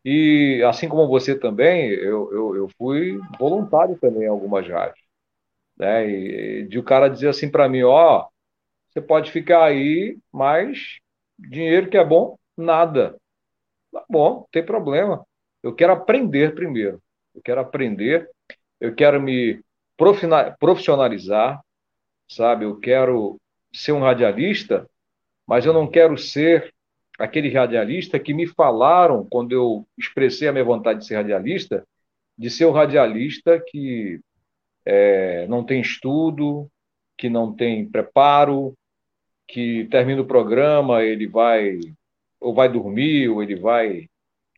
E 0.04 0.62
assim 0.66 0.88
como 0.88 1.06
você 1.06 1.34
também, 1.34 1.90
eu, 1.90 2.32
eu, 2.32 2.56
eu 2.56 2.68
fui 2.78 3.20
voluntário 3.38 3.98
também 4.00 4.22
em 4.22 4.28
algumas 4.28 4.66
rádios. 4.66 5.04
Né? 5.76 6.08
E 6.08 6.66
de 6.66 6.78
o 6.78 6.82
cara 6.82 7.08
dizer 7.08 7.28
assim 7.28 7.50
para 7.50 7.68
mim, 7.68 7.82
ó, 7.82 8.26
você 8.98 9.00
pode 9.00 9.30
ficar 9.30 9.64
aí, 9.64 10.18
mas 10.32 10.98
dinheiro 11.38 11.88
que 11.88 11.96
é 11.96 12.04
bom, 12.04 12.36
nada. 12.56 13.16
Tá 13.92 14.04
bom, 14.08 14.34
não 14.34 14.48
tem 14.50 14.64
problema. 14.64 15.24
Eu 15.62 15.74
quero 15.74 15.92
aprender 15.92 16.54
primeiro. 16.54 17.00
Eu 17.34 17.40
quero 17.42 17.60
aprender, 17.60 18.28
eu 18.80 18.94
quero 18.94 19.20
me 19.20 19.60
profissionalizar, 20.58 21.60
sabe? 22.28 22.64
Eu 22.64 22.78
quero 22.78 23.40
ser 23.72 23.92
um 23.92 24.00
radialista, 24.00 24.88
mas 25.46 25.64
eu 25.64 25.72
não 25.72 25.88
quero 25.88 26.18
ser 26.18 26.72
aquele 27.18 27.52
radialista 27.52 28.18
que 28.18 28.34
me 28.34 28.46
falaram, 28.46 29.26
quando 29.28 29.52
eu 29.52 29.86
expressei 29.96 30.48
a 30.48 30.52
minha 30.52 30.64
vontade 30.64 31.00
de 31.00 31.06
ser 31.06 31.16
radialista, 31.16 31.86
de 32.36 32.50
ser 32.50 32.66
um 32.66 32.72
radialista 32.72 33.60
que 33.64 34.20
é, 34.84 35.46
não 35.48 35.64
tem 35.64 35.80
estudo, 35.80 36.68
que 37.16 37.28
não 37.28 37.52
tem 37.52 37.88
preparo, 37.88 38.74
que 39.48 39.86
termina 39.90 40.22
o 40.22 40.26
programa, 40.26 41.02
ele 41.02 41.26
vai 41.26 41.78
ou 42.40 42.54
vai 42.54 42.68
dormir, 42.68 43.28
ou 43.28 43.42
ele 43.42 43.56
vai 43.56 44.08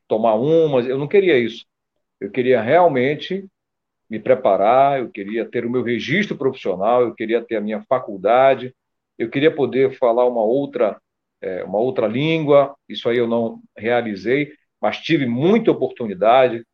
tomar 0.09 0.35
umas. 0.35 0.87
Eu 0.87 0.99
não 0.99 1.09
queria 1.09 1.39
isso. 1.39 1.65
Eu 2.21 2.31
queria 2.31 2.61
realmente 2.61 3.47
me 4.11 4.19
preparar, 4.19 5.01
eu 5.01 5.11
queria 5.11 5.49
ter 5.49 5.65
o 5.65 5.71
meu 5.71 5.83
registro 5.83 6.37
profissional, 6.37 7.03
eu 7.03 7.15
queria 7.15 7.43
ter 7.43 7.57
a 7.57 7.61
minha 7.61 7.83
faculdade, 7.89 8.75
eu 9.17 9.31
queria 9.31 9.55
poder 9.55 9.97
falar 9.99 10.27
uma 10.27 10.43
outra, 10.43 11.01
é, 11.41 11.65
uma 11.65 11.79
outra 11.79 12.07
língua. 12.09 12.77
Isso 12.89 13.09
aí 13.09 13.19
eu 13.19 13.29
não 13.29 13.63
realizei, 13.77 14.53
mas 14.81 14.99
tive 14.99 15.27
muita 15.27 15.71
oportunidade, 15.71 16.67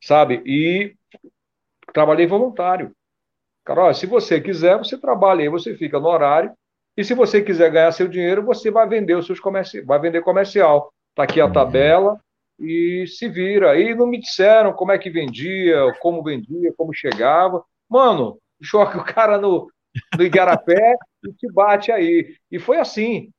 sabe? 0.00 0.42
E 0.46 0.94
trabalhei 1.92 2.26
voluntário. 2.26 2.92
Cara, 3.64 3.92
se 3.94 4.06
você 4.06 4.40
quiser, 4.40 4.78
você 4.78 4.98
trabalha 4.98 5.42
aí, 5.42 5.48
você 5.48 5.76
fica 5.76 5.98
no 6.00 6.08
horário. 6.08 6.52
E 6.98 7.04
se 7.04 7.14
você 7.14 7.40
quiser 7.40 7.70
ganhar 7.70 7.92
seu 7.92 8.08
dinheiro, 8.08 8.44
você 8.44 8.72
vai 8.72 8.88
vender 8.88 9.14
os 9.14 9.24
seus 9.24 9.38
comerci... 9.38 9.80
vai 9.82 10.00
vender 10.00 10.20
comercial. 10.20 10.92
Está 11.10 11.22
aqui 11.22 11.40
a 11.40 11.46
uhum. 11.46 11.52
tabela 11.52 12.20
e 12.58 13.04
se 13.06 13.28
vira. 13.28 13.78
E 13.78 13.94
não 13.94 14.04
me 14.04 14.18
disseram 14.18 14.72
como 14.72 14.90
é 14.90 14.98
que 14.98 15.08
vendia, 15.08 15.94
como 16.00 16.24
vendia, 16.24 16.74
como 16.76 16.92
chegava. 16.92 17.62
Mano, 17.88 18.36
joga 18.60 18.98
o 18.98 19.04
cara 19.04 19.38
no, 19.38 19.70
no 20.16 20.24
Igarapé 20.24 20.96
e 21.24 21.32
te 21.34 21.46
bate 21.52 21.92
aí. 21.92 22.34
E 22.50 22.58
foi 22.58 22.78
assim. 22.78 23.30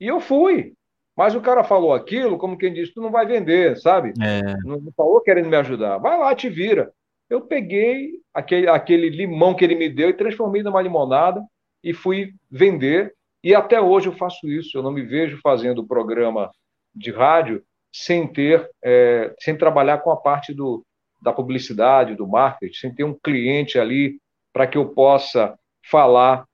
E 0.00 0.08
eu 0.08 0.18
fui. 0.18 0.72
Mas 1.16 1.36
o 1.36 1.40
cara 1.40 1.62
falou 1.62 1.94
aquilo, 1.94 2.36
como 2.36 2.58
quem 2.58 2.74
disse, 2.74 2.94
tu 2.94 3.00
não 3.00 3.12
vai 3.12 3.24
vender, 3.24 3.76
sabe? 3.76 4.12
É. 4.20 4.42
Não, 4.64 4.80
não 4.80 4.92
falou 4.96 5.20
querendo 5.20 5.48
me 5.48 5.56
ajudar. 5.56 5.98
Vai 5.98 6.18
lá, 6.18 6.34
te 6.34 6.48
vira 6.48 6.92
eu 7.28 7.40
peguei 7.40 8.12
aquele, 8.32 8.68
aquele 8.68 9.08
limão 9.08 9.54
que 9.54 9.64
ele 9.64 9.74
me 9.74 9.88
deu 9.88 10.10
e 10.10 10.14
transformei 10.14 10.62
numa 10.62 10.82
limonada 10.82 11.42
e 11.84 11.92
fui 11.92 12.34
vender. 12.50 13.14
E 13.42 13.54
até 13.54 13.80
hoje 13.80 14.08
eu 14.08 14.12
faço 14.12 14.48
isso. 14.48 14.76
Eu 14.76 14.82
não 14.82 14.90
me 14.90 15.02
vejo 15.02 15.38
fazendo 15.42 15.86
programa 15.86 16.50
de 16.94 17.10
rádio 17.10 17.62
sem 17.92 18.26
ter, 18.26 18.68
é, 18.82 19.34
sem 19.38 19.56
trabalhar 19.56 19.98
com 19.98 20.10
a 20.10 20.16
parte 20.16 20.52
do, 20.52 20.84
da 21.22 21.32
publicidade, 21.32 22.16
do 22.16 22.26
marketing, 22.26 22.74
sem 22.74 22.94
ter 22.94 23.04
um 23.04 23.14
cliente 23.14 23.78
ali 23.78 24.18
para 24.52 24.66
que 24.66 24.78
eu 24.78 24.88
possa 24.88 25.56
falar 25.88 26.44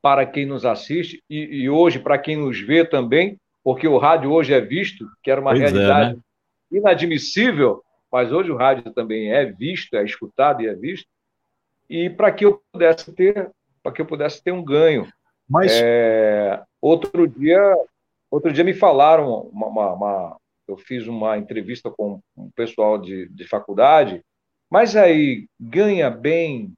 para 0.00 0.24
quem 0.24 0.46
nos 0.46 0.64
assiste 0.64 1.22
e, 1.28 1.62
e 1.62 1.70
hoje 1.70 1.98
para 1.98 2.18
quem 2.18 2.36
nos 2.36 2.60
vê 2.60 2.84
também, 2.84 3.36
porque 3.62 3.86
o 3.86 3.98
rádio 3.98 4.32
hoje 4.32 4.54
é 4.54 4.60
visto, 4.60 5.06
que 5.22 5.30
era 5.30 5.40
uma 5.40 5.50
pois 5.50 5.60
realidade 5.60 6.12
é, 6.12 6.14
né? 6.14 6.20
inadmissível 6.72 7.82
mas 8.10 8.32
hoje 8.32 8.50
o 8.50 8.56
rádio 8.56 8.92
também 8.92 9.30
é 9.30 9.44
visto, 9.44 9.94
é 9.94 10.04
escutado 10.04 10.62
e 10.62 10.66
é 10.66 10.74
visto, 10.74 11.06
e 11.88 12.10
para 12.10 12.32
que 12.32 12.44
eu 12.44 12.62
pudesse 12.72 13.12
ter, 13.12 13.50
para 13.82 13.92
que 13.92 14.00
eu 14.00 14.06
pudesse 14.06 14.42
ter 14.42 14.52
um 14.52 14.64
ganho. 14.64 15.06
Mas 15.48 15.72
é, 15.74 16.62
outro 16.80 17.26
dia, 17.26 17.76
outro 18.30 18.52
dia 18.52 18.64
me 18.64 18.74
falaram, 18.74 19.48
uma, 19.52 19.66
uma, 19.66 19.92
uma, 19.94 20.36
eu 20.66 20.76
fiz 20.76 21.06
uma 21.06 21.38
entrevista 21.38 21.90
com 21.90 22.20
um 22.36 22.50
pessoal 22.50 22.98
de, 22.98 23.28
de 23.28 23.46
faculdade, 23.46 24.22
mas 24.70 24.94
aí 24.94 25.48
ganha 25.58 26.10
bem, 26.10 26.72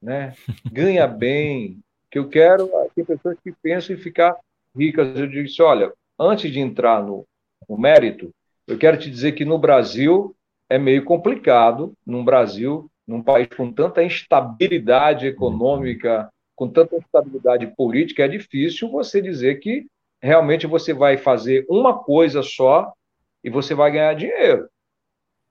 né? 0.00 0.34
Ganha 0.70 1.06
bem. 1.06 1.78
Que 2.10 2.18
eu 2.18 2.28
quero, 2.28 2.68
tem 2.94 3.04
pessoas 3.04 3.38
que 3.42 3.52
pensam 3.62 3.96
em 3.96 3.98
ficar 3.98 4.36
ricas. 4.76 5.18
Eu 5.18 5.26
disse, 5.26 5.62
olha, 5.62 5.90
antes 6.18 6.52
de 6.52 6.60
entrar 6.60 7.02
no, 7.02 7.24
no 7.66 7.78
mérito, 7.78 8.30
eu 8.66 8.76
quero 8.76 8.98
te 8.98 9.10
dizer 9.10 9.32
que 9.32 9.46
no 9.46 9.58
Brasil 9.58 10.36
é 10.68 10.78
meio 10.78 11.04
complicado 11.04 11.94
num 12.04 12.24
Brasil, 12.24 12.90
num 13.06 13.22
país 13.22 13.48
com 13.48 13.72
tanta 13.72 14.02
instabilidade 14.02 15.26
econômica, 15.26 16.28
com 16.54 16.68
tanta 16.68 16.96
instabilidade 16.96 17.66
política, 17.76 18.24
é 18.24 18.28
difícil 18.28 18.90
você 18.90 19.20
dizer 19.20 19.56
que 19.56 19.86
realmente 20.20 20.66
você 20.66 20.92
vai 20.92 21.16
fazer 21.16 21.66
uma 21.68 21.98
coisa 21.98 22.42
só 22.42 22.92
e 23.42 23.50
você 23.50 23.74
vai 23.74 23.90
ganhar 23.90 24.14
dinheiro. 24.14 24.68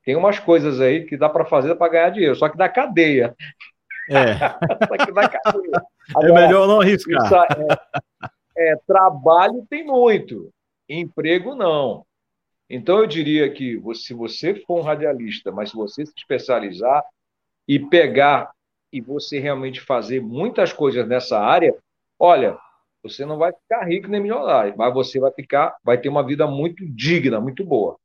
Tem 0.04 0.16
umas 0.16 0.40
coisas 0.40 0.80
aí 0.80 1.06
que 1.06 1.18
dá 1.18 1.30
para 1.30 1.46
fazer 1.46 1.76
para 1.76 1.92
ganhar 1.92 2.10
dinheiro, 2.10 2.36
só 2.36 2.50
que 2.50 2.58
da 2.58 2.70
cadeia. 2.70 3.36
É. 4.10 4.38
só 4.88 5.06
que 5.06 5.12
da 5.12 5.28
cadeia. 5.28 5.72
É 5.76 6.12
Agora, 6.16 6.30
é 6.30 6.48
melhor 6.48 6.68
não 6.68 6.82
arriscar. 6.82 7.48
É, 8.58 8.72
é, 8.72 8.76
trabalho 8.88 9.66
tem 9.70 9.86
muito, 9.86 10.50
emprego 10.88 11.56
não. 11.56 12.06
Então, 12.70 13.00
eu 13.00 13.06
diria 13.06 13.52
que 13.52 13.82
se 13.96 14.14
você 14.14 14.56
for 14.56 14.80
um 14.80 14.82
radialista, 14.82 15.52
mas 15.52 15.72
se 15.72 15.76
você 15.76 16.06
se 16.06 16.14
especializar 16.16 17.04
e 17.68 17.80
pegar 17.80 18.52
e 18.92 19.00
você 19.00 19.40
realmente 19.40 19.80
fazer 19.80 20.22
muitas 20.22 20.74
coisas 20.74 21.08
nessa 21.08 21.40
área, 21.40 21.74
olha, 22.20 22.58
você 23.02 23.26
não 23.26 23.38
vai 23.38 23.52
ficar 23.54 23.86
rico 23.86 24.08
nem 24.08 24.22
milionário, 24.22 24.74
mas 24.78 24.94
você 24.94 25.20
vai 25.20 25.32
ficar, 25.32 25.76
vai 25.84 25.98
ter 25.98 26.10
uma 26.10 26.26
vida 26.26 26.46
muito 26.46 26.86
digna, 26.86 27.40
muito 27.40 27.64
boa. 27.64 27.98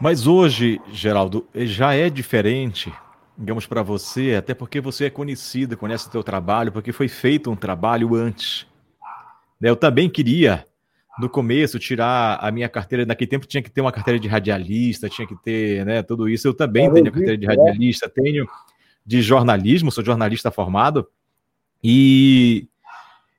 Mas 0.00 0.26
hoje, 0.26 0.80
Geraldo, 0.88 1.48
já 1.54 1.94
é 1.94 2.10
diferente, 2.10 2.92
digamos 3.36 3.66
para 3.66 3.82
você, 3.82 4.34
até 4.34 4.54
porque 4.54 4.80
você 4.80 5.06
é 5.06 5.10
conhecido, 5.10 5.76
conhece 5.76 6.08
o 6.08 6.10
teu 6.10 6.22
trabalho, 6.22 6.70
porque 6.70 6.92
foi 6.92 7.08
feito 7.08 7.50
um 7.50 7.56
trabalho 7.56 8.14
antes. 8.14 8.66
Eu 9.60 9.74
também 9.74 10.08
queria 10.08 10.66
no 11.18 11.28
começo, 11.28 11.78
tirar 11.78 12.38
a 12.40 12.50
minha 12.50 12.68
carteira. 12.68 13.06
Naquele 13.06 13.30
tempo 13.30 13.46
tinha 13.46 13.62
que 13.62 13.70
ter 13.70 13.80
uma 13.80 13.92
carteira 13.92 14.20
de 14.20 14.28
radialista, 14.28 15.08
tinha 15.08 15.26
que 15.26 15.36
ter 15.42 15.84
né, 15.84 16.02
tudo 16.02 16.28
isso. 16.28 16.46
Eu 16.46 16.54
também 16.54 16.86
é 16.86 16.90
tenho 16.90 17.08
a 17.08 17.10
carteira 17.10 17.38
de 17.38 17.46
né? 17.46 17.54
radialista, 17.54 18.08
tenho 18.08 18.46
de 19.04 19.22
jornalismo, 19.22 19.90
sou 19.90 20.04
jornalista 20.04 20.50
formado. 20.50 21.08
E, 21.82 22.68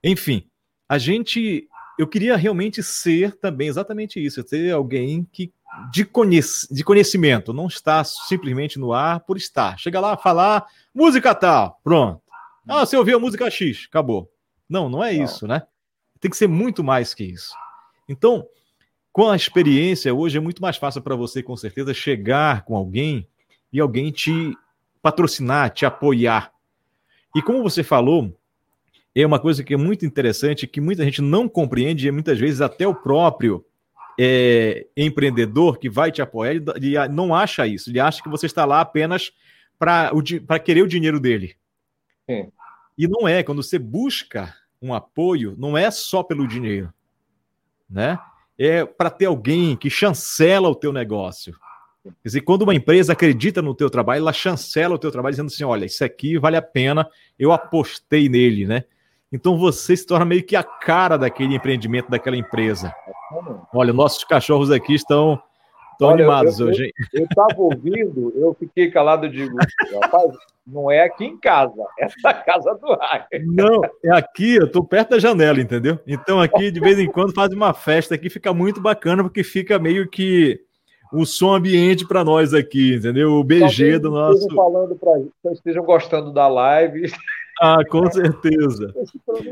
enfim, 0.04 0.48
a 0.88 0.98
gente. 0.98 1.68
Eu 2.00 2.08
queria 2.08 2.36
realmente 2.36 2.84
ser 2.84 3.36
também 3.38 3.68
exatamente 3.68 4.24
isso, 4.24 4.44
ter 4.44 4.72
alguém 4.72 5.28
que 5.32 5.52
de, 5.92 6.06
conhec 6.06 6.46
de 6.72 6.84
conhecimento, 6.84 7.54
não 7.54 7.68
está 7.68 8.04
simplesmente 8.04 8.80
no 8.80 8.94
ar 8.94 9.20
por 9.22 9.36
estar. 9.36 9.78
Chega 9.80 10.00
lá, 10.00 10.16
falar 10.16 10.66
música 10.94 11.34
tal, 11.34 11.80
pronto. 11.84 12.22
Ah, 12.68 12.86
você 12.86 12.96
ouviu 12.98 13.18
a 13.18 13.20
música 13.20 13.50
X, 13.50 13.88
acabou. 13.90 14.32
Não, 14.70 14.90
não 14.90 15.04
é 15.04 15.14
isso, 15.14 15.48
né? 15.48 15.64
Tem 16.20 16.30
que 16.30 16.38
ser 16.38 16.48
muito 16.48 16.84
mais 16.84 17.14
que 17.14 17.24
isso. 17.24 17.54
Então, 18.08 18.48
com 19.12 19.30
a 19.30 19.36
experiência, 19.36 20.14
hoje 20.14 20.38
é 20.38 20.40
muito 20.40 20.62
mais 20.62 20.78
fácil 20.78 21.02
para 21.02 21.16
você, 21.16 21.42
com 21.42 21.56
certeza, 21.58 21.94
chegar 21.94 22.64
com 22.66 22.76
alguém 22.76 23.28
e 23.74 23.80
alguém 23.80 24.12
te 24.12 24.56
patrocinar, 25.02 25.72
te 25.72 25.86
apoiar. 25.86 26.52
E 27.36 27.42
como 27.42 27.64
você 27.64 27.84
falou, 27.84 28.38
é 29.16 29.26
uma 29.26 29.40
coisa 29.40 29.64
que 29.64 29.74
é 29.74 29.78
muito 29.78 30.06
interessante, 30.06 30.68
que 30.68 30.80
muita 30.80 31.04
gente 31.04 31.22
não 31.22 31.50
compreende, 31.50 32.08
e 32.08 32.12
muitas 32.12 32.40
vezes 32.40 32.62
até 32.62 32.88
o 32.88 32.94
próprio 32.94 33.66
é, 34.20 34.86
empreendedor 34.96 35.80
que 35.80 35.90
vai 35.90 36.12
te 36.12 36.22
apoiar, 36.22 36.52
ele 36.52 36.66
não 37.12 37.34
acha 37.34 37.66
isso, 37.66 37.90
ele 37.90 38.00
acha 38.00 38.22
que 38.22 38.30
você 38.30 38.46
está 38.46 38.66
lá 38.66 38.82
apenas 38.82 39.32
para 39.80 40.60
querer 40.64 40.84
o 40.84 40.88
dinheiro 40.88 41.20
dele. 41.20 41.56
Sim. 42.30 42.52
E 42.98 43.08
não 43.08 43.28
é, 43.28 43.44
quando 43.44 43.64
você 43.64 43.80
busca 43.80 44.56
um 44.82 44.94
apoio, 44.94 45.56
não 45.58 45.78
é 45.78 45.90
só 45.90 46.22
pelo 46.22 46.48
dinheiro 46.48 46.94
né? 47.90 48.20
É 48.58 48.86
para 48.86 49.10
ter 49.10 49.26
alguém 49.26 49.76
que 49.76 49.90
chancela 49.90 50.68
o 50.70 50.76
teu 50.76 50.92
negócio. 50.92 51.54
Quer 52.04 52.14
dizer, 52.30 52.42
quando 52.42 52.62
uma 52.62 52.74
empresa 52.74 53.14
acredita 53.14 53.62
no 53.62 53.76
teu 53.76 53.90
trabalho, 53.90 54.20
ela 54.20 54.34
chancela 54.34 54.96
o 54.96 55.00
teu 55.00 55.12
trabalho 55.12 55.34
dizendo 55.34 55.48
assim, 55.48 55.64
olha, 55.64 55.86
isso 55.86 56.04
aqui 56.04 56.38
vale 56.38 56.56
a 56.56 56.62
pena, 56.62 57.08
eu 57.38 57.52
apostei 57.52 58.30
nele, 58.30 58.66
né? 58.66 58.84
Então 59.32 59.58
você 59.58 59.96
se 59.96 60.06
torna 60.06 60.26
meio 60.26 60.44
que 60.44 60.56
a 60.56 60.64
cara 60.64 61.18
daquele 61.18 61.56
empreendimento, 61.56 62.10
daquela 62.10 62.38
empresa. 62.38 62.94
Olha, 63.74 63.92
nossos 63.92 64.24
cachorros 64.24 64.72
aqui 64.72 64.94
estão, 64.94 65.42
estão 65.98 66.10
animados 66.12 66.60
eu, 66.60 66.68
hoje. 66.68 66.94
Eu 67.14 67.26
estava 67.26 67.56
ouvindo, 67.58 68.32
eu 68.36 68.56
fiquei 68.58 68.90
calado 68.92 69.26
e 69.26 69.30
digo, 69.30 69.58
rapaz, 70.02 70.32
não 70.66 70.92
é 70.92 71.02
aqui 71.02 71.26
em 71.26 71.38
casa, 71.38 71.74
é 72.00 72.08
na 72.24 72.34
casa 72.34 72.76
do 72.76 72.94
Rai. 72.94 73.26
Não, 73.46 73.82
é 74.04 74.12
aqui, 74.12 74.56
eu 74.56 74.66
estou 74.66 74.84
perto 74.84 75.12
da 75.12 75.20
janela, 75.20 75.60
entendeu? 75.60 76.00
Então 76.08 76.40
aqui 76.40 76.72
de 76.72 76.80
vez 76.80 77.00
em 77.00 77.08
quando 77.08 77.34
faz 77.34 77.52
uma 77.52 77.74
festa 77.74 78.16
aqui, 78.16 78.30
fica 78.30 78.54
muito 78.54 78.80
bacana, 78.80 79.24
porque 79.24 79.44
fica 79.44 79.80
meio 79.80 80.08
que 80.08 80.62
o 81.12 81.26
som 81.26 81.56
ambiente 81.56 82.06
para 82.06 82.24
nós 82.24 82.54
aqui, 82.54 82.96
entendeu? 82.96 83.34
O 83.34 83.44
BG 83.44 84.00
do 84.00 84.12
nosso. 84.12 84.48
Falando 84.54 84.96
para 84.96 85.14
vocês 85.42 85.58
estejam 85.58 85.84
gostando 85.84 86.32
da 86.34 86.48
live. 86.48 87.12
Ah, 87.60 87.84
com 87.90 88.12
certeza. 88.12 88.94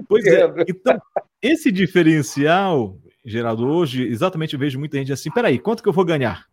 pois 0.07 0.25
é. 0.25 0.45
Então, 0.67 0.99
esse 1.41 1.71
diferencial 1.71 2.97
Geraldo, 3.25 3.67
hoje, 3.67 4.03
exatamente 4.07 4.53
eu 4.53 4.59
vejo 4.59 4.77
muita 4.77 4.97
gente 4.97 5.11
assim, 5.11 5.31
peraí, 5.31 5.57
quanto 5.57 5.81
que 5.81 5.89
eu 5.89 5.93
vou 5.93 6.05
ganhar? 6.05 6.45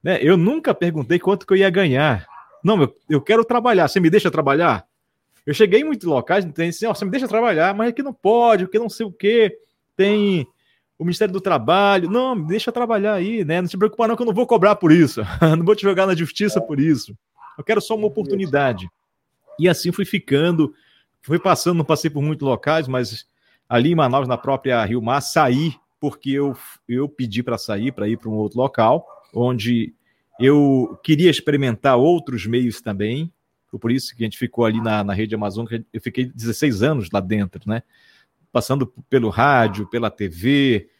Né? 0.00 0.18
Eu 0.22 0.36
nunca 0.36 0.72
perguntei 0.72 1.18
quanto 1.18 1.44
que 1.44 1.52
eu 1.52 1.56
ia 1.56 1.70
ganhar. 1.70 2.24
Não, 2.62 2.80
eu, 2.80 2.96
eu 3.10 3.20
quero 3.20 3.44
trabalhar, 3.44 3.88
você 3.88 3.98
me 3.98 4.08
deixa 4.08 4.30
trabalhar? 4.30 4.86
Eu 5.44 5.52
cheguei 5.52 5.80
em 5.80 5.84
muitos 5.84 6.06
locais, 6.06 6.44
tem 6.52 6.68
assim, 6.68 6.86
ó, 6.86 6.94
você 6.94 7.04
me 7.04 7.10
deixa 7.10 7.26
trabalhar, 7.26 7.74
mas 7.74 7.88
aqui 7.88 8.00
não 8.00 8.14
pode, 8.14 8.64
porque 8.64 8.78
não 8.78 8.88
sei 8.88 9.04
o 9.04 9.12
quê, 9.12 9.58
tem 9.96 10.46
o 10.96 11.04
Ministério 11.04 11.32
do 11.32 11.40
Trabalho, 11.40 12.08
não, 12.08 12.36
me 12.36 12.46
deixa 12.46 12.70
trabalhar 12.70 13.14
aí, 13.14 13.44
né? 13.44 13.60
Não 13.60 13.68
se 13.68 13.76
preocupa 13.76 14.06
não 14.06 14.14
que 14.14 14.22
eu 14.22 14.26
não 14.26 14.32
vou 14.32 14.46
cobrar 14.46 14.76
por 14.76 14.92
isso, 14.92 15.20
não 15.58 15.64
vou 15.64 15.74
te 15.74 15.82
jogar 15.82 16.06
na 16.06 16.14
justiça 16.14 16.60
por 16.60 16.78
isso. 16.78 17.16
Eu 17.58 17.64
quero 17.64 17.80
só 17.80 17.96
uma 17.96 18.06
oportunidade. 18.06 18.88
E 19.58 19.68
assim 19.68 19.90
fui 19.90 20.04
ficando, 20.04 20.72
fui 21.20 21.40
passando, 21.40 21.78
não 21.78 21.84
passei 21.84 22.08
por 22.08 22.22
muitos 22.22 22.46
locais, 22.46 22.86
mas 22.86 23.26
ali 23.72 23.92
em 23.92 23.94
Manaus, 23.94 24.28
na 24.28 24.36
própria 24.36 24.84
Rio 24.84 25.00
Mar, 25.00 25.22
saí 25.22 25.74
porque 25.98 26.30
eu, 26.30 26.54
eu 26.86 27.08
pedi 27.08 27.42
para 27.42 27.56
sair, 27.56 27.90
para 27.90 28.06
ir 28.06 28.18
para 28.18 28.28
um 28.28 28.34
outro 28.34 28.58
local, 28.58 29.06
onde 29.32 29.94
eu 30.38 30.98
queria 31.02 31.30
experimentar 31.30 31.96
outros 31.96 32.44
meios 32.44 32.82
também, 32.82 33.32
foi 33.68 33.80
por 33.80 33.90
isso 33.90 34.14
que 34.14 34.22
a 34.22 34.26
gente 34.26 34.36
ficou 34.36 34.66
ali 34.66 34.78
na, 34.78 35.02
na 35.02 35.14
rede 35.14 35.34
Amazônica, 35.34 35.82
eu 35.90 36.00
fiquei 36.02 36.26
16 36.26 36.82
anos 36.82 37.08
lá 37.10 37.18
dentro, 37.18 37.62
né? 37.64 37.82
Passando 38.52 38.92
pelo 39.08 39.30
rádio, 39.30 39.88
pela 39.88 40.10
TV, 40.10 40.90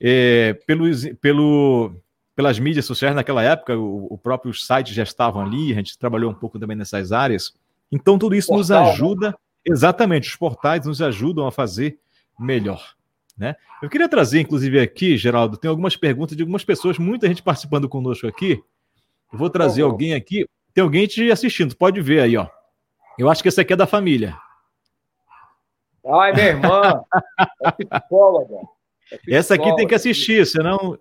é, 0.00 0.54
pelos, 0.66 1.04
pelo, 1.20 1.92
pelas 2.34 2.58
mídias 2.58 2.86
sociais 2.86 3.14
naquela 3.14 3.42
época, 3.42 3.76
o, 3.76 4.06
o 4.14 4.16
próprio 4.16 4.54
site 4.54 4.94
já 4.94 5.02
estavam 5.02 5.42
ali, 5.42 5.72
a 5.72 5.76
gente 5.76 5.98
trabalhou 5.98 6.30
um 6.30 6.34
pouco 6.34 6.58
também 6.58 6.78
nessas 6.78 7.12
áreas. 7.12 7.52
Então, 7.92 8.18
tudo 8.18 8.34
isso 8.34 8.48
Portal, 8.48 8.58
nos 8.58 8.70
né? 8.70 8.92
ajuda, 8.94 9.28
né? 9.28 9.34
Exatamente, 9.64 10.28
os 10.28 10.36
portais 10.36 10.86
nos 10.86 11.02
ajudam 11.02 11.46
a 11.46 11.52
fazer 11.52 11.98
melhor. 12.38 12.94
Né? 13.36 13.56
Eu 13.82 13.88
queria 13.88 14.08
trazer, 14.08 14.40
inclusive, 14.40 14.78
aqui, 14.80 15.16
Geraldo, 15.16 15.56
tem 15.56 15.68
algumas 15.68 15.96
perguntas 15.96 16.36
de 16.36 16.42
algumas 16.42 16.64
pessoas, 16.64 16.98
muita 16.98 17.26
gente 17.26 17.42
participando 17.42 17.88
conosco 17.88 18.26
aqui. 18.26 18.62
Eu 19.32 19.38
vou 19.38 19.48
trazer 19.48 19.82
alguém 19.82 20.14
aqui. 20.14 20.46
Tem 20.74 20.82
alguém 20.82 21.06
te 21.06 21.30
assistindo, 21.30 21.76
pode 21.76 22.00
ver 22.00 22.20
aí, 22.20 22.36
ó. 22.36 22.46
Eu 23.18 23.28
acho 23.28 23.42
que 23.42 23.48
esse 23.48 23.60
aqui 23.60 23.72
é 23.72 23.76
da 23.76 23.86
família. 23.86 24.36
Ai, 26.06 26.32
minha 26.32 26.46
irmã, 26.48 27.02
é 27.62 27.70
psicóloga. 27.72 28.56
É 29.10 29.16
psicóloga. 29.16 29.36
Essa 29.38 29.54
aqui 29.54 29.76
tem 29.76 29.86
que 29.86 29.94
assistir, 29.94 30.46
senão 30.46 30.98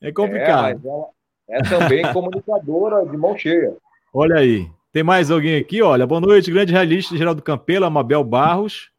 é 0.00 0.12
complicado. 0.12 0.80
É, 0.84 0.88
ela 0.88 1.08
é 1.48 1.62
também 1.62 2.12
comunicadora 2.12 3.06
de 3.06 3.16
mão 3.16 3.36
cheia. 3.36 3.76
Olha 4.12 4.36
aí. 4.36 4.70
Tem 4.92 5.02
mais 5.02 5.30
alguém 5.30 5.56
aqui? 5.56 5.82
Olha, 5.82 6.06
boa 6.06 6.20
noite, 6.20 6.50
grande 6.50 6.72
realista 6.72 7.16
Geraldo 7.16 7.42
Campelo, 7.42 7.90
Mabel 7.90 8.24
Barros. 8.24 8.90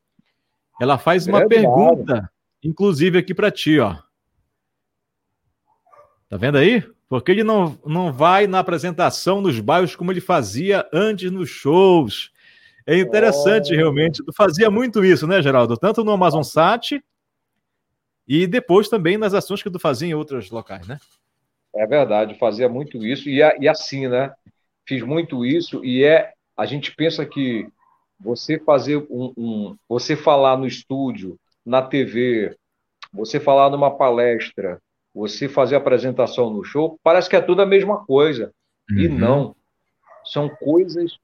Ela 0.79 0.97
faz 0.97 1.27
uma 1.27 1.39
grande 1.39 1.55
pergunta, 1.55 2.31
inclusive 2.63 3.17
aqui 3.17 3.33
para 3.33 3.51
ti, 3.51 3.79
ó. 3.79 3.95
Tá 6.29 6.37
vendo 6.37 6.57
aí? 6.57 6.83
Porque 7.09 7.31
ele 7.31 7.43
não, 7.43 7.77
não 7.83 8.13
vai 8.13 8.45
na 8.45 8.59
apresentação 8.59 9.41
nos 9.41 9.59
bairros 9.59 9.95
como 9.95 10.11
ele 10.11 10.21
fazia 10.21 10.87
antes 10.93 11.31
nos 11.31 11.49
shows. 11.49 12.31
É 12.85 12.97
interessante, 12.97 13.73
oh. 13.73 13.75
realmente. 13.75 14.23
Tu 14.23 14.31
fazia 14.31 14.69
muito 14.69 15.03
isso, 15.03 15.25
né, 15.25 15.41
Geraldo? 15.41 15.75
Tanto 15.75 16.03
no 16.03 16.11
Amazon 16.11 16.43
Sat 16.43 17.03
e 18.27 18.45
depois 18.45 18.87
também 18.87 19.17
nas 19.17 19.33
ações 19.33 19.63
que 19.63 19.71
tu 19.71 19.79
fazia 19.79 20.07
em 20.07 20.13
outros 20.13 20.51
locais, 20.51 20.87
né? 20.87 20.99
É 21.75 21.85
verdade, 21.87 22.37
fazia 22.37 22.69
muito 22.69 23.03
isso. 23.03 23.27
E, 23.27 23.39
e 23.39 23.67
assim, 23.67 24.07
né? 24.07 24.31
Fiz 24.89 25.03
muito 25.03 25.45
isso 25.45 25.85
e 25.85 26.03
é. 26.03 26.33
A 26.57 26.65
gente 26.65 26.95
pensa 26.95 27.23
que 27.23 27.67
você 28.19 28.57
fazer 28.57 28.97
um, 29.07 29.31
um 29.37 29.77
você 29.87 30.15
falar 30.15 30.57
no 30.57 30.65
estúdio, 30.65 31.39
na 31.63 31.79
TV, 31.83 32.57
você 33.13 33.39
falar 33.39 33.69
numa 33.69 33.95
palestra, 33.95 34.81
você 35.13 35.47
fazer 35.47 35.75
apresentação 35.75 36.49
no 36.49 36.63
show, 36.63 36.99
parece 37.03 37.29
que 37.29 37.35
é 37.35 37.41
tudo 37.41 37.61
a 37.61 37.67
mesma 37.67 38.03
coisa. 38.03 38.51
Uhum. 38.89 38.97
E 38.97 39.07
não. 39.07 39.55
São 40.25 40.49
coisas 40.49 41.19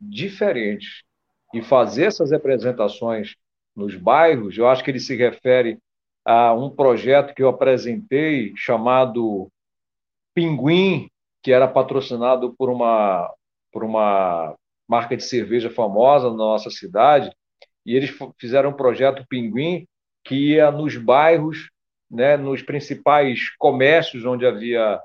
diferentes. 0.00 1.02
E 1.52 1.60
fazer 1.60 2.04
essas 2.04 2.32
apresentações 2.32 3.34
nos 3.74 3.96
bairros, 3.96 4.56
eu 4.56 4.68
acho 4.68 4.84
que 4.84 4.92
ele 4.92 5.00
se 5.00 5.16
refere 5.16 5.76
a 6.24 6.54
um 6.54 6.70
projeto 6.70 7.34
que 7.34 7.42
eu 7.42 7.48
apresentei 7.48 8.52
chamado 8.54 9.50
Pinguim, 10.32 11.10
que 11.48 11.52
era 11.52 11.66
patrocinado 11.66 12.54
por 12.58 12.68
uma, 12.68 13.32
por 13.72 13.82
uma 13.82 14.54
marca 14.86 15.16
de 15.16 15.24
cerveja 15.24 15.70
famosa 15.70 16.28
na 16.28 16.36
nossa 16.36 16.68
cidade, 16.68 17.34
e 17.86 17.96
eles 17.96 18.14
fizeram 18.38 18.68
um 18.68 18.74
projeto 18.74 19.24
Pinguim 19.30 19.86
que 20.22 20.34
ia 20.50 20.70
nos 20.70 20.94
bairros 20.98 21.70
né, 22.10 22.36
nos 22.36 22.60
principais 22.60 23.48
comércios 23.56 24.26
onde 24.26 24.44
havia 24.44 25.00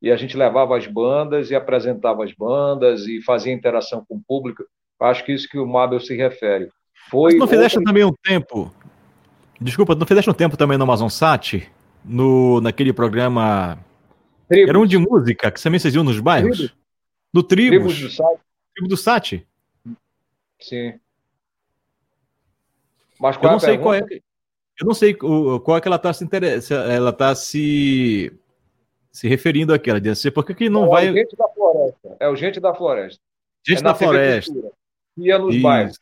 e 0.00 0.12
a 0.12 0.16
gente 0.16 0.36
levava 0.36 0.78
as 0.78 0.86
bandas 0.86 1.50
e 1.50 1.56
apresentava 1.56 2.22
as 2.22 2.32
bandas 2.32 3.04
e 3.08 3.20
fazia 3.20 3.52
interação 3.52 4.06
com 4.08 4.14
o 4.14 4.22
público. 4.24 4.62
Acho 5.00 5.24
que 5.24 5.32
isso 5.32 5.48
que 5.48 5.58
o 5.58 5.66
Mabel 5.66 5.98
se 5.98 6.16
refere. 6.16 6.70
Foi 7.10 7.32
Mas 7.32 7.40
não 7.40 7.48
fizeste 7.48 7.82
também 7.82 8.04
um 8.04 8.14
tempo? 8.22 8.72
Desculpa, 9.60 9.96
não 9.96 10.06
fizeste 10.06 10.30
um 10.30 10.34
tempo 10.34 10.56
também 10.56 10.78
no 10.78 10.84
Amazon 10.84 11.08
Sat? 11.08 11.68
No, 12.04 12.60
naquele 12.60 12.92
programa. 12.92 13.78
Tribos. 14.48 14.68
Era 14.68 14.78
um 14.78 14.86
de 14.86 14.98
música 14.98 15.50
que 15.50 15.62
também 15.62 15.78
vocês 15.78 15.94
iam 15.94 16.04
nos 16.04 16.20
bairros? 16.20 16.58
Tribos. 16.58 16.76
No 17.32 17.42
Tribos. 17.42 17.94
Tribos 17.96 18.00
do 18.00 18.10
Sat. 18.10 18.40
Tribo 18.74 18.88
do 18.88 18.96
Sat. 18.96 19.46
Sim. 20.60 21.00
Mas 23.20 23.36
qual 23.36 23.44
eu 23.44 23.50
não 23.50 23.56
é 23.56 23.60
sei 23.60 23.78
qual 23.78 23.94
é. 23.94 24.00
Eu 24.80 24.86
não 24.86 24.94
sei 24.94 25.14
qual 25.14 25.76
é 25.76 25.80
que 25.80 25.88
ela 25.88 25.96
está 25.96 26.12
se 26.12 26.24
interessando. 26.24 26.90
Ela 26.90 27.10
está 27.10 27.34
se 27.34 28.32
se 29.10 29.26
referindo 29.26 29.74
àquela. 29.74 30.00
Por 30.32 30.44
que, 30.44 30.54
que 30.54 30.70
não, 30.70 30.84
é 30.84 30.88
vai. 30.88 31.06
É 31.08 31.10
o 31.10 31.14
gente 31.16 31.36
da 31.36 31.48
floresta. 31.48 32.16
É 32.20 32.28
o 32.28 32.36
gente 32.36 32.60
da 32.60 32.74
floresta. 32.74 33.20
Gente 33.66 33.78
é 33.78 33.82
da 33.82 33.94
floresta. 33.94 34.72
Ia 35.16 35.38
nos 35.38 35.54
Isso. 35.54 35.62
bairros. 35.62 35.98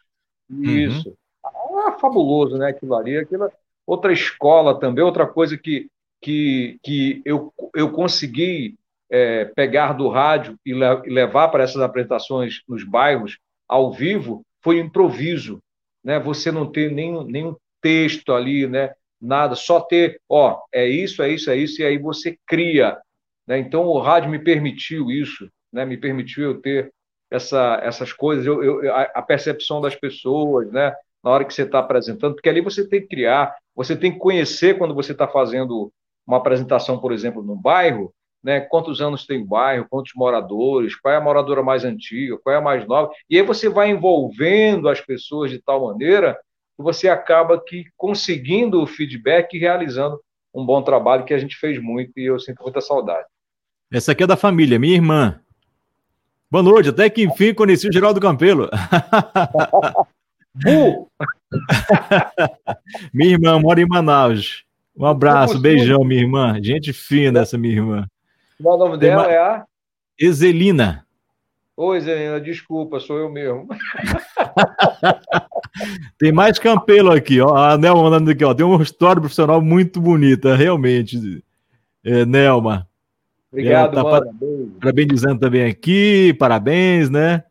Isso. 0.51 1.09
Uhum. 1.09 1.79
Ah, 1.79 1.93
fabuloso, 1.99 2.59
né? 2.59 2.69
Aquilo 2.69 2.95
ali. 2.95 3.17
Aquilo... 3.17 3.51
Outra 3.87 4.13
escola 4.13 4.79
também, 4.79 5.05
outra 5.05 5.27
coisa 5.27 5.57
que, 5.57 5.89
que, 6.21 6.79
que 6.83 7.23
eu, 7.25 7.53
eu 7.75 7.93
consegui 7.93 8.77
é, 9.11 9.45
pegar 9.45 9.93
do 9.93 10.09
rádio 10.09 10.57
e, 10.65 10.73
le 10.73 11.03
e 11.05 11.11
levar 11.11 11.49
para 11.49 11.63
essas 11.63 11.81
apresentações 11.81 12.63
nos 12.69 12.83
bairros, 12.83 13.39
ao 13.69 13.93
vivo, 13.93 14.43
foi 14.63 14.79
improviso 14.79 15.61
né? 16.07 16.21
Você 16.21 16.53
não 16.53 16.71
ter 16.71 16.93
nenhum, 16.93 17.25
nenhum 17.25 17.57
texto 17.83 18.33
ali, 18.33 18.69
né? 18.69 18.95
Nada, 19.21 19.57
só 19.57 19.81
ter, 19.81 20.21
ó, 20.29 20.63
é 20.73 20.87
isso, 20.87 21.21
é 21.21 21.29
isso, 21.31 21.51
é 21.51 21.57
isso, 21.57 21.83
e 21.83 21.85
aí 21.85 21.99
você 21.99 22.39
cria. 22.47 22.97
Né? 23.45 23.59
Então 23.59 23.87
o 23.87 23.99
rádio 23.99 24.31
me 24.31 24.39
permitiu 24.39 25.11
isso, 25.11 25.51
né? 25.73 25.85
Me 25.85 25.97
permitiu 25.97 26.45
eu 26.45 26.61
ter 26.61 26.93
essa, 27.29 27.81
essas 27.83 28.13
coisas, 28.13 28.47
eu, 28.47 28.63
eu, 28.63 28.95
a, 28.95 29.21
percepção 29.21 29.81
das 29.81 29.97
pessoas, 29.97 30.71
né? 30.71 30.95
Na 31.27 31.33
hora 31.33 31.45
que 31.45 31.53
você 31.53 31.63
está 31.63 31.81
apresentando, 31.81 32.35
porque 32.35 32.49
ali 32.49 32.61
você 32.61 32.87
tem 32.87 33.01
que 33.01 33.09
criar, 33.09 33.53
você 33.75 33.97
tem 33.97 34.13
que 34.13 34.19
conhecer 34.21 34.79
quando 34.79 34.95
você 34.95 35.11
está 35.11 35.27
fazendo 35.27 35.93
uma 36.25 36.37
apresentação, 36.37 37.01
por 37.01 37.11
exemplo, 37.11 37.43
no 37.43 37.57
bairro, 37.57 38.15
né, 38.41 38.61
quantos 38.61 39.01
anos 39.01 39.27
tem 39.27 39.43
o 39.43 39.45
bairro, 39.45 39.89
quantos 39.91 40.13
moradores, 40.15 40.95
qual 40.95 41.13
é 41.13 41.17
a 41.17 41.21
moradora 41.21 41.65
mais 41.65 41.85
antiga, 41.85 42.39
qual 42.39 42.55
é 42.55 42.59
a 42.59 42.63
mais 42.63 42.87
nova, 42.87 43.11
e 43.29 43.37
aí 43.37 43.45
você 43.45 43.69
vai 43.69 43.91
envolvendo 43.91 44.89
as 44.89 45.01
pessoas 45.01 45.51
de 45.51 45.59
tal 45.61 45.85
maneira 45.87 46.39
que 46.77 46.83
você 46.85 47.09
acaba 47.09 47.61
que 47.61 47.87
conseguindo 47.97 48.81
o 48.81 48.87
feedback 48.87 49.53
e 49.53 49.59
realizando 49.59 50.21
um 50.55 50.65
bom 50.65 50.81
trabalho 50.81 51.25
que 51.25 51.35
a 51.35 51.39
gente 51.39 51.57
fez 51.57 51.83
muito 51.83 52.13
e 52.17 52.27
eu 52.27 52.39
sinto 52.39 52.63
muita 52.63 52.81
saudade. 52.81 53.27
Essa 53.93 54.13
aqui 54.13 54.23
é 54.23 54.29
da 54.29 54.37
família, 54.37 54.79
minha 54.79 54.95
irmã. 54.95 55.41
Boa 56.49 56.63
noite, 56.63 56.91
até 56.91 57.11
que 57.11 57.25
enfim 57.25 57.53
conheci 57.53 57.89
o 57.89 57.93
Geraldo 57.93 58.21
Campelo. 58.21 58.71
minha 63.13 63.33
irmã 63.33 63.59
mora 63.59 63.81
em 63.81 63.87
Manaus. 63.87 64.65
Um 64.97 65.05
abraço, 65.05 65.59
beijão, 65.59 66.05
minha 66.05 66.23
irmã. 66.23 66.57
Gente 66.63 66.93
fina 66.93 67.41
essa 67.41 67.59
minha 67.59 67.75
irmã. 67.75 68.07
O 68.59 68.77
nome 68.77 68.97
dela 68.97 69.25
uma... 69.25 69.31
é 69.31 69.39
a? 69.39 69.65
Exelina. 70.19 71.05
Oi, 71.77 71.99
Exelina, 71.99 72.41
desculpa, 72.41 72.99
sou 72.99 73.19
eu 73.19 73.31
mesmo. 73.31 73.69
Tem 76.19 76.33
mais 76.33 76.59
Campelo 76.59 77.13
aqui, 77.13 77.39
ó. 77.39 77.55
A 77.55 77.77
Nelma 77.77 78.05
mandando 78.05 78.31
aqui, 78.31 78.43
ó. 78.43 78.55
Tem 78.55 78.65
uma 78.65 78.83
história 78.83 79.21
profissional 79.21 79.61
muito 79.61 80.01
bonita, 80.01 80.57
realmente. 80.57 81.45
É, 82.03 82.25
Nelma. 82.25 82.89
Obrigado, 83.53 83.95
tá 83.95 84.03
mano. 84.03 84.35
Parabenizando 84.81 85.41
também 85.41 85.67
aqui, 85.67 86.33
parabéns, 86.39 87.11
né? 87.11 87.45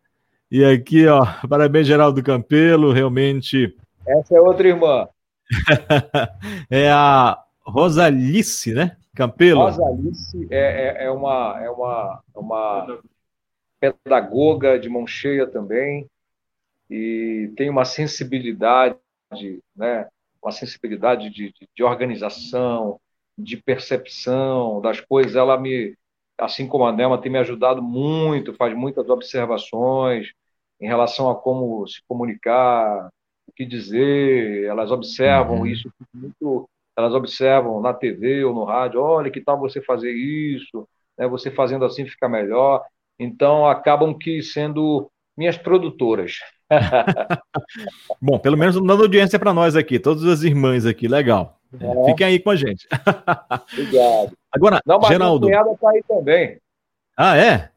E 0.51 0.63
aqui, 0.63 1.07
ó, 1.07 1.25
parabéns, 1.49 1.87
Geraldo 1.87 2.23
Campelo, 2.23 2.91
realmente. 2.91 3.75
Essa 4.07 4.35
é 4.35 4.41
outra 4.41 4.67
irmã. 4.67 5.07
é 6.69 6.89
a 6.89 7.37
Rosalice, 7.65 8.73
né? 8.73 8.97
Campelo. 9.15 9.61
Rosa 9.61 9.85
Alice 9.85 10.47
é, 10.51 11.03
é, 11.03 11.05
é, 11.05 11.11
uma, 11.11 11.59
é, 11.63 11.69
uma, 11.69 12.21
é 12.35 12.39
uma 12.39 12.99
pedagoga 13.79 14.77
de 14.77 14.89
mão 14.89 15.07
cheia 15.07 15.47
também 15.47 16.05
e 16.89 17.51
tem 17.55 17.69
uma 17.69 17.85
sensibilidade 17.85 18.97
né, 19.75 20.07
uma 20.41 20.51
sensibilidade 20.51 21.29
de, 21.29 21.51
de, 21.51 21.67
de 21.75 21.83
organização, 21.83 22.99
de 23.35 23.57
percepção 23.57 24.79
das 24.79 25.01
coisas. 25.01 25.35
Ela 25.35 25.59
me, 25.59 25.97
assim 26.37 26.67
como 26.67 26.85
a 26.85 26.91
Nelma, 26.91 27.21
tem 27.21 27.31
me 27.31 27.39
ajudado 27.39 27.81
muito, 27.81 28.53
faz 28.53 28.75
muitas 28.75 29.09
observações 29.09 30.31
em 30.79 30.87
relação 30.87 31.29
a 31.29 31.35
como 31.35 31.87
se 31.87 32.01
comunicar, 32.07 33.09
o 33.47 33.51
que 33.53 33.65
dizer. 33.65 34.65
Elas 34.65 34.91
observam 34.91 35.59
uhum. 35.59 35.65
isso 35.65 35.89
muito, 36.13 36.69
elas 36.97 37.13
observam 37.13 37.81
na 37.81 37.93
TV 37.93 38.43
ou 38.43 38.53
no 38.53 38.63
rádio. 38.63 39.01
Olha, 39.01 39.31
que 39.31 39.41
tal 39.41 39.59
você 39.59 39.81
fazer 39.81 40.11
isso? 40.11 40.87
Né, 41.17 41.27
você 41.27 41.49
fazendo 41.49 41.85
assim 41.85 42.05
fica 42.05 42.27
melhor. 42.27 42.83
Então 43.17 43.65
acabam 43.67 44.17
que 44.17 44.41
sendo 44.41 45.09
minhas 45.37 45.57
produtoras. 45.57 46.39
Bom, 48.21 48.39
pelo 48.39 48.57
menos 48.57 48.75
dando 48.75 49.03
audiência 49.03 49.37
para 49.37 49.53
nós 49.53 49.75
aqui, 49.75 49.99
todas 49.99 50.23
as 50.25 50.43
irmãs 50.43 50.85
aqui, 50.85 51.07
legal. 51.07 51.59
É. 51.79 52.05
Fiquem 52.05 52.27
aí 52.27 52.39
com 52.39 52.49
a 52.49 52.55
gente. 52.55 52.87
Obrigado. 53.73 54.37
Agora, 54.51 54.81
Não, 54.85 54.99
mas 54.99 55.09
Geraldo. 55.09 55.47
Minha 55.47 55.63
cunhada 55.63 55.79
tá 55.79 55.89
aí 55.89 56.03
também. 56.07 56.57
Ah, 57.17 57.37
é? 57.37 57.69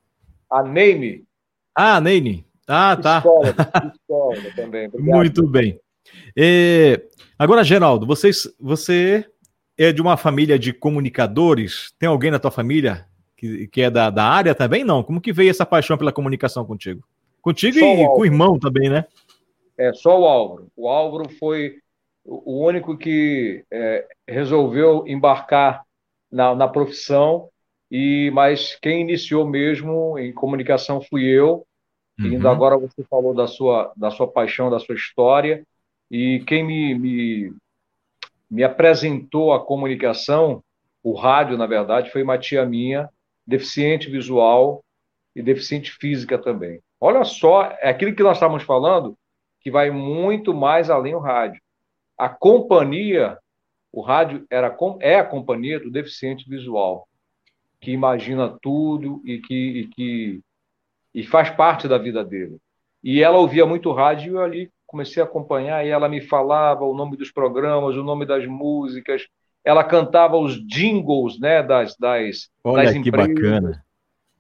A 0.51 0.63
Neime. 0.63 1.25
Ah, 1.75 1.97
a 1.97 2.01
Neime. 2.01 2.45
Ah, 2.67 2.97
tá. 2.97 3.21
Psicóloga, 3.21 4.53
também. 4.55 4.89
Obrigado. 4.93 5.17
Muito 5.17 5.47
bem. 5.49 5.81
E, 6.37 7.01
agora, 7.39 7.65
Geraldo, 7.65 8.07
vocês, 8.07 8.49
você 8.61 9.25
é 9.77 9.93
de 9.93 10.03
uma 10.03 10.17
família 10.17 10.59
de 10.59 10.73
comunicadores? 10.73 11.93
Tem 11.99 12.09
alguém 12.09 12.31
na 12.31 12.39
tua 12.39 12.51
família 12.51 13.07
que, 13.37 13.69
que 13.69 13.83
é 13.83 13.91
da, 13.91 14.11
da 14.11 14.25
área 14.25 14.55
também? 14.55 14.85
Não. 14.85 15.03
Como 15.03 15.21
que 15.21 15.33
veio 15.33 15.51
essa 15.51 15.65
paixão 15.65 15.97
pela 15.97 16.13
comunicação 16.13 16.65
contigo? 16.65 17.03
Contigo 17.41 17.79
só 17.79 17.87
e 17.87 18.05
o 18.05 18.09
com 18.09 18.21
o 18.21 18.27
irmão 18.27 18.59
também, 18.59 18.91
né? 18.91 19.05
É, 19.79 19.93
só 19.93 20.21
o 20.21 20.25
Álvaro. 20.25 20.67
O 20.77 20.89
Álvaro 20.89 21.31
foi 21.39 21.77
o 22.29 22.67
único 22.67 22.97
que 22.97 23.65
é, 23.71 24.07
resolveu 24.29 25.05
embarcar 25.07 25.83
na, 26.31 26.55
na 26.55 26.69
profissão, 26.69 27.49
e 27.91 28.31
mas 28.35 28.77
quem 28.77 29.01
iniciou 29.01 29.47
mesmo 29.47 30.19
em 30.19 30.31
comunicação 30.33 31.01
fui 31.01 31.25
eu. 31.25 31.67
Uhum. 32.21 32.27
E 32.27 32.35
ainda 32.35 32.51
agora 32.51 32.77
você 32.77 33.03
falou 33.09 33.35
da 33.35 33.47
sua, 33.47 33.93
da 33.97 34.11
sua 34.11 34.29
paixão, 34.29 34.71
da 34.71 34.79
sua 34.79 34.95
história, 34.95 35.65
e 36.11 36.45
quem 36.47 36.63
me, 36.63 36.95
me, 36.95 37.53
me 38.51 38.63
apresentou 38.63 39.53
a 39.55 39.65
comunicação, 39.65 40.63
o 41.03 41.15
rádio, 41.15 41.57
na 41.57 41.67
verdade, 41.67 42.11
foi 42.11 42.23
uma 42.23 42.37
tia 42.37 42.67
minha, 42.67 43.09
deficiente 43.47 44.11
visual 44.11 44.85
e 45.35 45.43
deficiente 45.43 45.93
física 45.93 46.37
também. 46.37 46.81
Olha 47.01 47.25
só, 47.25 47.75
é 47.81 47.89
aquilo 47.89 48.15
que 48.15 48.23
nós 48.23 48.37
estávamos 48.37 48.65
falando, 48.65 49.17
que 49.61 49.71
vai 49.71 49.91
muito 49.91 50.53
mais 50.53 50.91
além 50.91 51.13
do 51.13 51.21
rádio. 51.21 51.61
A 52.19 52.29
companhia, 52.29 53.39
o 53.93 54.01
rádio 54.03 54.45
era, 54.51 54.77
é 55.01 55.17
a 55.17 55.25
companhia 55.25 55.79
do 55.79 55.91
deficiente 55.91 56.49
visual, 56.51 57.09
que 57.81 57.93
imagina 57.93 58.59
tudo 58.61 59.23
e 59.25 59.39
que, 59.39 59.55
e 59.55 59.87
que 59.87 60.41
e 61.15 61.23
faz 61.25 61.51
parte 61.51 61.89
da 61.89 61.97
vida 61.97 62.25
dele. 62.25 62.59
E 63.03 63.23
ela 63.23 63.39
ouvia 63.39 63.65
muito 63.65 63.93
rádio 63.93 64.33
e 64.33 64.35
eu 64.35 64.43
ali 64.43 64.73
comecei 64.87 65.23
a 65.23 65.27
acompanhar 65.27 65.87
e 65.87 65.91
ela 65.91 66.09
me 66.09 66.21
falava 66.21 66.85
o 66.85 66.95
nome 66.95 67.17
dos 67.17 67.31
programas, 67.31 67.95
o 67.95 68.03
nome 68.03 68.27
das 68.27 68.47
músicas, 68.47 69.27
ela 69.65 69.85
cantava 69.85 70.37
os 70.37 70.55
jingles, 70.67 71.39
né, 71.39 71.63
das 71.63 71.97
das, 71.97 72.51
Olha 72.65 72.85
das 72.85 72.93
que 72.93 72.99
empresas. 72.99 73.35
bacana. 73.35 73.85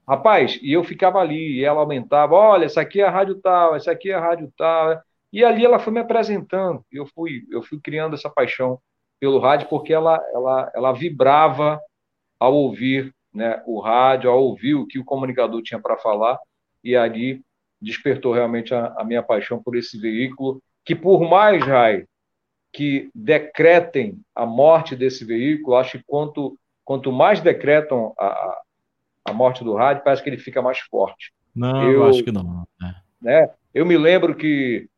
Rapaz, 0.08 0.58
e 0.62 0.72
eu 0.72 0.82
ficava 0.82 1.18
ali, 1.18 1.58
e 1.58 1.64
ela 1.64 1.80
aumentava, 1.80 2.34
olha, 2.34 2.64
essa 2.64 2.80
aqui 2.80 3.00
é 3.00 3.04
a 3.04 3.10
rádio 3.10 3.34
tal, 3.42 3.76
essa 3.76 3.92
aqui 3.92 4.10
é 4.10 4.14
a 4.14 4.20
rádio 4.20 4.50
tal. 4.56 5.02
E 5.32 5.44
ali 5.44 5.64
ela 5.64 5.78
foi 5.78 5.92
me 5.92 6.00
apresentando, 6.00 6.84
eu 6.90 7.06
fui, 7.06 7.46
eu 7.50 7.62
fui 7.62 7.78
criando 7.80 8.14
essa 8.14 8.30
paixão 8.30 8.80
pelo 9.20 9.38
rádio, 9.38 9.68
porque 9.68 9.92
ela, 9.92 10.18
ela, 10.32 10.72
ela 10.74 10.92
vibrava 10.92 11.80
ao 12.38 12.54
ouvir 12.54 13.14
né, 13.34 13.62
o 13.66 13.80
rádio, 13.80 14.30
ao 14.30 14.42
ouvir 14.42 14.74
o 14.74 14.86
que 14.86 14.98
o 14.98 15.04
comunicador 15.04 15.62
tinha 15.62 15.80
para 15.80 15.98
falar, 15.98 16.38
e 16.82 16.96
ali 16.96 17.42
despertou 17.80 18.32
realmente 18.32 18.74
a, 18.74 18.94
a, 18.96 19.04
minha 19.04 19.22
paixão 19.22 19.62
por 19.62 19.76
esse 19.76 19.98
veículo, 19.98 20.62
que 20.84 20.94
por 20.94 21.28
mais, 21.28 21.62
Rai, 21.62 22.04
que 22.72 23.10
decretem 23.14 24.20
a 24.34 24.46
morte 24.46 24.96
desse 24.96 25.24
veículo, 25.24 25.76
acho 25.76 25.98
que 25.98 26.04
quanto, 26.06 26.58
quanto 26.84 27.12
mais 27.12 27.40
decretam 27.40 28.14
a, 28.18 28.60
a 29.26 29.32
morte 29.32 29.62
do 29.62 29.74
rádio, 29.74 30.04
parece 30.04 30.22
que 30.22 30.30
ele 30.30 30.38
fica 30.38 30.62
mais 30.62 30.78
forte. 30.78 31.32
Não, 31.54 31.82
eu, 31.82 31.92
eu 31.92 32.04
acho 32.06 32.22
que 32.22 32.32
não. 32.32 32.66
É. 32.82 32.94
Né, 33.20 33.50
eu 33.74 33.84
me 33.84 33.96
lembro 33.96 34.34
que 34.34 34.88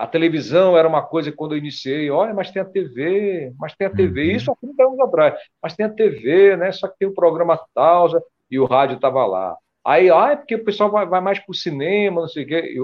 a 0.00 0.06
televisão 0.06 0.78
era 0.78 0.88
uma 0.88 1.02
coisa 1.02 1.30
quando 1.30 1.52
eu 1.52 1.58
iniciei, 1.58 2.10
olha, 2.10 2.32
mas 2.32 2.50
tem 2.50 2.62
a 2.62 2.64
TV, 2.64 3.52
mas 3.58 3.74
tem 3.74 3.86
a 3.86 3.90
TV, 3.90 4.30
uhum. 4.30 4.36
isso 4.36 4.50
há 4.50 4.56
30 4.56 4.82
anos 4.82 5.00
atrás, 5.00 5.34
mas 5.62 5.76
tem 5.76 5.84
a 5.84 5.90
TV, 5.90 6.56
né? 6.56 6.72
Só 6.72 6.88
que 6.88 6.96
tem 6.98 7.06
o 7.06 7.14
programa 7.14 7.60
tal, 7.74 8.08
e 8.50 8.58
o 8.58 8.64
rádio 8.64 8.96
estava 8.96 9.26
lá. 9.26 9.54
Aí, 9.84 10.10
ah, 10.10 10.30
é 10.32 10.36
porque 10.36 10.54
o 10.54 10.64
pessoal 10.64 10.90
vai, 10.90 11.04
vai 11.04 11.20
mais 11.20 11.38
para 11.38 11.52
o 11.52 11.54
cinema, 11.54 12.22
não 12.22 12.28
sei 12.28 12.44
o 12.44 12.46
quê, 12.46 12.76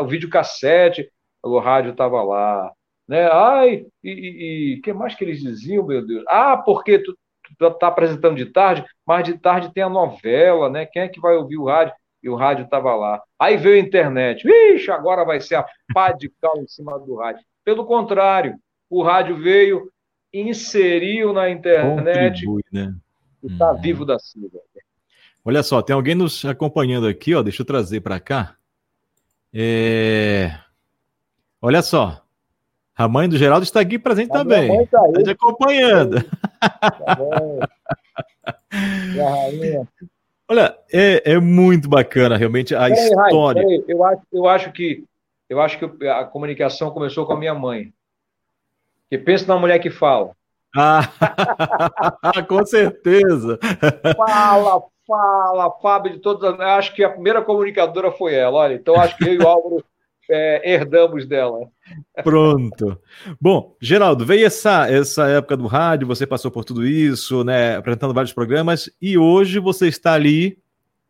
o 0.00 0.06
videocassete, 0.06 1.08
o 1.40 1.56
rádio 1.60 1.92
estava 1.92 2.20
lá. 2.24 2.72
Né? 3.06 3.28
Ai, 3.30 3.86
e 4.02 4.76
o 4.78 4.82
que 4.82 4.92
mais 4.92 5.14
que 5.14 5.22
eles 5.22 5.40
diziam, 5.40 5.86
meu 5.86 6.04
Deus? 6.04 6.24
Ah, 6.28 6.56
porque 6.56 6.98
tu, 6.98 7.16
está 7.60 7.86
apresentando 7.86 8.34
de 8.34 8.46
tarde, 8.46 8.84
mas 9.06 9.22
de 9.22 9.38
tarde 9.38 9.72
tem 9.72 9.84
a 9.84 9.88
novela, 9.88 10.68
né? 10.68 10.84
Quem 10.84 11.02
é 11.02 11.08
que 11.08 11.20
vai 11.20 11.36
ouvir 11.36 11.58
o 11.58 11.66
rádio? 11.66 11.94
E 12.22 12.28
o 12.28 12.34
rádio 12.34 12.64
estava 12.64 12.94
lá. 12.94 13.22
Aí 13.38 13.56
veio 13.56 13.76
a 13.76 13.86
internet. 13.86 14.42
Vixe, 14.44 14.90
agora 14.90 15.24
vai 15.24 15.40
ser 15.40 15.56
a 15.56 15.66
pá 15.94 16.12
de 16.12 16.28
cal 16.40 16.58
em 16.58 16.66
cima 16.66 16.98
do 16.98 17.16
rádio. 17.16 17.44
Pelo 17.64 17.84
contrário, 17.84 18.56
o 18.88 19.02
rádio 19.02 19.36
veio, 19.36 19.90
inseriu 20.32 21.32
na 21.32 21.48
internet 21.50 22.44
Contribui, 22.44 22.64
né? 22.72 22.94
e 23.42 23.52
está 23.52 23.72
uhum. 23.72 23.80
vivo 23.80 24.04
da 24.04 24.18
Silva. 24.18 24.58
Olha 25.44 25.62
só, 25.62 25.80
tem 25.80 25.94
alguém 25.94 26.14
nos 26.14 26.44
acompanhando 26.44 27.06
aqui, 27.06 27.34
ó. 27.34 27.42
Deixa 27.42 27.62
eu 27.62 27.66
trazer 27.66 28.00
para 28.00 28.18
cá. 28.18 28.56
É... 29.54 30.50
Olha 31.62 31.82
só. 31.82 32.22
A 32.96 33.06
mãe 33.06 33.28
do 33.28 33.36
Geraldo 33.36 33.62
está 33.62 33.80
aqui 33.80 33.98
presente 33.98 34.30
a 34.30 34.38
também. 34.38 34.82
Está 34.82 35.00
tá 35.00 35.22
te 35.22 35.30
acompanhando. 35.30 36.16
Tá 36.60 37.18
Olha, 40.48 40.76
é, 40.92 41.32
é 41.32 41.40
muito 41.40 41.88
bacana 41.88 42.36
realmente 42.36 42.74
a 42.74 42.82
peraí, 42.82 42.92
história. 42.92 43.62
Peraí, 43.62 43.84
eu, 43.88 44.04
acho, 44.04 44.22
eu 44.32 44.48
acho 44.48 44.72
que 44.72 45.04
eu 45.48 45.60
acho 45.60 45.78
que 45.78 46.08
a 46.08 46.24
comunicação 46.24 46.90
começou 46.90 47.24
com 47.24 47.32
a 47.32 47.38
minha 47.38 47.54
mãe. 47.54 47.92
Que 49.08 49.16
pensa 49.16 49.46
na 49.46 49.58
mulher 49.58 49.78
que 49.78 49.90
fala. 49.90 50.32
Ah, 50.76 51.08
com 52.48 52.66
certeza. 52.66 53.58
Fala, 54.16 54.82
fala, 55.06 55.70
Fábio 55.80 56.12
de 56.12 56.18
todas. 56.18 56.58
Acho 56.60 56.94
que 56.94 57.04
a 57.04 57.10
primeira 57.10 57.42
comunicadora 57.42 58.10
foi 58.10 58.34
ela. 58.34 58.58
Olha, 58.58 58.74
então 58.74 59.00
acho 59.00 59.16
que 59.16 59.28
eu 59.28 59.34
e 59.34 59.38
o 59.38 59.46
Álvaro 59.46 59.84
é, 60.30 60.72
herdamos 60.72 61.26
dela. 61.26 61.68
Pronto. 62.22 62.98
Bom, 63.40 63.76
Geraldo, 63.80 64.24
veio 64.24 64.46
essa, 64.46 64.90
essa 64.90 65.28
época 65.28 65.56
do 65.56 65.66
rádio, 65.66 66.06
você 66.06 66.26
passou 66.26 66.50
por 66.50 66.64
tudo 66.64 66.86
isso, 66.86 67.44
né, 67.44 67.76
apresentando 67.76 68.14
vários 68.14 68.32
programas, 68.32 68.90
e 69.00 69.16
hoje 69.16 69.58
você 69.58 69.88
está 69.88 70.14
ali, 70.14 70.58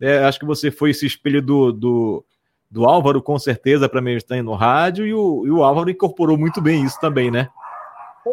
é, 0.01 0.19
acho 0.25 0.39
que 0.39 0.47
você 0.47 0.71
foi 0.71 0.91
esse 0.91 1.07
espelho 1.07 1.41
do, 1.41 1.73
do, 1.73 2.25
do 2.71 2.85
Álvaro, 2.85 3.23
com 3.23 3.39
certeza, 3.39 3.89
para 3.89 4.01
mim 4.01 4.12
estar 4.12 4.43
no 4.43 4.55
rádio, 4.55 5.07
e 5.07 5.14
o, 5.14 5.47
e 5.47 5.51
o 5.51 5.62
Álvaro 5.62 5.91
incorporou 5.91 6.37
muito 6.37 6.61
bem 6.61 6.85
isso 6.85 7.01
também, 7.01 7.31
né? 7.31 7.49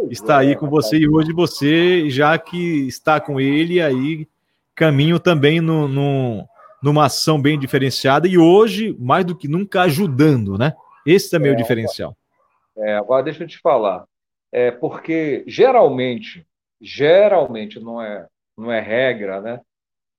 está 0.09 0.39
aí 0.39 0.55
com 0.55 0.67
você, 0.69 0.97
e 0.97 1.07
hoje 1.07 1.31
você, 1.31 2.09
já 2.09 2.37
que 2.37 2.87
está 2.87 3.19
com 3.19 3.39
ele, 3.39 3.79
aí 3.79 4.27
caminho 4.75 5.19
também 5.19 5.61
no, 5.61 5.87
no 5.87 6.47
numa 6.83 7.05
ação 7.05 7.41
bem 7.41 7.57
diferenciada 7.57 8.27
e 8.27 8.37
hoje, 8.37 8.95
mais 8.99 9.25
do 9.25 9.37
que 9.37 9.47
nunca, 9.47 9.83
ajudando, 9.83 10.57
né? 10.57 10.73
Esse 11.05 11.31
também 11.31 11.49
é, 11.49 11.53
é 11.53 11.55
o 11.55 11.57
diferencial. 11.57 12.15
É, 12.75 12.95
agora 12.95 13.23
deixa 13.23 13.43
eu 13.43 13.47
te 13.47 13.57
falar. 13.59 14.05
É 14.51 14.69
porque 14.69 15.43
geralmente, 15.47 16.45
geralmente 16.81 17.79
não 17.79 18.01
é, 18.01 18.27
não 18.57 18.71
é 18.71 18.81
regra, 18.81 19.39
né? 19.41 19.61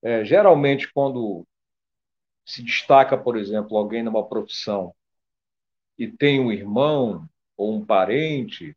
É, 0.02 0.24
geralmente, 0.24 0.90
quando 0.92 1.46
se 2.46 2.62
destaca, 2.62 3.16
por 3.16 3.36
exemplo, 3.36 3.76
alguém 3.76 4.02
numa 4.02 4.26
profissão 4.26 4.94
e 5.98 6.08
tem 6.08 6.40
um 6.40 6.50
irmão 6.50 7.26
ou 7.56 7.74
um 7.74 7.84
parente, 7.84 8.76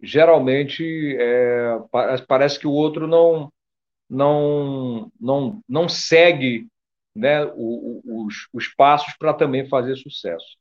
geralmente 0.00 1.16
é, 1.18 1.78
parece 2.28 2.58
que 2.58 2.66
o 2.66 2.72
outro 2.72 3.06
não 3.06 3.50
não 4.08 5.10
não 5.20 5.60
não 5.68 5.88
segue 5.88 6.68
né, 7.16 7.44
os, 7.56 8.48
os 8.52 8.68
passos 8.68 9.14
para 9.18 9.32
também 9.32 9.66
fazer 9.68 9.96
sucesso. 9.96 10.56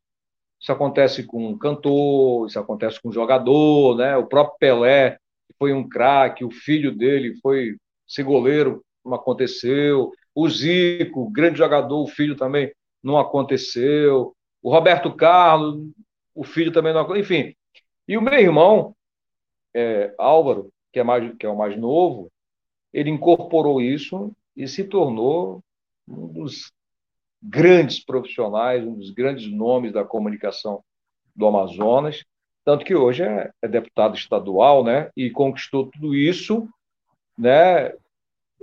Isso 0.59 0.71
acontece 0.71 1.23
com 1.23 1.49
um 1.49 1.57
cantor, 1.57 2.47
isso 2.47 2.59
acontece 2.59 2.99
com 3.01 3.09
um 3.09 3.13
jogador, 3.13 3.97
né? 3.97 4.15
O 4.17 4.25
próprio 4.25 4.57
Pelé 4.57 5.17
foi 5.59 5.73
um 5.73 5.87
craque, 5.87 6.45
o 6.45 6.49
filho 6.51 6.95
dele 6.95 7.35
foi 7.41 7.75
ser 8.07 8.23
goleiro, 8.23 8.83
não 9.03 9.13
aconteceu. 9.13 10.11
O 10.33 10.49
Zico, 10.49 11.29
grande 11.29 11.57
jogador, 11.57 12.01
o 12.01 12.07
filho 12.07 12.35
também 12.35 12.71
não 13.03 13.17
aconteceu. 13.17 14.35
O 14.61 14.71
Roberto 14.71 15.13
Carlos, 15.15 15.91
o 16.33 16.43
filho 16.43 16.71
também 16.71 16.93
não 16.93 17.01
aconteceu. 17.01 17.37
Enfim, 17.37 17.55
E 18.07 18.17
o 18.17 18.21
meu 18.21 18.33
irmão, 18.33 18.95
é, 19.73 20.13
Álvaro, 20.17 20.71
que 20.91 20.99
é, 20.99 21.03
mais, 21.03 21.35
que 21.37 21.45
é 21.45 21.49
o 21.49 21.57
mais 21.57 21.77
novo, 21.77 22.31
ele 22.93 23.09
incorporou 23.09 23.81
isso 23.81 24.31
e 24.55 24.67
se 24.67 24.85
tornou 24.85 25.61
um 26.07 26.27
dos 26.27 26.71
grandes 27.41 28.03
profissionais, 28.03 28.85
um 28.85 28.95
dos 28.95 29.11
grandes 29.11 29.51
nomes 29.51 29.93
da 29.93 30.03
comunicação 30.03 30.83
do 31.35 31.45
Amazonas, 31.45 32.23
tanto 32.65 32.83
que 32.83 32.95
hoje 32.95 33.23
é, 33.23 33.51
é 33.61 33.67
deputado 33.67 34.15
estadual, 34.15 34.83
né? 34.83 35.11
E 35.15 35.29
conquistou 35.29 35.85
tudo 35.85 36.15
isso, 36.15 36.67
né? 37.37 37.93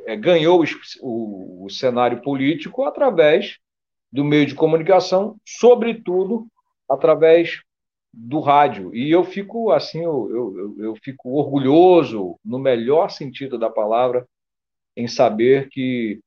É, 0.05 0.17
ganhou 0.17 0.65
o, 1.01 1.65
o, 1.65 1.71
cenário 1.71 2.21
político 2.21 2.83
através 2.83 3.59
do 4.11 4.25
meio 4.25 4.45
de 4.45 4.57
comunicação, 4.57 5.37
sobretudo 5.47 6.49
através 6.91 7.63
do 8.13 8.41
rádio. 8.41 8.93
E 8.93 9.09
eu 9.11 9.23
fico 9.23 9.71
assim, 9.71 10.03
eu, 10.03 10.29
eu, 10.31 10.77
eu 10.79 10.97
fico 10.97 11.31
orgulhoso, 11.31 12.37
no 12.45 12.59
melhor 12.59 13.11
sentido 13.11 13.57
da 13.57 13.71
palavra, 13.71 14.27
em 14.97 15.07
saber 15.07 15.69
que 15.69 16.21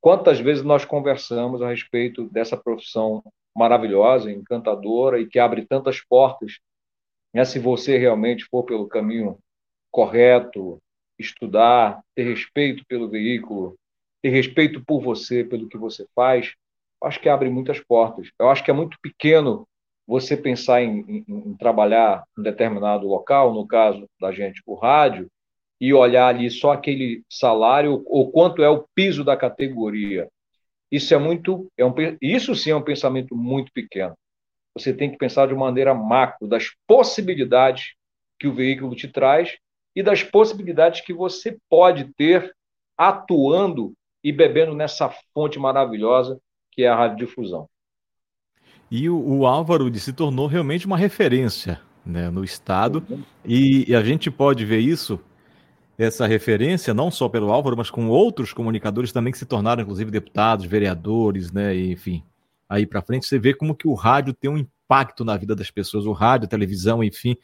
quantas 0.00 0.40
vezes 0.40 0.64
nós 0.64 0.84
conversamos 0.84 1.62
a 1.62 1.68
respeito 1.68 2.28
dessa 2.30 2.56
profissão 2.56 3.22
maravilhosa, 3.56 4.30
encantadora 4.30 5.20
e 5.20 5.26
que 5.26 5.38
abre 5.38 5.66
tantas 5.66 6.00
portas. 6.00 6.58
Né? 7.34 7.44
Se 7.44 7.58
você 7.58 7.98
realmente 7.98 8.44
for 8.46 8.64
pelo 8.64 8.88
caminho 8.88 9.38
correto, 9.90 10.78
estudar, 11.18 12.00
ter 12.14 12.22
respeito 12.22 12.84
pelo 12.86 13.08
veículo, 13.08 13.76
ter 14.22 14.30
respeito 14.30 14.82
por 14.84 15.02
você, 15.02 15.44
pelo 15.44 15.68
que 15.68 15.76
você 15.76 16.06
faz, 16.14 16.54
acho 17.02 17.20
que 17.20 17.28
abre 17.28 17.50
muitas 17.50 17.80
portas. 17.80 18.30
Eu 18.38 18.48
acho 18.48 18.64
que 18.64 18.70
é 18.70 18.74
muito 18.74 18.98
pequeno 19.00 19.66
você 20.06 20.36
pensar 20.36 20.82
em, 20.82 21.00
em, 21.00 21.24
em 21.28 21.56
trabalhar 21.56 22.24
em 22.38 22.42
determinado 22.42 23.06
local, 23.06 23.54
no 23.54 23.66
caso 23.66 24.08
da 24.20 24.32
gente, 24.32 24.62
o 24.66 24.74
rádio, 24.74 25.28
e 25.80 25.94
olhar 25.94 26.28
ali 26.28 26.50
só 26.50 26.72
aquele 26.72 27.22
salário 27.28 28.02
ou 28.06 28.30
quanto 28.30 28.62
é 28.62 28.68
o 28.68 28.84
piso 28.94 29.24
da 29.24 29.36
categoria. 29.36 30.28
Isso 30.90 31.14
é 31.14 31.18
muito, 31.18 31.70
é 31.76 31.84
um, 31.84 31.94
isso 32.20 32.54
sim 32.54 32.70
é 32.70 32.76
um 32.76 32.82
pensamento 32.82 33.34
muito 33.34 33.72
pequeno. 33.72 34.14
Você 34.74 34.92
tem 34.92 35.10
que 35.10 35.16
pensar 35.16 35.48
de 35.48 35.54
maneira 35.54 35.94
macro 35.94 36.46
das 36.46 36.70
possibilidades 36.86 37.94
que 38.38 38.46
o 38.46 38.54
veículo 38.54 38.94
te 38.94 39.08
traz 39.08 39.56
e 39.94 40.02
das 40.02 40.22
possibilidades 40.22 41.00
que 41.00 41.12
você 41.12 41.56
pode 41.68 42.12
ter 42.14 42.54
atuando 42.96 43.94
e 44.22 44.32
bebendo 44.32 44.74
nessa 44.74 45.08
fonte 45.32 45.58
maravilhosa 45.58 46.38
que 46.70 46.82
é 46.82 46.88
a 46.88 46.94
radiodifusão. 46.94 47.68
E 48.90 49.08
o, 49.08 49.16
o 49.16 49.46
Álvaro 49.46 49.92
se 49.94 50.12
tornou 50.12 50.46
realmente 50.46 50.86
uma 50.86 50.96
referência 50.96 51.80
né, 52.04 52.30
no 52.30 52.42
Estado, 52.42 53.04
e, 53.44 53.90
e, 53.90 53.94
a 53.94 54.02
gente 54.02 54.30
pode 54.30 54.64
ver 54.64 54.78
isso, 54.78 55.20
essa 56.00 56.26
referência, 56.26 56.94
não 56.94 57.10
só 57.10 57.28
pelo 57.28 57.52
Álvaro, 57.52 57.76
mas 57.76 57.90
com 57.90 58.08
outros 58.08 58.54
comunicadores 58.54 59.12
também 59.12 59.30
que 59.30 59.38
se 59.38 59.44
tornaram, 59.44 59.82
inclusive, 59.82 60.10
deputados, 60.10 60.64
vereadores, 60.64 61.52
né, 61.52 61.76
e, 61.76 61.92
enfim. 61.92 62.24
Aí 62.66 62.86
para 62.86 63.02
frente 63.02 63.26
você 63.26 63.38
vê 63.38 63.52
como 63.52 63.74
que 63.74 63.86
o 63.86 63.92
rádio 63.92 64.32
tem 64.32 64.50
um 64.50 64.56
impacto 64.56 65.24
na 65.26 65.36
vida 65.36 65.54
das 65.54 65.70
pessoas, 65.70 66.06
o 66.06 66.12
rádio, 66.12 66.46
a 66.46 66.48
televisão, 66.48 67.04
enfim, 67.04 67.36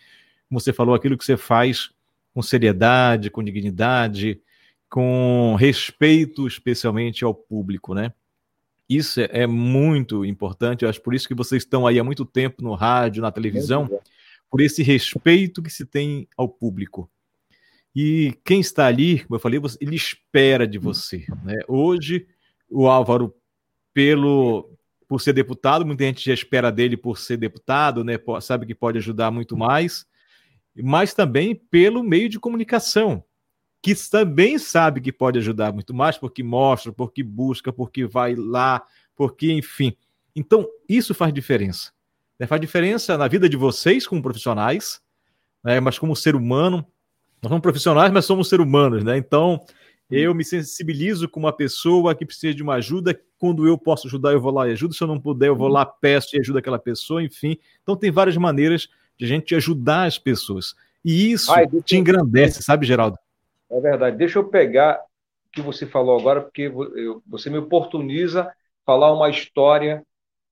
como 0.49 0.59
você 0.59 0.73
falou, 0.73 0.95
aquilo 0.95 1.19
que 1.19 1.25
você 1.25 1.37
faz 1.37 1.91
com 2.33 2.41
seriedade, 2.41 3.31
com 3.31 3.45
dignidade, 3.45 4.41
com 4.89 5.55
respeito 5.59 6.47
especialmente 6.47 7.25
ao 7.25 7.35
público, 7.35 7.93
né? 7.93 8.13
Isso 8.89 9.21
é 9.21 9.47
muito 9.47 10.25
importante, 10.25 10.83
eu 10.83 10.89
acho 10.89 11.03
por 11.03 11.13
isso 11.13 11.29
que 11.29 11.35
vocês 11.35 11.63
estão 11.63 11.87
aí 11.87 11.99
há 11.99 12.05
muito 12.05 12.25
tempo 12.25 12.63
no 12.63 12.73
rádio, 12.75 13.21
na 13.21 13.33
televisão, 13.33 13.91
por 14.49 14.63
esse 14.63 14.83
respeito 14.83 15.63
que 15.63 15.71
se 15.71 15.85
tem 15.85 16.27
ao 16.39 16.49
público. 16.49 17.11
E 17.97 18.39
quem 18.45 18.61
está 18.61 18.87
ali, 18.87 19.25
como 19.25 19.37
eu 19.37 19.41
falei, 19.41 19.59
ele 19.81 19.97
espera 19.97 20.67
de 20.67 20.77
você. 20.77 21.25
Né? 21.43 21.59
Hoje, 21.67 22.27
o 22.71 22.87
Álvaro, 22.87 23.35
pelo 23.95 24.71
por 25.09 25.21
ser 25.21 25.33
deputado, 25.33 25.87
muita 25.87 26.05
gente 26.05 26.27
já 26.27 26.35
espera 26.35 26.71
dele 26.71 26.97
por 26.97 27.17
ser 27.17 27.37
deputado, 27.37 28.05
né? 28.05 28.15
sabe 28.43 28.67
que 28.67 28.75
pode 28.75 28.99
ajudar 28.99 29.31
muito 29.31 29.57
mais, 29.57 30.05
mas 30.75 31.15
também 31.15 31.55
pelo 31.55 32.03
meio 32.03 32.29
de 32.29 32.41
comunicação 32.41 33.25
que 33.87 33.95
também 34.11 34.59
sabe 34.59 35.01
que 35.01 35.13
pode 35.13 35.39
ajudar 35.39 35.73
muito 35.73 35.95
mais, 35.95 36.19
porque 36.19 36.43
mostra, 36.43 36.93
porque 36.93 37.23
busca, 37.23 37.73
porque 37.73 38.05
vai 38.05 38.35
lá, 38.35 38.85
porque, 39.15 39.53
enfim. 39.53 39.97
Então, 40.35 40.67
isso 40.89 41.15
faz 41.15 41.33
diferença. 41.33 41.93
Né? 42.37 42.49
Faz 42.49 42.61
diferença 42.61 43.17
na 43.17 43.29
vida 43.29 43.49
de 43.49 43.57
vocês 43.57 44.05
como 44.05 44.21
profissionais, 44.21 45.01
né? 45.63 45.79
mas 45.79 46.01
como 46.01 46.17
ser 46.17 46.35
humano. 46.35 46.85
Nós 47.47 47.51
somos 47.51 47.63
profissionais, 47.63 48.13
mas 48.13 48.25
somos 48.25 48.49
seres 48.49 48.67
humanos, 48.67 49.05
né? 49.05 49.17
Então, 49.17 49.65
eu 50.11 50.35
me 50.35 50.45
sensibilizo 50.45 51.29
com 51.29 51.39
uma 51.39 51.53
pessoa 51.53 52.13
que 52.13 52.27
precisa 52.27 52.53
de 52.53 52.61
uma 52.61 52.75
ajuda. 52.75 53.17
Quando 53.39 53.69
eu 53.69 53.79
posso 53.79 54.09
ajudar, 54.09 54.33
eu 54.33 54.41
vou 54.41 54.53
lá 54.53 54.69
e 54.69 54.73
ajudo. 54.73 54.95
Se 54.95 55.05
eu 55.05 55.07
não 55.07 55.21
puder, 55.21 55.47
eu 55.47 55.55
vou 55.55 55.69
lá, 55.69 55.87
peço 55.87 56.35
e 56.35 56.41
ajudo 56.41 56.59
aquela 56.59 56.79
pessoa, 56.79 57.23
enfim. 57.23 57.57
Então, 57.85 57.95
tem 57.95 58.11
várias 58.11 58.37
maneiras 58.37 58.89
de 59.17 59.25
a 59.25 59.29
gente 59.29 59.55
ajudar 59.55 60.07
as 60.07 60.19
pessoas. 60.19 60.75
E 61.05 61.31
isso 61.31 61.53
Ai, 61.53 61.69
te 61.85 61.97
engrandece, 61.97 62.65
sabe, 62.65 62.85
Geraldo? 62.85 63.17
É 63.71 63.81
verdade. 63.81 64.17
Deixa 64.17 64.41
eu 64.41 64.49
pegar 64.49 64.99
o 65.47 65.53
que 65.53 65.63
você 65.63 65.87
falou 65.87 66.19
agora, 66.19 66.41
porque 66.41 66.69
você 67.25 67.49
me 67.49 67.59
oportuniza 67.59 68.53
falar 68.85 69.13
uma 69.13 69.31
história 69.31 70.03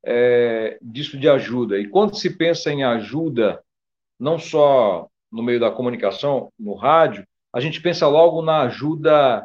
é, 0.04 0.78
disso 0.80 1.18
de 1.18 1.28
ajuda. 1.28 1.76
E 1.76 1.88
quando 1.88 2.14
se 2.14 2.30
pensa 2.30 2.70
em 2.70 2.84
ajuda, 2.84 3.60
não 4.16 4.38
só 4.38 5.08
no 5.34 5.42
meio 5.42 5.58
da 5.58 5.70
comunicação, 5.70 6.52
no 6.56 6.74
rádio, 6.74 7.26
a 7.52 7.58
gente 7.58 7.80
pensa 7.82 8.06
logo 8.06 8.40
na 8.40 8.62
ajuda 8.62 9.44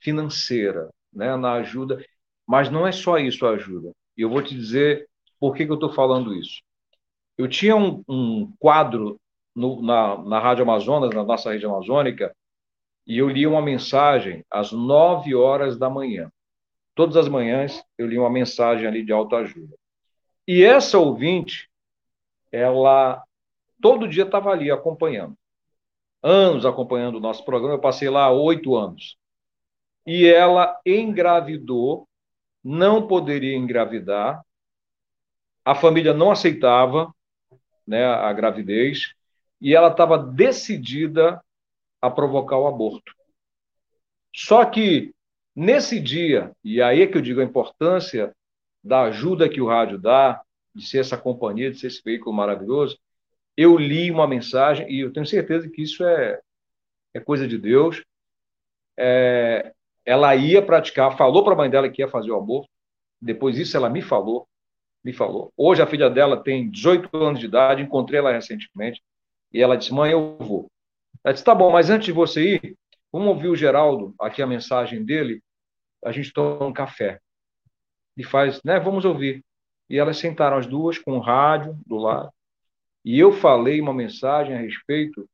financeira, 0.00 0.88
né? 1.12 1.36
na 1.36 1.54
ajuda. 1.54 2.02
Mas 2.46 2.70
não 2.70 2.86
é 2.86 2.92
só 2.92 3.18
isso 3.18 3.44
a 3.46 3.50
ajuda. 3.50 3.92
E 4.16 4.22
eu 4.22 4.30
vou 4.30 4.42
te 4.42 4.54
dizer 4.54 5.06
por 5.38 5.54
que, 5.54 5.66
que 5.66 5.70
eu 5.70 5.74
estou 5.74 5.92
falando 5.92 6.34
isso. 6.34 6.62
Eu 7.36 7.46
tinha 7.46 7.76
um, 7.76 8.02
um 8.08 8.50
quadro 8.58 9.20
no, 9.54 9.82
na, 9.82 10.16
na 10.24 10.40
Rádio 10.40 10.62
Amazonas, 10.62 11.14
na 11.14 11.22
nossa 11.22 11.52
rede 11.52 11.66
amazônica, 11.66 12.34
e 13.06 13.18
eu 13.18 13.28
li 13.28 13.46
uma 13.46 13.60
mensagem 13.60 14.42
às 14.50 14.72
nove 14.72 15.34
horas 15.34 15.78
da 15.78 15.90
manhã. 15.90 16.30
Todas 16.94 17.14
as 17.14 17.28
manhãs 17.28 17.84
eu 17.98 18.06
li 18.06 18.18
uma 18.18 18.30
mensagem 18.30 18.86
ali 18.86 19.04
de 19.04 19.12
autoajuda. 19.12 19.76
E 20.48 20.62
essa 20.62 20.98
ouvinte, 20.98 21.68
ela 22.50 23.22
todo 23.80 24.08
dia 24.08 24.24
estava 24.24 24.50
ali 24.50 24.70
acompanhando. 24.70 25.36
Anos 26.22 26.66
acompanhando 26.66 27.16
o 27.16 27.20
nosso 27.20 27.44
programa, 27.44 27.74
eu 27.74 27.80
passei 27.80 28.08
lá 28.08 28.30
oito 28.30 28.74
anos. 28.74 29.16
E 30.06 30.26
ela 30.26 30.80
engravidou, 30.84 32.08
não 32.62 33.06
poderia 33.06 33.56
engravidar, 33.56 34.44
a 35.64 35.74
família 35.74 36.14
não 36.14 36.30
aceitava 36.30 37.12
né, 37.86 38.04
a 38.04 38.32
gravidez, 38.32 39.14
e 39.60 39.74
ela 39.74 39.88
estava 39.88 40.18
decidida 40.18 41.42
a 42.00 42.10
provocar 42.10 42.58
o 42.58 42.66
aborto. 42.66 43.12
Só 44.34 44.64
que 44.64 45.14
nesse 45.54 45.98
dia, 45.98 46.52
e 46.62 46.82
aí 46.82 47.02
é 47.02 47.06
que 47.06 47.16
eu 47.16 47.22
digo 47.22 47.40
a 47.40 47.44
importância 47.44 48.34
da 48.82 49.02
ajuda 49.02 49.48
que 49.48 49.60
o 49.60 49.66
rádio 49.66 49.98
dá, 49.98 50.42
de 50.74 50.86
ser 50.86 50.98
essa 50.98 51.16
companhia, 51.16 51.70
de 51.70 51.78
ser 51.78 51.86
esse 51.86 52.02
veículo 52.02 52.36
maravilhoso, 52.36 52.98
eu 53.56 53.76
li 53.76 54.10
uma 54.10 54.26
mensagem 54.26 54.90
e 54.90 55.00
eu 55.00 55.12
tenho 55.12 55.26
certeza 55.26 55.68
que 55.68 55.82
isso 55.82 56.04
é, 56.04 56.40
é 57.14 57.20
coisa 57.20 57.48
de 57.48 57.56
Deus. 57.56 58.04
É, 58.98 59.72
ela 60.04 60.34
ia 60.36 60.62
praticar, 60.62 61.16
falou 61.16 61.42
para 61.42 61.54
a 61.54 61.56
mãe 61.56 61.70
dela 61.70 61.88
que 61.88 62.02
ia 62.02 62.08
fazer 62.08 62.30
o 62.30 62.36
aborto. 62.36 62.68
Depois 63.20 63.56
disso, 63.56 63.76
ela 63.76 63.88
me 63.88 64.02
falou, 64.02 64.46
me 65.02 65.12
falou. 65.12 65.52
Hoje 65.56 65.82
a 65.82 65.86
filha 65.86 66.10
dela 66.10 66.42
tem 66.42 66.70
18 66.70 67.16
anos 67.16 67.40
de 67.40 67.46
idade, 67.46 67.82
encontrei 67.82 68.20
ela 68.20 68.32
recentemente 68.32 69.02
e 69.52 69.62
ela 69.62 69.76
disse: 69.76 69.92
"Mãe, 69.92 70.12
eu 70.12 70.36
vou". 70.38 70.70
Ela 71.24 71.32
disse, 71.32 71.44
tá 71.44 71.54
bom, 71.54 71.70
mas 71.70 71.90
antes 71.90 72.06
de 72.06 72.12
você 72.12 72.54
ir, 72.54 72.76
vamos 73.12 73.28
ouvir 73.28 73.48
o 73.48 73.56
Geraldo, 73.56 74.14
aqui 74.20 74.42
a 74.42 74.46
mensagem 74.46 75.04
dele, 75.04 75.42
a 76.04 76.12
gente 76.12 76.32
toma 76.32 76.66
um 76.66 76.72
café. 76.72 77.20
E 78.16 78.24
faz, 78.24 78.62
né, 78.62 78.78
vamos 78.78 79.04
ouvir. 79.04 79.44
E 79.88 79.98
elas 79.98 80.18
sentaram 80.18 80.56
as 80.56 80.66
duas 80.66 80.98
com 80.98 81.16
o 81.16 81.20
rádio 81.20 81.78
do 81.86 81.96
lado, 81.96 82.30
e 83.06 83.20
eu 83.20 83.30
falei 83.30 83.80
uma 83.80 83.94
mensagem 83.94 84.52
a 84.52 84.58
respeito 84.58 85.30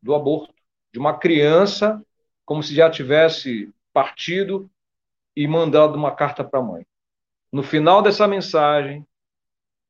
do 0.00 0.14
aborto, 0.14 0.54
de 0.92 0.98
uma 1.00 1.18
criança 1.18 2.00
como 2.44 2.62
se 2.62 2.72
já 2.72 2.88
tivesse 2.88 3.74
partido 3.92 4.70
e 5.34 5.48
mandado 5.48 5.96
uma 5.96 6.14
carta 6.14 6.44
para 6.44 6.60
a 6.60 6.62
mãe. 6.62 6.86
No 7.50 7.64
final 7.64 8.00
dessa 8.00 8.28
mensagem, 8.28 9.04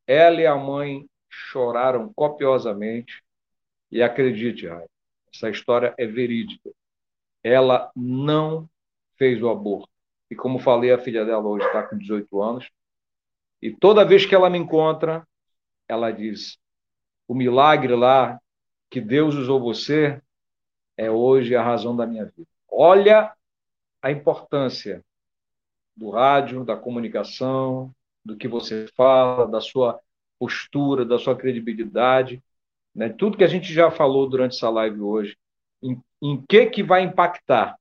ela 0.07 0.41
e 0.41 0.47
a 0.47 0.57
mãe 0.57 1.07
choraram 1.29 2.11
copiosamente. 2.15 3.23
E 3.93 4.03
acredite, 4.03 4.67
Raio, 4.67 4.89
essa 5.31 5.51
história 5.51 5.95
é 5.99 6.07
verídica. 6.07 6.71
Ela 7.45 7.93
não 7.95 8.67
fez 9.19 9.43
o 9.43 9.51
aborto. 9.51 9.91
E 10.31 10.35
como 10.35 10.59
falei, 10.59 10.91
a 10.91 10.99
filha 10.99 11.27
dela 11.27 11.47
hoje 11.47 11.67
está 11.67 11.83
com 11.83 11.99
18 11.99 12.43
anos. 12.43 12.71
E 13.61 13.77
toda 13.77 14.07
vez 14.07 14.25
que 14.25 14.35
ela 14.35 14.49
me 14.49 14.57
encontra, 14.57 15.29
ela 15.87 16.11
diz: 16.11 16.59
o 17.29 17.35
milagre 17.35 17.95
lá 17.95 18.41
que 18.91 19.01
Deus 19.01 19.35
usou 19.35 19.61
você 19.61 20.21
é 20.97 21.11
hoje 21.11 21.55
a 21.55 21.63
razão 21.63 21.95
da 21.95 22.07
minha 22.07 22.25
vida. 22.25 22.49
Olha 22.69 23.33
a 24.03 24.11
importância 24.11 25.05
do 25.95 26.11
rádio, 26.11 26.65
da 26.65 26.77
comunicação, 26.77 27.95
do 28.25 28.37
que 28.37 28.49
você 28.49 28.87
fala, 28.97 29.47
da 29.47 29.61
sua 29.61 30.01
postura, 30.39 31.05
da 31.05 31.19
sua 31.19 31.37
credibilidade, 31.37 32.43
né? 32.95 33.09
Tudo 33.09 33.37
que 33.37 33.45
a 33.45 33.49
gente 33.49 33.73
já 33.73 33.91
falou 33.91 34.29
durante 34.29 34.57
essa 34.57 34.71
live 34.71 35.01
hoje, 35.01 35.37
em, 35.83 36.01
em 36.23 36.43
que 36.49 36.67
que 36.67 36.83
vai 36.83 37.03
impactar 37.03 37.77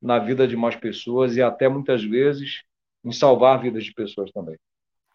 na 0.00 0.18
vida 0.18 0.46
de 0.46 0.56
mais 0.56 0.76
pessoas 0.76 1.36
e 1.36 1.42
até 1.42 1.68
muitas 1.68 2.02
vezes 2.02 2.62
em 3.04 3.12
salvar 3.12 3.60
vidas 3.60 3.84
de 3.84 3.92
pessoas 3.92 4.30
também. 4.32 4.56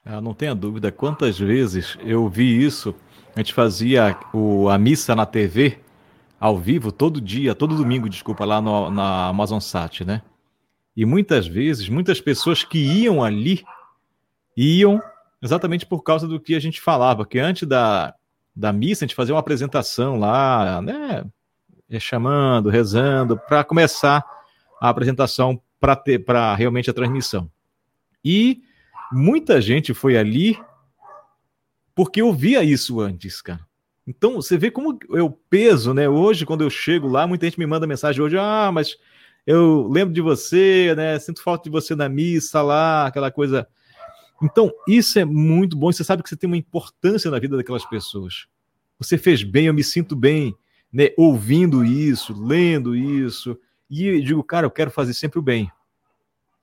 Ah, 0.03 0.21
não 0.21 0.33
tenha 0.33 0.55
dúvida. 0.55 0.91
Quantas 0.91 1.37
vezes 1.37 1.97
eu 2.01 2.27
vi 2.29 2.63
isso? 2.63 2.95
A 3.37 3.39
gente 3.39 3.53
fazia 3.53 4.17
o, 4.33 4.67
a 4.67 4.79
missa 4.79 5.15
na 5.15 5.23
TV 5.23 5.77
ao 6.39 6.57
vivo 6.57 6.91
todo 6.91 7.21
dia, 7.21 7.53
todo 7.53 7.75
domingo, 7.75 8.09
desculpa, 8.09 8.43
lá 8.43 8.59
no, 8.59 8.89
na 8.89 9.27
Amazon 9.27 9.59
Sat, 9.59 10.03
né? 10.03 10.23
E 10.95 11.05
muitas 11.05 11.45
vezes, 11.45 11.87
muitas 11.87 12.19
pessoas 12.19 12.63
que 12.63 12.79
iam 12.79 13.23
ali 13.23 13.63
iam 14.55 14.99
exatamente 15.39 15.85
por 15.85 16.01
causa 16.01 16.27
do 16.27 16.39
que 16.39 16.55
a 16.55 16.59
gente 16.59 16.81
falava, 16.81 17.27
que 17.27 17.37
antes 17.37 17.67
da, 17.67 18.15
da 18.55 18.73
missa 18.73 19.05
a 19.05 19.07
gente 19.07 19.15
fazia 19.15 19.35
uma 19.35 19.39
apresentação 19.39 20.17
lá, 20.17 20.81
né? 20.81 21.23
Chamando, 21.99 22.71
rezando, 22.71 23.37
para 23.37 23.63
começar 23.63 24.25
a 24.81 24.89
apresentação 24.89 25.61
para 25.79 26.55
realmente 26.55 26.89
a 26.89 26.93
transmissão. 26.93 27.47
E 28.25 28.63
muita 29.11 29.61
gente 29.61 29.93
foi 29.93 30.17
ali 30.17 30.57
porque 31.97 32.21
ouvia 32.21 32.63
isso 32.63 32.99
antes, 33.01 33.41
cara. 33.41 33.65
Então, 34.05 34.35
você 34.35 34.55
vê 34.55 34.69
como 34.69 34.99
o 35.09 35.31
peso, 35.31 35.95
né? 35.95 36.07
Hoje, 36.07 36.45
quando 36.45 36.63
eu 36.63 36.69
chego 36.69 37.07
lá, 37.07 37.25
muita 37.25 37.47
gente 37.47 37.57
me 37.57 37.65
manda 37.65 37.87
mensagem 37.87 38.21
hoje, 38.21 38.37
ah, 38.37 38.69
mas 38.71 38.95
eu 39.47 39.87
lembro 39.87 40.13
de 40.13 40.21
você, 40.21 40.93
né? 40.95 41.17
Sinto 41.17 41.41
falta 41.41 41.63
de 41.63 41.71
você 41.71 41.95
na 41.95 42.07
missa 42.07 42.61
lá, 42.61 43.07
aquela 43.07 43.31
coisa. 43.31 43.67
Então, 44.43 44.71
isso 44.87 45.17
é 45.17 45.25
muito 45.25 45.75
bom. 45.75 45.91
Você 45.91 46.03
sabe 46.03 46.21
que 46.21 46.29
você 46.29 46.37
tem 46.37 46.47
uma 46.47 46.55
importância 46.55 47.31
na 47.31 47.39
vida 47.39 47.57
daquelas 47.57 47.83
pessoas. 47.83 48.45
Você 48.99 49.17
fez 49.17 49.41
bem, 49.41 49.65
eu 49.65 49.73
me 49.73 49.83
sinto 49.83 50.15
bem, 50.15 50.55
né? 50.93 51.09
Ouvindo 51.17 51.83
isso, 51.83 52.31
lendo 52.39 52.95
isso. 52.95 53.59
E 53.89 54.05
eu 54.05 54.21
digo, 54.21 54.43
cara, 54.43 54.67
eu 54.67 54.71
quero 54.71 54.91
fazer 54.91 55.15
sempre 55.15 55.39
o 55.39 55.41
bem. 55.41 55.71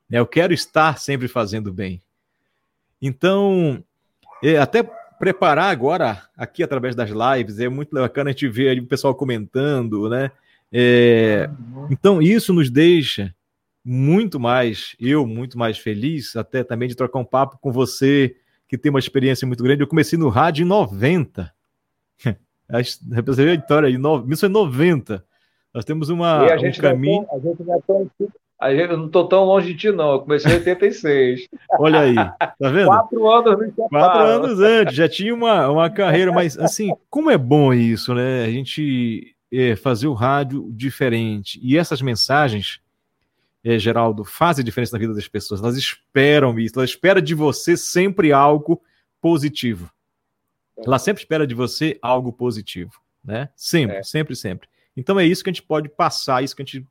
Né? 0.09 0.21
Eu 0.21 0.27
quero 0.27 0.55
estar 0.55 0.97
sempre 1.01 1.27
fazendo 1.27 1.73
bem. 1.73 2.01
Então, 3.03 3.83
é, 4.41 4.59
até 4.59 4.89
preparar 5.25 5.71
agora, 5.71 6.23
aqui 6.37 6.63
através 6.63 6.95
das 6.95 7.09
lives, 7.09 7.59
é 7.59 7.67
muito 7.67 7.95
bacana 7.95 8.29
a 8.29 8.33
gente 8.35 8.47
ver 8.47 8.79
o 8.79 8.87
pessoal 8.87 9.15
comentando, 9.15 10.07
né? 10.11 10.31
É, 10.71 11.49
então, 11.91 12.21
isso 12.21 12.53
nos 12.53 12.69
deixa 12.69 13.35
muito 13.83 14.39
mais, 14.39 14.95
eu 15.01 15.27
muito 15.27 15.59
mais 15.59 15.79
feliz, 15.79 16.37
até 16.37 16.63
também 16.63 16.91
de 16.91 16.95
trocar 16.95 17.21
um 17.21 17.25
papo 17.25 17.57
com 17.59 17.73
você, 17.73 18.37
que 18.69 18.77
tem 18.77 18.91
uma 18.91 18.99
experiência 18.99 19.47
muito 19.47 19.65
grande. 19.65 19.83
Eu 19.83 19.87
comecei 19.87 20.19
no 20.19 20.29
rádio 20.29 20.63
em 20.63 20.69
90. 20.69 21.51
A 22.69 22.81
história 22.83 23.89
aí, 23.89 23.97
1990. 23.97 25.25
Nós 25.73 25.87
temos 25.87 26.11
uma, 26.11 26.45
um 26.45 26.73
caminho. 26.73 27.25
Tão, 27.25 27.37
a 27.37 27.41
gente 27.41 27.63
não 27.63 27.75
é 27.75 27.81
tão 27.87 28.11
eu 28.63 28.97
não 28.97 29.07
estou 29.07 29.29
tão 29.29 29.45
longe 29.45 29.73
de 29.73 29.79
ti, 29.79 29.91
não. 29.91 30.13
Eu 30.13 30.21
comecei 30.21 30.53
em 30.53 30.57
86. 30.57 31.49
Olha 31.79 32.01
aí, 32.01 32.15
tá 32.15 32.55
vendo? 32.71 32.87
Quatro 32.87 33.31
anos 33.31 33.59
me 33.59 33.73
Quatro 33.73 34.23
anos 34.23 34.61
antes, 34.61 34.95
já 34.95 35.09
tinha 35.09 35.35
uma, 35.35 35.69
uma 35.69 35.91
carreira, 35.91 36.33
mas 36.33 36.59
assim, 36.59 36.95
como 37.11 37.31
é 37.31 37.37
bom 37.37 37.75
isso, 37.75 38.15
né? 38.15 38.45
A 38.45 38.51
gente 38.51 39.35
é, 39.53 39.77
fazer 39.77 40.07
o 40.07 40.15
rádio 40.15 40.69
diferente. 40.73 41.61
E 41.63 41.77
essas 41.77 42.01
mensagens, 42.01 42.81
é, 43.63 43.79
Geraldo, 43.79 44.25
fazem 44.25 44.65
diferença 44.65 44.97
na 44.97 45.01
vida 45.01 45.15
das 45.15 45.29
pessoas. 45.29 45.61
Elas 45.61 45.77
esperam 45.77 46.59
isso, 46.59 46.79
elas 46.79 46.91
esperam 46.91 47.21
de 47.21 47.35
você 47.35 47.77
sempre 47.77 48.33
algo 48.33 48.81
positivo. 49.21 49.91
Ela 50.77 50.99
sempre 50.99 51.23
espera 51.23 51.47
de 51.47 51.55
você 51.55 51.99
algo 52.03 52.33
positivo, 52.33 53.01
né? 53.25 53.49
Sempre, 53.55 53.97
é. 53.97 54.03
sempre, 54.03 54.35
sempre. 54.35 54.69
Então 54.97 55.19
é 55.19 55.27
isso 55.27 55.43
que 55.43 55.51
a 55.51 55.53
gente 55.53 55.63
pode 55.63 55.89
passar, 55.89 56.43
isso 56.43 56.55
que 56.55 56.63
a 56.63 56.65
gente 56.65 56.87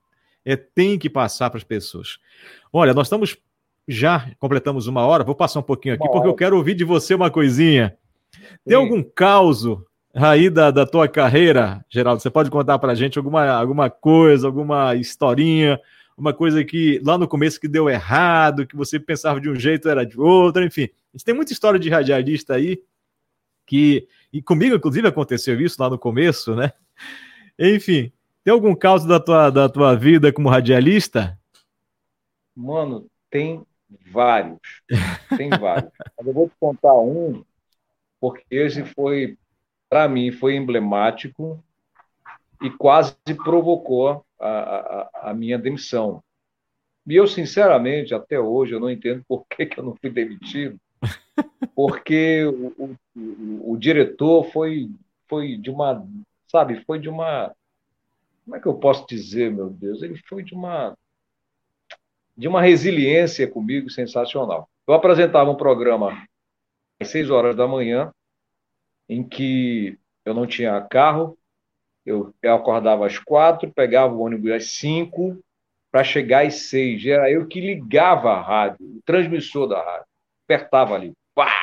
é, 0.45 0.55
tem 0.55 0.97
que 0.97 1.09
passar 1.09 1.49
para 1.49 1.57
as 1.57 1.63
pessoas. 1.63 2.19
Olha, 2.71 2.93
nós 2.93 3.07
estamos 3.07 3.37
já 3.87 4.31
completamos 4.39 4.87
uma 4.87 5.05
hora, 5.05 5.23
vou 5.23 5.35
passar 5.35 5.59
um 5.59 5.63
pouquinho 5.63 5.95
aqui, 5.95 6.07
porque 6.07 6.27
eu 6.27 6.35
quero 6.35 6.55
ouvir 6.55 6.73
de 6.73 6.83
você 6.83 7.13
uma 7.13 7.29
coisinha. 7.29 7.97
Tem 8.65 8.75
Sim. 8.77 8.83
algum 8.83 9.03
caos 9.03 9.65
aí 10.13 10.49
da, 10.49 10.71
da 10.71 10.85
tua 10.85 11.07
carreira, 11.07 11.83
Geraldo? 11.89 12.21
Você 12.21 12.29
pode 12.29 12.49
contar 12.49 12.79
para 12.79 12.93
a 12.93 12.95
gente 12.95 13.17
alguma, 13.17 13.49
alguma 13.49 13.89
coisa, 13.89 14.47
alguma 14.47 14.95
historinha, 14.95 15.79
uma 16.17 16.33
coisa 16.33 16.63
que 16.63 17.01
lá 17.03 17.17
no 17.17 17.27
começo 17.27 17.59
que 17.59 17.67
deu 17.67 17.89
errado, 17.89 18.65
que 18.65 18.75
você 18.75 18.99
pensava 18.99 19.41
de 19.41 19.49
um 19.49 19.55
jeito 19.55 19.89
era 19.89 20.05
de 20.05 20.19
outro, 20.19 20.63
enfim. 20.63 20.83
A 21.13 21.17
gente 21.17 21.25
tem 21.25 21.35
muita 21.35 21.51
história 21.51 21.79
de 21.79 21.89
radialista 21.89 22.55
aí 22.55 22.81
que 23.65 24.07
e 24.31 24.41
comigo 24.41 24.75
inclusive 24.75 25.07
aconteceu 25.07 25.59
isso 25.59 25.81
lá 25.81 25.89
no 25.89 25.97
começo, 25.97 26.55
né? 26.55 26.71
Enfim, 27.57 28.11
tem 28.43 28.53
algum 28.53 28.75
caso 28.75 29.07
da 29.07 29.19
tua, 29.19 29.49
da 29.49 29.69
tua 29.69 29.95
vida 29.95 30.31
como 30.31 30.49
radialista? 30.49 31.39
Mano, 32.55 33.07
tem 33.29 33.65
vários. 34.11 34.59
Tem 35.37 35.49
vários. 35.49 35.91
Mas 36.17 36.27
eu 36.27 36.33
vou 36.33 36.49
te 36.49 36.55
contar 36.59 36.93
um, 36.93 37.43
porque 38.19 38.43
esse 38.51 38.83
foi, 38.83 39.37
para 39.89 40.07
mim, 40.09 40.31
foi 40.31 40.55
emblemático 40.55 41.63
e 42.61 42.69
quase 42.69 43.15
provocou 43.43 44.25
a, 44.39 44.49
a, 44.49 45.09
a, 45.29 45.33
minha 45.33 45.57
demissão. 45.57 46.21
E 47.07 47.15
eu, 47.15 47.27
sinceramente, 47.27 48.13
até 48.13 48.39
hoje, 48.39 48.73
eu 48.73 48.79
não 48.79 48.89
entendo 48.89 49.23
por 49.27 49.45
que, 49.47 49.65
que 49.65 49.79
eu 49.79 49.83
não 49.83 49.95
fui 49.95 50.09
demitido, 50.09 50.79
porque 51.75 52.45
o, 52.45 52.67
o, 52.77 52.95
o, 53.15 53.73
o 53.73 53.77
diretor 53.77 54.45
foi, 54.51 54.89
foi 55.27 55.57
de 55.57 55.69
uma, 55.69 56.05
sabe, 56.47 56.83
foi 56.85 56.99
de 56.99 57.09
uma 57.09 57.53
como 58.43 58.55
é 58.55 58.59
que 58.59 58.67
eu 58.67 58.73
posso 58.75 59.05
dizer, 59.07 59.51
meu 59.51 59.69
Deus? 59.69 60.01
Ele 60.01 60.17
foi 60.27 60.43
de 60.43 60.53
uma 60.53 60.97
de 62.35 62.47
uma 62.47 62.61
resiliência 62.61 63.47
comigo 63.47 63.89
sensacional. 63.91 64.67
Eu 64.87 64.95
apresentava 64.95 65.51
um 65.51 65.55
programa 65.55 66.25
às 66.99 67.09
seis 67.09 67.29
horas 67.29 67.55
da 67.55 67.67
manhã, 67.67 68.11
em 69.07 69.23
que 69.23 69.99
eu 70.25 70.33
não 70.33 70.47
tinha 70.47 70.81
carro, 70.81 71.37
eu, 72.05 72.33
eu 72.41 72.55
acordava 72.55 73.05
às 73.05 73.17
quatro, 73.19 73.71
pegava 73.71 74.13
o 74.13 74.21
ônibus 74.21 74.51
às 74.51 74.71
cinco 74.71 75.39
para 75.91 76.03
chegar 76.03 76.45
às 76.45 76.55
seis. 76.55 77.05
Era 77.05 77.31
eu 77.31 77.47
que 77.47 77.61
ligava 77.61 78.31
a 78.31 78.41
rádio, 78.41 78.83
o 78.83 79.01
transmissor 79.05 79.67
da 79.67 79.81
rádio, 79.81 80.07
apertava 80.45 80.95
ali, 80.95 81.13
pá, 81.35 81.53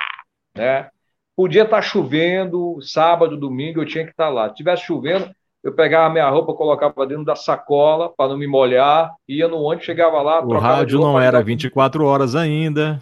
né? 0.54 0.88
Podia 1.34 1.64
estar 1.64 1.76
tá 1.76 1.82
chovendo, 1.82 2.80
sábado, 2.82 3.36
domingo, 3.36 3.80
eu 3.80 3.86
tinha 3.86 4.04
que 4.04 4.10
estar 4.10 4.26
tá 4.26 4.30
lá. 4.30 4.48
Se 4.48 4.56
tivesse 4.56 4.84
chovendo, 4.84 5.34
eu 5.62 5.74
pegava 5.74 6.12
minha 6.12 6.28
roupa, 6.28 6.54
colocava 6.54 7.06
dentro 7.06 7.24
da 7.24 7.36
sacola 7.36 8.08
para 8.08 8.30
não 8.30 8.38
me 8.38 8.46
molhar, 8.46 9.14
ia 9.28 9.46
no 9.46 9.60
ônibus, 9.60 9.84
chegava 9.84 10.22
lá. 10.22 10.42
O 10.44 10.58
rádio 10.58 10.98
roupa, 10.98 11.12
não 11.12 11.20
era 11.20 11.42
24 11.42 12.04
horas 12.04 12.34
ainda. 12.34 12.98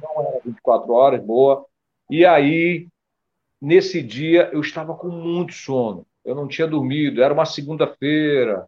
Não 0.00 0.22
era 0.22 0.40
24 0.44 0.92
horas, 0.92 1.24
boa. 1.24 1.64
E 2.10 2.26
aí, 2.26 2.88
nesse 3.60 4.02
dia, 4.02 4.50
eu 4.52 4.60
estava 4.60 4.94
com 4.94 5.08
muito 5.08 5.54
sono. 5.54 6.06
Eu 6.24 6.34
não 6.34 6.46
tinha 6.46 6.66
dormido, 6.66 7.22
era 7.22 7.32
uma 7.32 7.46
segunda-feira. 7.46 8.66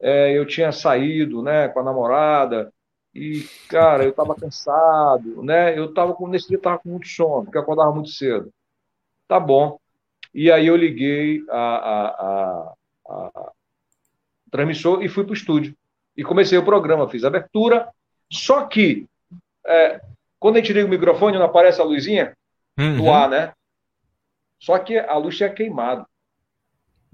É, 0.00 0.36
eu 0.36 0.44
tinha 0.44 0.72
saído 0.72 1.42
né, 1.42 1.68
com 1.68 1.80
a 1.80 1.84
namorada. 1.84 2.72
E, 3.14 3.44
cara, 3.68 4.04
eu 4.04 4.10
estava 4.10 4.34
cansado, 4.34 5.42
né? 5.42 5.76
Eu 5.78 5.86
estava 5.86 6.12
com, 6.14 6.28
nesse 6.28 6.48
dia 6.48 6.58
estava 6.58 6.78
com 6.78 6.90
muito 6.90 7.08
sono, 7.08 7.44
porque 7.44 7.56
eu 7.56 7.62
acordava 7.62 7.92
muito 7.92 8.10
cedo. 8.10 8.52
Tá 9.26 9.40
bom. 9.40 9.78
E 10.36 10.52
aí 10.52 10.66
eu 10.66 10.76
liguei 10.76 11.42
a, 11.48 11.56
a, 11.56 12.08
a, 12.08 12.74
a 13.08 13.52
transmissor 14.50 15.02
e 15.02 15.08
fui 15.08 15.24
para 15.24 15.30
o 15.30 15.34
estúdio. 15.34 15.74
E 16.14 16.22
comecei 16.22 16.58
o 16.58 16.64
programa, 16.64 17.08
fiz 17.08 17.24
a 17.24 17.28
abertura. 17.28 17.88
Só 18.30 18.66
que, 18.66 19.06
é, 19.66 19.98
quando 20.38 20.56
a 20.56 20.58
gente 20.58 20.74
liga 20.74 20.86
o 20.86 20.90
microfone, 20.90 21.38
não 21.38 21.46
aparece 21.46 21.80
a 21.80 21.84
luzinha 21.84 22.36
uhum. 22.78 22.98
do 22.98 23.10
ar, 23.10 23.30
né? 23.30 23.54
Só 24.58 24.78
que 24.78 24.98
a 24.98 25.16
luz 25.16 25.38
tinha 25.38 25.48
queimado. 25.48 26.06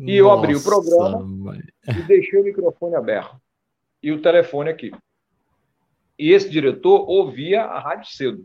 E 0.01 0.03
Nossa, 0.03 0.13
eu 0.19 0.31
abri 0.33 0.57
o 0.57 0.65
programa 0.65 1.21
mãe. 1.21 1.61
e 1.87 2.03
deixei 2.03 2.41
o 2.41 2.45
microfone 2.45 2.97
aberto. 2.97 3.41
E 4.03 4.11
o 4.11 4.21
telefone 4.21 4.69
aqui. 4.69 4.91
E 6.19 6.33
esse 6.33 6.51
diretor 6.51 7.09
ouvia 7.09 7.63
a 7.63 7.79
rádio 7.79 8.11
cedo. 8.11 8.45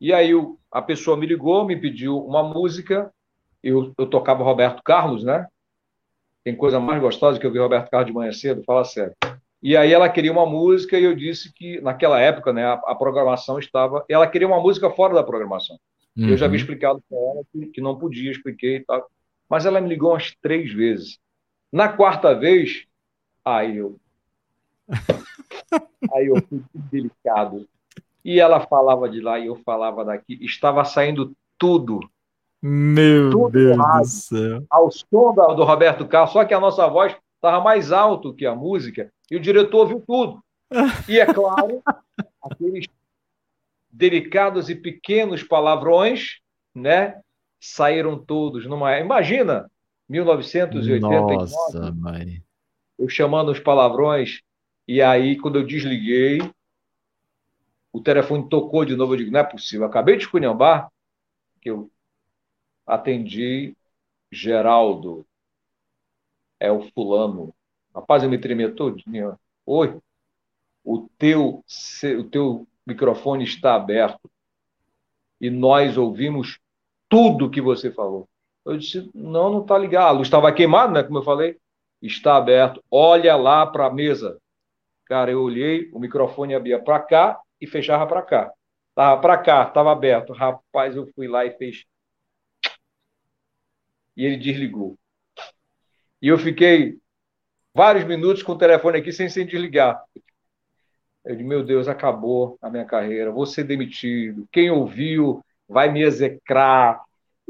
E 0.00 0.12
aí 0.12 0.32
a 0.72 0.82
pessoa 0.82 1.16
me 1.16 1.24
ligou, 1.24 1.64
me 1.64 1.80
pediu 1.80 2.18
uma 2.18 2.42
música 2.42 3.12
eu, 3.68 3.92
eu 3.98 4.06
tocava 4.06 4.44
Roberto 4.44 4.82
Carlos, 4.82 5.24
né? 5.24 5.46
Tem 6.44 6.54
coisa 6.54 6.78
mais 6.78 7.00
gostosa 7.00 7.40
que 7.40 7.46
eu 7.46 7.50
vi 7.50 7.58
Roberto 7.58 7.90
Carlos 7.90 8.06
de 8.06 8.12
manhã 8.12 8.32
cedo, 8.32 8.62
fala 8.64 8.84
sério. 8.84 9.14
E 9.62 9.76
aí 9.76 9.92
ela 9.92 10.08
queria 10.08 10.30
uma 10.30 10.46
música 10.46 10.98
e 10.98 11.02
eu 11.02 11.14
disse 11.14 11.52
que 11.52 11.80
naquela 11.80 12.20
época, 12.20 12.52
né, 12.52 12.64
a, 12.64 12.74
a 12.74 12.94
programação 12.94 13.58
estava, 13.58 14.04
ela 14.08 14.26
queria 14.26 14.46
uma 14.46 14.60
música 14.60 14.88
fora 14.90 15.14
da 15.14 15.24
programação. 15.24 15.76
Uhum. 16.16 16.28
Eu 16.28 16.36
já 16.36 16.46
havia 16.46 16.56
uhum. 16.56 16.62
explicado 16.62 17.02
para 17.08 17.18
ela 17.18 17.42
que, 17.52 17.66
que, 17.66 17.80
não 17.80 17.98
podia, 17.98 18.30
expliquei 18.30 18.76
e 18.76 18.84
tal. 18.84 19.10
Mas 19.48 19.66
ela 19.66 19.80
me 19.80 19.88
ligou 19.88 20.12
umas 20.12 20.34
três 20.40 20.72
vezes. 20.72 21.18
Na 21.72 21.88
quarta 21.88 22.34
vez, 22.34 22.86
aí 23.44 23.78
eu. 23.78 23.98
aí 26.12 26.26
eu 26.26 26.36
fui 26.48 26.62
delicado. 26.74 27.68
E 28.24 28.40
ela 28.40 28.60
falava 28.60 29.08
de 29.08 29.20
lá 29.20 29.38
e 29.38 29.46
eu 29.46 29.56
falava 29.56 30.04
daqui. 30.04 30.38
Estava 30.44 30.84
saindo 30.84 31.36
tudo. 31.58 32.00
Meu 32.68 33.30
tudo 33.30 33.50
Deus 33.50 33.76
do 33.76 34.04
céu. 34.04 34.66
Ao 34.68 34.90
som 34.90 35.32
do, 35.32 35.54
do 35.54 35.64
Roberto 35.64 36.06
Carlos, 36.06 36.32
só 36.32 36.44
que 36.44 36.52
a 36.52 36.58
nossa 36.58 36.86
voz 36.88 37.16
estava 37.36 37.62
mais 37.62 37.92
alto 37.92 38.34
que 38.34 38.44
a 38.44 38.56
música 38.56 39.12
e 39.30 39.36
o 39.36 39.40
diretor 39.40 39.82
ouviu 39.82 40.02
tudo. 40.04 40.42
E 41.08 41.20
é 41.20 41.26
claro, 41.26 41.80
aqueles 42.42 42.86
delicados 43.88 44.68
e 44.68 44.74
pequenos 44.74 45.44
palavrões, 45.44 46.40
né? 46.74 47.20
Saíram 47.60 48.18
todos 48.18 48.66
numa. 48.66 48.98
Imagina, 48.98 49.70
1989. 50.08 51.36
Nossa, 51.36 51.92
mãe. 51.92 52.42
Eu 52.98 53.08
chamando 53.08 53.52
os 53.52 53.60
palavrões, 53.60 54.40
e 54.88 55.00
aí, 55.00 55.36
quando 55.38 55.58
eu 55.58 55.66
desliguei, 55.66 56.40
o 57.92 58.00
telefone 58.00 58.48
tocou 58.48 58.84
de 58.84 58.96
novo. 58.96 59.12
Eu 59.12 59.18
digo, 59.18 59.30
não 59.30 59.40
é 59.40 59.44
possível. 59.44 59.84
Eu 59.84 59.88
acabei 59.88 60.16
de 60.16 60.24
esculhambar, 60.24 60.90
que 61.60 61.70
eu 61.70 61.90
atendi 62.86 63.76
Geraldo. 64.30 65.26
É 66.58 66.70
o 66.70 66.82
fulano. 66.92 67.54
Rapaz, 67.94 68.22
eu 68.22 68.30
me 68.30 68.38
tremia 68.38 68.72
todinho. 68.72 69.38
Oi, 69.64 69.98
o 70.84 71.08
teu, 71.18 71.64
o 72.18 72.24
teu 72.24 72.66
microfone 72.86 73.44
está 73.44 73.74
aberto 73.74 74.30
e 75.40 75.50
nós 75.50 75.96
ouvimos 75.98 76.58
tudo 77.08 77.50
que 77.50 77.60
você 77.60 77.90
falou. 77.90 78.28
Eu 78.64 78.76
disse, 78.76 79.10
não, 79.14 79.50
não 79.50 79.62
está 79.62 79.78
ligado. 79.78 80.08
A 80.08 80.10
luz 80.10 80.26
estava 80.26 80.52
queimada, 80.52 80.92
né? 80.92 81.02
Como 81.02 81.18
eu 81.18 81.22
falei. 81.22 81.56
Está 82.02 82.36
aberto. 82.36 82.82
Olha 82.90 83.36
lá 83.36 83.66
para 83.66 83.86
a 83.86 83.92
mesa. 83.92 84.40
Cara, 85.04 85.30
eu 85.30 85.40
olhei, 85.42 85.88
o 85.92 86.00
microfone 86.00 86.54
abria 86.54 86.82
para 86.82 86.98
cá 87.00 87.40
e 87.60 87.66
fechava 87.66 88.06
para 88.06 88.22
cá. 88.22 88.52
Estava 88.90 89.20
para 89.20 89.38
cá, 89.38 89.62
estava 89.62 89.92
aberto. 89.92 90.32
Rapaz, 90.32 90.96
eu 90.96 91.06
fui 91.14 91.28
lá 91.28 91.44
e 91.44 91.52
fez. 91.52 91.84
E 94.16 94.24
ele 94.24 94.36
desligou. 94.36 94.98
E 96.20 96.28
eu 96.28 96.38
fiquei 96.38 96.98
vários 97.74 98.04
minutos 98.04 98.42
com 98.42 98.52
o 98.52 98.58
telefone 98.58 98.98
aqui 98.98 99.12
sem, 99.12 99.28
sem 99.28 99.46
desligar. 99.46 100.02
Eu 101.24 101.34
disse, 101.34 101.46
meu 101.46 101.64
Deus, 101.64 101.88
acabou 101.88 102.56
a 102.62 102.70
minha 102.70 102.84
carreira, 102.84 103.30
vou 103.30 103.44
ser 103.44 103.64
demitido. 103.64 104.48
Quem 104.50 104.70
ouviu 104.70 105.44
vai 105.68 105.92
me 105.92 106.02
execrar. 106.02 107.02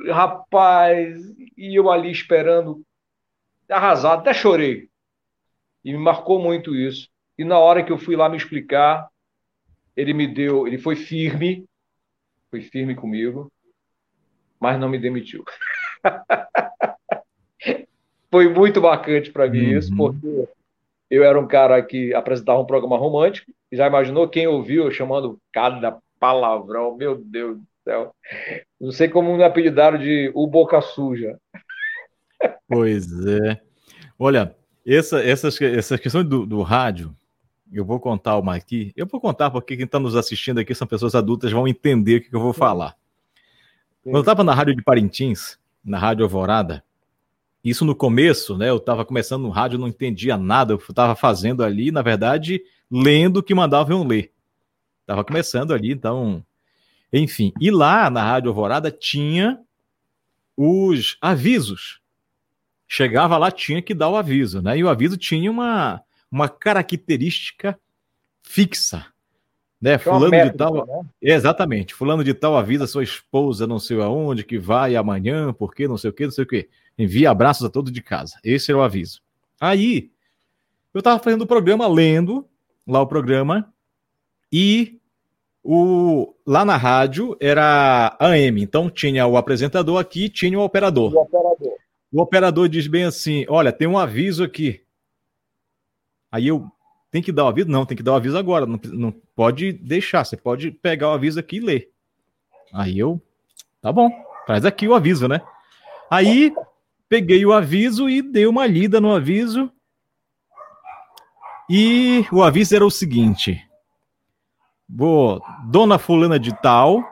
Rapaz, 0.09 1.19
e 1.57 1.79
eu 1.79 1.91
ali 1.91 2.11
esperando, 2.11 2.83
arrasado, 3.69 4.21
até 4.21 4.35
chorei. 4.35 4.89
E 5.85 5.93
me 5.93 5.99
marcou 5.99 6.43
muito 6.43 6.75
isso. 6.75 7.09
E 7.39 7.45
na 7.45 7.59
hora 7.59 7.85
que 7.85 7.93
eu 7.93 7.99
fui 7.99 8.17
lá 8.17 8.29
me 8.29 8.37
explicar, 8.37 9.09
ele 9.95 10.13
me 10.13 10.27
deu, 10.27 10.67
ele 10.67 10.79
foi 10.79 10.97
firme, 10.97 11.67
foi 12.51 12.61
firme 12.61 12.95
comigo, 12.95 13.53
mas 14.59 14.81
não 14.81 14.89
me 14.89 14.99
demitiu. 14.99 15.45
foi 18.31 18.49
muito 18.49 18.81
marcante 18.81 19.31
para 19.31 19.49
mim 19.49 19.73
uhum. 19.73 19.79
isso, 19.79 19.97
porque 19.97 20.49
eu 21.11 21.25
era 21.25 21.39
um 21.39 21.47
cara 21.47 21.81
que 21.83 22.13
apresentava 22.15 22.61
um 22.61 22.67
programa 22.67 22.97
romântico, 22.97 23.51
e 23.71 23.77
já 23.77 23.87
imaginou 23.87 24.29
quem 24.29 24.47
ouviu 24.47 24.91
chamando 24.91 25.39
cada 25.53 25.99
palavrão, 26.19 26.97
meu 26.97 27.17
Deus 27.17 27.59
do 27.59 27.67
céu. 27.85 28.15
Não 28.81 28.93
sei 28.93 29.09
como 29.09 29.37
me 29.37 29.45
apelidaram 29.45 29.99
de 29.99 30.31
o 30.35 30.47
Boca 30.47 30.81
Suja. 30.81 31.39
Pois 32.69 33.07
é. 33.27 33.61
Olha, 34.19 34.55
essa, 34.87 35.23
essas, 35.23 35.61
essas 35.61 36.01
questões 36.01 36.27
do, 36.27 36.47
do 36.47 36.63
rádio, 36.63 37.15
eu 37.73 37.85
vou 37.85 37.99
contar 37.99 38.39
uma 38.39 38.55
aqui. 38.55 38.93
Eu 38.97 39.07
vou 39.07 39.21
contar 39.21 39.51
porque 39.51 39.77
quem 39.77 39.85
está 39.85 39.99
nos 39.99 40.17
assistindo 40.17 40.59
aqui 40.59 40.75
são 40.75 40.87
pessoas 40.87 41.15
adultas, 41.15 41.53
vão 41.53 41.67
entender 41.67 42.17
o 42.17 42.21
que 42.23 42.35
eu 42.35 42.41
vou 42.41 42.53
falar. 42.53 42.97
Quando 44.03 44.17
eu 44.17 44.21
estava 44.21 44.45
na 44.45 44.55
rádio 44.55 44.77
de 44.77 44.83
Parintins, 44.83 45.59
na 45.87 45.99
Rádio 45.99 46.25
Alvorada, 46.25 46.85
isso 47.65 47.85
no 47.85 47.95
começo, 47.95 48.57
né? 48.57 48.69
Eu 48.69 48.77
estava 48.77 49.05
começando 49.05 49.43
no 49.43 49.51
rádio, 49.51 49.79
não 49.79 49.89
entendia 49.89 50.37
nada, 50.37 50.73
eu 50.73 50.77
estava 50.77 51.17
fazendo 51.17 51.65
ali, 51.65 51.91
na 51.91 52.03
verdade, 52.03 52.63
lendo 52.91 53.39
o 53.39 53.43
que 53.43 53.55
mandavam 53.55 54.07
ler. 54.07 54.33
Estava 55.01 55.25
começando 55.25 55.73
ali, 55.73 55.93
então. 55.93 56.45
Enfim. 57.13 57.53
E 57.61 57.71
lá 57.71 58.11
na 58.11 58.23
Rádio 58.23 58.51
Alvorada 58.51 58.91
tinha 58.91 59.61
os 60.57 61.17
avisos. 61.21 62.01
Chegava 62.89 63.37
lá, 63.37 63.51
tinha 63.51 63.83
que 63.83 63.95
dar 63.95 64.11
o 64.11 64.17
aviso, 64.17 64.63
né? 64.63 64.79
E 64.79 64.85
o 64.85 64.89
aviso 64.89 65.17
tinha 65.17 65.51
uma, 65.51 66.03
uma 66.31 66.49
característica 66.49 67.79
fixa. 68.43 69.07
Né? 69.81 69.99
Fulano 69.99 70.31
métrica, 70.31 70.53
de 70.53 70.59
tal. 70.59 70.87
Né? 70.87 71.09
Exatamente. 71.21 71.95
Fulano 71.95 72.25
de 72.25 72.35
tal 72.35 72.57
avisa 72.57 72.87
sua 72.87 73.05
esposa, 73.05 73.67
não 73.67 73.79
sei 73.79 74.01
aonde, 74.01 74.45
que 74.45 74.59
vai 74.59 74.97
amanhã, 74.97 75.53
porque 75.53 75.87
não 75.87 75.99
sei 75.99 76.11
o 76.11 76.13
que, 76.13 76.25
não 76.25 76.31
sei 76.31 76.45
o 76.45 76.47
que. 76.47 76.69
Envia 76.99 77.31
abraços 77.31 77.65
a 77.65 77.71
todos 77.71 77.93
de 77.93 78.03
casa. 78.03 78.39
Esse 78.43 78.71
era 78.71 78.79
o 78.79 78.83
aviso. 78.83 79.21
Aí, 79.61 80.11
eu 80.95 81.01
estava 81.01 81.23
fazendo 81.23 81.43
o 81.43 81.47
programa, 81.47 81.87
lendo 81.87 82.47
lá 82.87 83.01
o 83.03 83.07
programa, 83.07 83.73
e 84.51 84.99
o, 85.63 86.35
lá 86.47 86.65
na 86.65 86.77
rádio 86.77 87.37
era 87.41 88.17
AM. 88.21 88.63
Então 88.63 88.89
tinha 88.89 89.27
o 89.27 89.37
apresentador 89.37 90.01
aqui, 90.01 90.29
tinha 90.29 90.59
o 90.59 90.63
operador. 90.63 91.13
O 91.13 91.21
operador. 91.21 91.77
O 92.13 92.23
operador 92.23 92.69
diz 92.69 92.87
bem 92.87 93.05
assim: 93.05 93.45
olha, 93.49 93.73
tem 93.73 93.89
um 93.89 93.99
aviso 93.99 94.45
aqui. 94.45 94.81
Aí 96.31 96.47
eu 96.49 96.71
tem 97.17 97.23
que 97.23 97.33
dar 97.33 97.45
o 97.45 97.49
aviso? 97.49 97.71
Não, 97.71 97.87
tem 97.87 97.97
que 97.97 98.03
dar 98.03 98.13
o 98.13 98.17
aviso 98.17 98.37
agora. 98.37 98.67
Não, 98.67 98.79
não 98.93 99.11
pode 99.35 99.73
deixar. 99.73 100.23
Você 100.23 100.37
pode 100.37 100.71
pegar 100.71 101.09
o 101.09 101.13
aviso 101.13 101.41
aqui 101.41 101.57
e 101.57 101.61
ler. 101.61 101.91
Aí 102.75 102.99
eu, 102.99 103.19
tá 103.81 103.91
bom, 103.91 104.11
traz 104.45 104.67
aqui 104.67 104.87
o 104.87 104.95
aviso, 104.95 105.27
né? 105.27 105.41
Aí 106.11 106.53
peguei 107.09 107.47
o 107.47 107.55
aviso 107.55 108.07
e 108.07 108.21
dei 108.21 108.47
uma 108.47 108.67
lida 108.67 109.01
no 109.01 109.15
aviso. 109.15 109.73
E 111.71 112.27
o 112.31 112.43
aviso 112.43 112.77
era 112.77 112.85
o 112.85 112.91
seguinte: 112.91 113.67
Boa, 114.87 115.41
dona 115.71 115.99
fulana 115.99 116.39
de 116.39 116.55
tal 116.61 117.03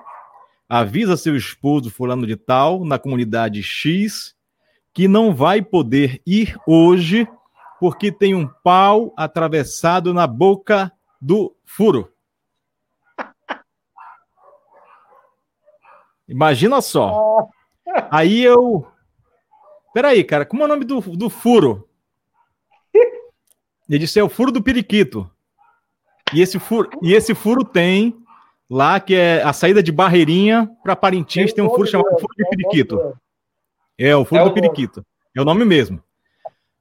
avisa 0.69 1.17
seu 1.17 1.35
esposo 1.35 1.91
fulano 1.91 2.27
de 2.27 2.37
tal 2.37 2.85
na 2.85 2.99
comunidade 2.99 3.63
X 3.63 4.35
que 4.93 5.09
não 5.09 5.35
vai 5.35 5.63
poder 5.63 6.21
ir 6.27 6.57
hoje 6.67 7.27
porque 7.85 8.11
tem 8.11 8.35
um 8.35 8.49
pau 8.49 9.13
atravessado 9.15 10.15
na 10.15 10.27
boca 10.27 10.91
do 11.21 11.55
furo. 11.67 12.11
Imagina 16.27 16.81
só. 16.81 17.47
Aí 18.11 18.43
eu 18.43 18.87
Peraí, 19.93 20.25
cara, 20.25 20.47
como 20.47 20.63
é 20.63 20.65
o 20.65 20.69
nome 20.69 20.87
do, 20.87 20.99
do 20.99 21.29
furo? 21.29 21.87
Ele 23.87 23.99
disse: 23.99 24.19
é 24.19 24.25
o 24.25 24.31
furo 24.31 24.51
do 24.51 24.63
periquito. 24.63 25.31
E 26.33 26.41
esse 26.41 26.59
furo, 26.59 26.89
e 27.03 27.13
esse 27.13 27.35
furo 27.35 27.67
tem 27.67 28.17
lá 28.71 28.99
que 28.99 29.15
é 29.15 29.43
a 29.43 29.53
saída 29.53 29.83
de 29.83 29.93
Barreirinha 29.93 30.71
para 30.83 30.97
Parintins, 30.97 31.53
tem, 31.53 31.57
tem 31.57 31.65
um 31.65 31.69
furo 31.69 31.87
chamado 31.87 32.19
furo 32.19 32.35
de 32.35 32.49
periquito. 32.49 33.15
É, 33.99 34.17
o 34.17 34.25
furo 34.25 34.41
é 34.41 34.45
do 34.47 34.55
periquito. 34.55 35.05
É 35.37 35.43
o 35.43 35.45
nome 35.45 35.67
mesmo. 35.67 36.03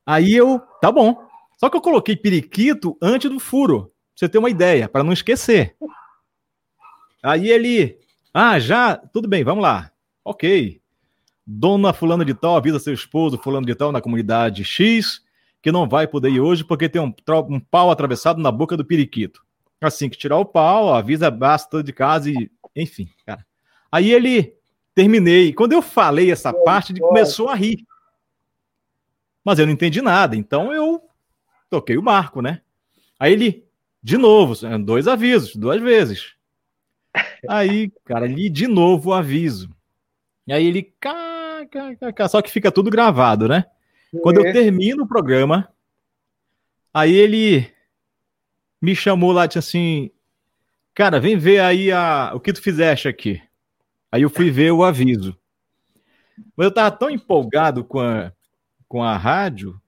Aí 0.06 0.34
eu, 0.34 0.60
tá 0.82 0.92
bom. 0.92 1.28
Só 1.58 1.70
que 1.70 1.78
eu 1.78 1.82
coloquei 1.82 2.16
periquito 2.16 2.98
antes 3.02 3.30
do 3.30 3.40
furo, 3.40 3.84
pra 3.84 3.92
você 4.16 4.30
ter 4.30 4.38
uma 4.38 4.50
ideia, 4.50 4.90
para 4.90 5.04
não 5.04 5.14
esquecer. 5.14 5.76
Aí 7.22 7.50
ele, 7.50 7.98
ah, 8.34 8.60
já, 8.60 8.98
tudo 8.98 9.28
bem, 9.28 9.44
vamos 9.44 9.64
lá. 9.64 9.92
Ok. 10.26 10.82
Dona 11.46 11.94
fulano 11.94 12.24
de 12.24 12.34
tal 12.34 12.56
avisa 12.56 12.80
seu 12.80 12.94
esposo 12.94 13.38
fulano 13.38 13.66
de 13.66 13.76
tal 13.76 13.92
na 13.92 14.02
comunidade 14.02 14.64
X 14.64 15.22
que 15.64 15.72
não 15.72 15.88
vai 15.88 16.06
poder 16.06 16.30
ir 16.30 16.42
hoje 16.42 16.64
porque 16.64 16.90
tem 16.90 17.02
um, 17.02 17.14
um 17.50 17.60
pau 17.60 17.90
atravessado 17.90 18.42
na 18.42 18.52
boca 18.52 18.76
do 18.76 18.84
periquito. 18.84 19.42
Assim 19.80 20.10
que 20.10 20.18
tirar 20.18 20.38
o 20.38 20.46
pau, 20.46 20.94
avisa 20.94 21.32
basta 21.32 21.82
de 21.82 21.94
casa 21.94 22.30
e 22.30 22.52
enfim, 22.76 23.10
cara. 23.26 23.46
Aí 23.90 24.12
ele 24.12 24.54
terminei. 24.94 25.54
Quando 25.54 25.72
eu 25.72 25.82
falei 25.82 26.32
essa 26.32 26.52
parte, 26.52 26.92
ele 26.92 27.00
começou 27.00 27.48
a 27.48 27.56
rir. 27.56 27.86
Mas 29.44 29.60
eu 29.60 29.66
não 29.66 29.74
entendi 29.74 30.02
nada, 30.02 30.36
então 30.36 30.74
eu 30.74 31.02
toquei 31.70 31.98
o 31.98 32.04
marco, 32.04 32.42
né? 32.42 32.62
Aí 33.20 33.34
ele, 33.34 33.66
de 34.02 34.18
novo, 34.18 34.56
dois 34.80 35.08
avisos, 35.08 35.56
duas 35.56 35.82
vezes. 35.82 36.34
Aí, 37.48 37.92
cara, 38.06 38.26
li 38.26 38.50
de 38.50 38.68
novo 38.68 39.10
o 39.10 39.14
aviso. 39.14 39.70
E 40.48 40.52
aí 40.52 40.66
ele, 40.66 40.84
cara 41.00 41.34
só 42.30 42.42
que 42.42 42.52
fica 42.52 42.72
tudo 42.72 42.90
gravado, 42.90 43.48
né? 43.48 43.66
Quando 44.22 44.46
eu 44.46 44.54
termino 44.54 45.04
o 45.04 45.08
programa, 45.08 45.68
aí 46.94 47.14
ele 47.14 47.72
me 48.82 48.96
chamou 48.96 49.32
lá 49.32 49.46
e 49.46 49.48
disse 49.48 49.60
assim: 49.60 50.12
Cara, 50.94 51.20
vem 51.20 51.38
ver 51.38 51.60
aí 51.60 51.92
a, 51.92 52.32
o 52.34 52.40
que 52.40 52.54
tu 52.54 52.62
fizeste 52.62 53.08
aqui. 53.08 53.42
Aí 54.12 54.22
eu 54.22 54.30
fui 54.30 54.52
ver 54.52 54.72
o 54.72 54.84
aviso. 54.84 55.38
Mas 56.56 56.66
eu 56.66 56.70
estava 56.70 56.92
tão 56.92 57.10
empolgado 57.10 57.84
com 57.84 58.00
a, 58.00 58.32
com 58.94 59.02
a 59.02 59.18
rádio 59.18 59.82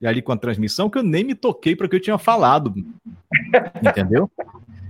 e 0.00 0.06
ali 0.06 0.22
com 0.22 0.30
a 0.30 0.36
transmissão 0.36 0.88
que 0.88 0.96
eu 0.96 1.02
nem 1.02 1.24
me 1.24 1.34
toquei 1.34 1.74
para 1.74 1.86
o 1.86 1.88
que 1.88 1.96
eu 1.96 2.00
tinha 2.00 2.16
falado. 2.16 2.72
Entendeu? 3.84 4.30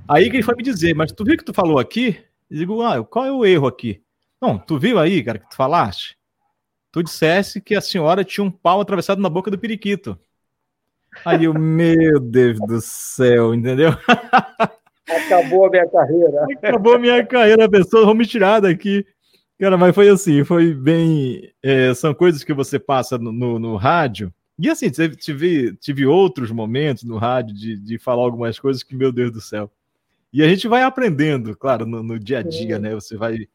Aí 0.06 0.28
que 0.28 0.36
ele 0.36 0.42
foi 0.42 0.54
me 0.54 0.62
dizer, 0.62 0.94
mas 0.94 1.10
tu 1.10 1.24
viu 1.24 1.38
que 1.38 1.44
tu 1.44 1.54
falou 1.54 1.78
aqui? 1.78 2.22
Eu 2.50 2.58
digo, 2.58 2.82
ah, 2.82 3.02
qual 3.02 3.24
é 3.24 3.32
o 3.32 3.46
erro 3.46 3.66
aqui? 3.66 4.02
Não, 4.38 4.58
tu 4.58 4.78
viu 4.78 4.98
aí, 4.98 5.24
cara, 5.24 5.38
que 5.38 5.48
tu 5.48 5.56
falaste? 5.56 6.18
Tu 6.90 7.02
dissesse 7.02 7.62
que 7.62 7.74
a 7.74 7.80
senhora 7.80 8.22
tinha 8.22 8.44
um 8.44 8.50
pau 8.50 8.78
atravessado 8.78 9.22
na 9.22 9.30
boca 9.30 9.50
do 9.50 9.58
periquito. 9.58 10.18
Aí 11.24 11.44
eu, 11.44 11.54
meu 11.54 12.20
Deus 12.20 12.58
do 12.58 12.78
céu, 12.82 13.54
entendeu? 13.54 13.92
Acabou 15.08 15.64
a 15.64 15.70
minha 15.70 15.88
carreira. 15.88 16.46
Acabou 16.62 16.94
a 16.96 16.98
minha 16.98 17.24
carreira, 17.24 17.70
pessoas 17.70 18.04
vão 18.04 18.14
me 18.14 18.26
tirar 18.26 18.60
daqui. 18.60 19.06
Cara, 19.62 19.78
mas 19.78 19.94
foi 19.94 20.08
assim, 20.08 20.42
foi 20.42 20.74
bem. 20.74 21.52
É, 21.62 21.94
são 21.94 22.12
coisas 22.12 22.42
que 22.42 22.52
você 22.52 22.80
passa 22.80 23.16
no, 23.16 23.30
no, 23.30 23.60
no 23.60 23.76
rádio. 23.76 24.34
E 24.58 24.68
assim, 24.68 24.90
tive, 24.90 25.76
tive 25.76 26.04
outros 26.04 26.50
momentos 26.50 27.04
no 27.04 27.16
rádio 27.16 27.54
de, 27.54 27.76
de 27.78 27.96
falar 27.96 28.24
algumas 28.24 28.58
coisas 28.58 28.82
que, 28.82 28.96
meu 28.96 29.12
Deus 29.12 29.30
do 29.30 29.40
céu. 29.40 29.70
E 30.32 30.42
a 30.42 30.48
gente 30.48 30.66
vai 30.66 30.82
aprendendo, 30.82 31.56
claro, 31.56 31.86
no, 31.86 32.02
no 32.02 32.18
dia 32.18 32.40
a 32.40 32.42
dia, 32.42 32.76
né? 32.80 32.92
Você 32.92 33.16
vai 33.16 33.46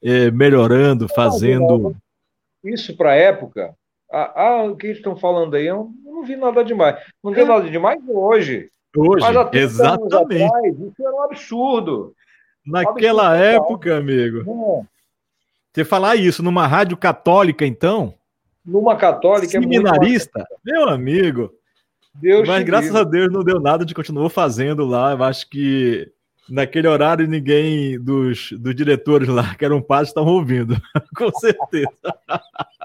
é, 0.00 0.30
melhorando, 0.30 1.08
fazendo. 1.08 1.96
Isso 2.62 2.96
para 2.96 3.10
a 3.10 3.16
época, 3.16 3.74
ah, 4.12 4.62
o 4.62 4.76
que 4.76 4.86
eles 4.86 4.98
estão 4.98 5.16
falando 5.16 5.56
aí, 5.56 5.66
eu 5.66 5.90
não 6.04 6.22
vi 6.22 6.36
nada 6.36 6.64
demais. 6.64 7.04
Não 7.20 7.32
vi 7.32 7.40
é. 7.40 7.44
nada 7.44 7.68
demais 7.68 8.00
hoje. 8.06 8.70
Hoje, 8.96 9.26
exatamente. 9.54 10.44
Atrás, 10.44 10.78
isso 10.78 11.04
era 11.04 11.16
um 11.16 11.22
absurdo. 11.24 12.14
Naquela 12.64 13.30
absurdo 13.30 13.44
época, 13.44 13.96
amigo. 13.96 14.38
É. 14.88 14.91
Você 15.72 15.84
falar 15.84 16.16
isso 16.16 16.42
numa 16.42 16.66
rádio 16.66 16.96
católica, 16.96 17.66
então? 17.66 18.14
Numa 18.64 18.94
católica 18.94 19.52
Seminarista? 19.52 20.40
É 20.66 20.72
meu 20.72 20.88
amigo. 20.88 21.50
Deus 22.14 22.46
Mas 22.46 22.62
graças 22.62 22.94
a 22.94 23.04
Deus 23.04 23.32
não 23.32 23.42
deu 23.42 23.58
nada 23.58 23.84
de 23.84 23.94
continuou 23.94 24.28
fazendo 24.28 24.84
lá. 24.84 25.12
Eu 25.12 25.24
acho 25.24 25.48
que 25.48 26.12
naquele 26.48 26.86
horário 26.86 27.26
ninguém 27.26 27.98
dos, 27.98 28.52
dos 28.52 28.74
diretores 28.74 29.28
lá, 29.28 29.54
que 29.54 29.64
eram 29.64 29.80
padres, 29.80 30.10
estavam 30.10 30.34
ouvindo. 30.34 30.76
Com 31.16 31.30
certeza. 31.32 31.88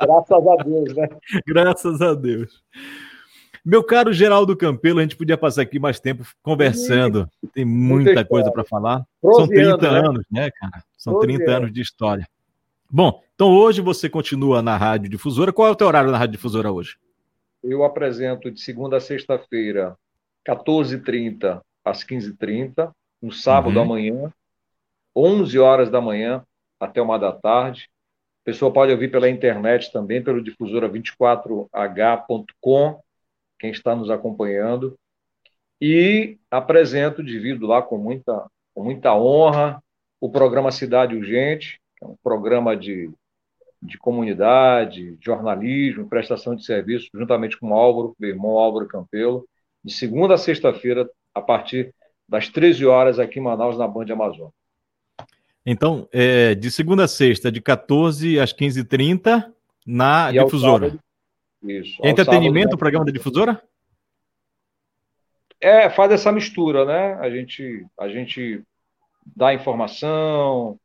graças 0.01 0.47
a 0.47 0.63
Deus, 0.63 0.95
né? 0.95 1.09
Graças 1.45 2.01
a 2.01 2.13
Deus. 2.13 2.63
Meu 3.65 3.83
caro 3.83 4.13
Geraldo 4.13 4.55
Campelo, 4.55 4.99
a 4.99 5.01
gente 5.01 5.17
podia 5.17 5.37
passar 5.37 5.63
aqui 5.63 5.77
mais 5.77 5.99
tempo 5.99 6.25
conversando. 6.41 7.29
Tem 7.53 7.65
muita 7.65 8.23
coisa 8.23 8.49
para 8.49 8.63
falar. 8.63 9.03
São 9.21 9.45
30 9.45 9.77
né? 9.77 9.99
anos, 9.99 10.23
né, 10.31 10.49
cara? 10.51 10.83
São 10.97 11.19
30 11.19 11.51
anos 11.51 11.73
de 11.73 11.81
história. 11.81 12.25
Bom, 12.89 13.21
então 13.35 13.53
hoje 13.53 13.81
você 13.81 14.09
continua 14.09 14.61
na 14.61 14.77
Rádio 14.77 15.09
Difusora. 15.09 15.51
Qual 15.51 15.67
é 15.67 15.71
o 15.71 15.75
teu 15.75 15.87
horário 15.87 16.09
na 16.09 16.17
Rádio 16.17 16.37
Difusora 16.37 16.71
hoje? 16.71 16.97
Eu 17.63 17.83
apresento 17.83 18.49
de 18.49 18.61
segunda 18.61 18.95
a 18.97 19.01
sexta-feira, 19.01 19.97
14h30 20.47 21.61
às 21.83 22.03
15h30, 22.03 22.91
no 23.21 23.31
sábado 23.31 23.75
uhum. 23.75 23.81
amanhã, 23.81 24.31
11 25.15 25.59
horas 25.59 25.89
da 25.89 25.99
manhã 25.99 26.43
até 26.79 27.01
uma 27.01 27.19
da 27.19 27.31
tarde. 27.31 27.89
A 28.43 28.45
pessoa 28.45 28.71
pode 28.71 28.91
ouvir 28.91 29.11
pela 29.11 29.29
internet 29.29 29.91
também, 29.91 30.23
pelo 30.23 30.43
difusora24h.com 30.43 33.01
quem 33.59 33.71
está 33.71 33.95
nos 33.95 34.09
acompanhando. 34.09 34.97
E 35.81 36.37
apresento, 36.49 37.23
divido 37.23 37.67
lá 37.67 37.81
com 37.81 37.97
muita, 37.97 38.49
com 38.73 38.83
muita 38.83 39.15
honra, 39.15 39.83
o 40.19 40.29
programa 40.29 40.71
Cidade 40.71 41.15
Urgente, 41.15 41.79
que 41.97 42.05
é 42.05 42.07
um 42.07 42.15
programa 42.23 42.75
de, 42.75 43.09
de 43.81 43.97
comunidade, 43.97 45.17
jornalismo, 45.19 46.07
prestação 46.07 46.55
de 46.55 46.63
serviço, 46.63 47.09
juntamente 47.13 47.57
com 47.57 47.69
o 47.69 47.73
Álvaro, 47.73 48.15
meu 48.19 48.29
irmão 48.29 48.57
Álvaro 48.57 48.87
Campelo, 48.87 49.47
de 49.83 49.93
segunda 49.93 50.35
a 50.35 50.37
sexta-feira, 50.37 51.09
a 51.33 51.41
partir 51.41 51.93
das 52.27 52.49
13 52.49 52.85
horas, 52.85 53.19
aqui 53.19 53.39
em 53.39 53.43
Manaus, 53.43 53.77
na 53.77 53.87
Band 53.87 54.11
Amazônia. 54.11 54.53
Então, 55.65 56.07
é, 56.13 56.55
de 56.55 56.71
segunda 56.71 57.05
a 57.05 57.07
sexta, 57.07 57.51
de 57.51 57.61
14 57.61 58.39
às 58.39 58.53
15h30, 58.53 59.51
na 59.85 60.29
e 60.31 60.39
difusora. 60.39 60.89
Sábado, 60.89 61.03
isso. 61.63 62.01
Entretenimento, 62.03 62.75
o 62.75 62.79
programa 62.79 63.05
da 63.05 63.11
difusora? 63.11 63.61
É, 65.59 65.89
faz 65.89 66.11
essa 66.11 66.31
mistura, 66.31 66.85
né? 66.85 67.15
A 67.15 67.29
gente, 67.29 67.85
a 67.99 68.07
gente 68.07 68.61
dá 69.35 69.53
informação, 69.53 70.79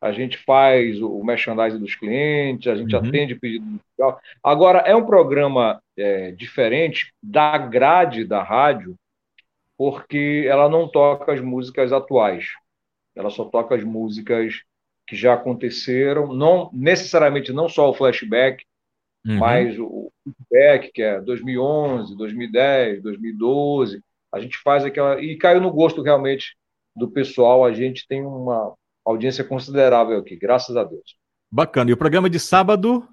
a 0.00 0.12
gente 0.12 0.38
faz 0.38 1.00
o 1.02 1.22
merchandising 1.22 1.78
dos 1.78 1.94
clientes, 1.94 2.66
a 2.66 2.74
gente 2.74 2.94
uhum. 2.96 3.06
atende 3.06 3.34
pedido 3.34 3.66
musical. 3.66 4.18
Agora, 4.42 4.78
é 4.78 4.96
um 4.96 5.04
programa 5.04 5.82
é, 5.96 6.32
diferente 6.32 7.12
da 7.22 7.58
grade 7.58 8.24
da 8.24 8.42
rádio, 8.42 8.96
porque 9.76 10.46
ela 10.48 10.68
não 10.68 10.88
toca 10.88 11.32
as 11.32 11.40
músicas 11.40 11.92
atuais. 11.92 12.48
Ela 13.14 13.28
só 13.28 13.44
toca 13.44 13.74
as 13.74 13.84
músicas 13.84 14.62
que 15.06 15.14
já 15.14 15.34
aconteceram, 15.34 16.32
não 16.32 16.70
necessariamente 16.72 17.52
não 17.52 17.68
só 17.68 17.90
o 17.90 17.94
flashback, 17.94 18.64
uhum. 19.26 19.36
mas 19.36 19.78
o 19.78 20.10
feedback, 20.24 20.92
que 20.92 21.02
é 21.02 21.20
2011, 21.20 22.16
2010, 22.16 23.02
2012, 23.02 24.02
a 24.32 24.40
gente 24.40 24.56
faz 24.58 24.84
aquela. 24.84 25.20
E 25.20 25.36
caiu 25.36 25.60
no 25.60 25.72
gosto 25.72 26.00
realmente 26.00 26.56
do 26.96 27.10
pessoal, 27.10 27.64
a 27.64 27.72
gente 27.72 28.06
tem 28.06 28.24
uma 28.24 28.74
audiência 29.04 29.44
considerável 29.44 30.18
aqui, 30.18 30.36
graças 30.36 30.76
a 30.76 30.84
Deus. 30.84 31.16
Bacana. 31.50 31.90
E 31.90 31.92
o 31.92 31.96
programa 31.96 32.30
de 32.30 32.38
sábado 32.38 33.06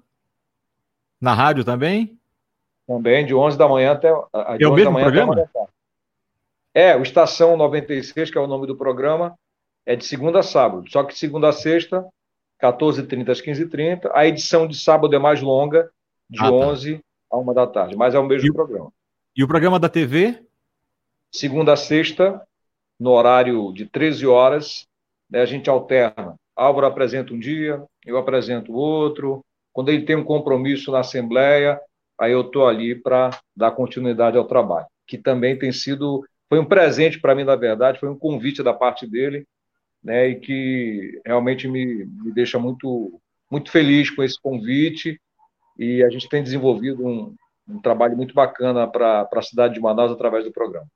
na 1.20 1.34
rádio 1.34 1.64
também? 1.64 2.18
Também, 2.86 3.26
de 3.26 3.34
11 3.34 3.58
da 3.58 3.68
manhã 3.68 3.92
até. 3.92 4.08
É 4.08 4.66
o 4.66 4.74
mesmo 4.74 4.94
programa? 4.94 5.50
É, 6.72 6.96
o 6.96 7.02
Estação 7.02 7.56
96, 7.56 8.30
que 8.30 8.38
é 8.38 8.40
o 8.40 8.46
nome 8.46 8.66
do 8.66 8.76
programa, 8.76 9.36
é 9.84 9.96
de 9.96 10.04
segunda 10.04 10.40
a 10.40 10.42
sábado. 10.42 10.88
Só 10.90 11.02
que 11.02 11.18
segunda 11.18 11.48
a 11.48 11.52
sexta, 11.52 12.06
14h30 12.62 13.28
às 13.30 13.40
15h30. 13.40 14.10
A 14.14 14.26
edição 14.26 14.66
de 14.66 14.78
sábado 14.78 15.14
é 15.14 15.18
mais 15.18 15.42
longa, 15.42 15.90
de 16.30 16.38
ah, 16.38 16.44
tá. 16.44 16.52
11 16.52 17.00
a 17.30 17.38
1 17.38 17.54
da 17.54 17.66
tarde, 17.66 17.96
mas 17.96 18.14
é 18.14 18.18
o 18.18 18.24
mesmo 18.24 18.48
e, 18.48 18.52
programa. 18.52 18.92
E 19.36 19.42
o 19.42 19.48
programa 19.48 19.78
da 19.78 19.88
TV? 19.88 20.42
Segunda 21.30 21.72
a 21.72 21.76
sexta, 21.76 22.40
no 22.98 23.10
horário 23.10 23.72
de 23.72 23.86
13 23.86 24.26
horas, 24.26 24.86
né, 25.30 25.40
a 25.40 25.46
gente 25.46 25.68
alterna. 25.68 26.34
Álvaro 26.56 26.86
apresenta 26.86 27.32
um 27.32 27.38
dia, 27.38 27.82
eu 28.04 28.16
apresento 28.16 28.72
outro. 28.72 29.44
Quando 29.72 29.90
ele 29.90 30.04
tem 30.04 30.16
um 30.16 30.24
compromisso 30.24 30.90
na 30.90 31.00
Assembleia, 31.00 31.80
aí 32.18 32.32
eu 32.32 32.40
estou 32.40 32.66
ali 32.66 32.94
para 32.94 33.30
dar 33.56 33.70
continuidade 33.70 34.36
ao 34.36 34.46
trabalho, 34.46 34.86
que 35.06 35.16
também 35.16 35.56
tem 35.56 35.70
sido, 35.70 36.24
foi 36.48 36.58
um 36.58 36.64
presente 36.64 37.20
para 37.20 37.34
mim, 37.34 37.44
na 37.44 37.54
verdade, 37.54 38.00
foi 38.00 38.08
um 38.08 38.18
convite 38.18 38.62
da 38.62 38.74
parte 38.74 39.06
dele, 39.06 39.46
né, 40.02 40.28
e 40.28 40.34
que 40.36 41.20
realmente 41.24 41.68
me, 41.68 42.04
me 42.04 42.32
deixa 42.32 42.58
muito, 42.58 43.20
muito 43.50 43.70
feliz 43.70 44.10
com 44.10 44.22
esse 44.22 44.40
convite 44.40 45.20
e 45.78 46.02
a 46.02 46.10
gente 46.10 46.28
tem 46.28 46.42
desenvolvido 46.42 47.06
um, 47.06 47.34
um 47.68 47.80
trabalho 47.80 48.16
muito 48.16 48.34
bacana 48.34 48.86
para 48.86 49.28
a 49.32 49.42
cidade 49.42 49.74
de 49.74 49.80
Manaus 49.80 50.10
através 50.10 50.44
do 50.44 50.52
programa. 50.52 50.86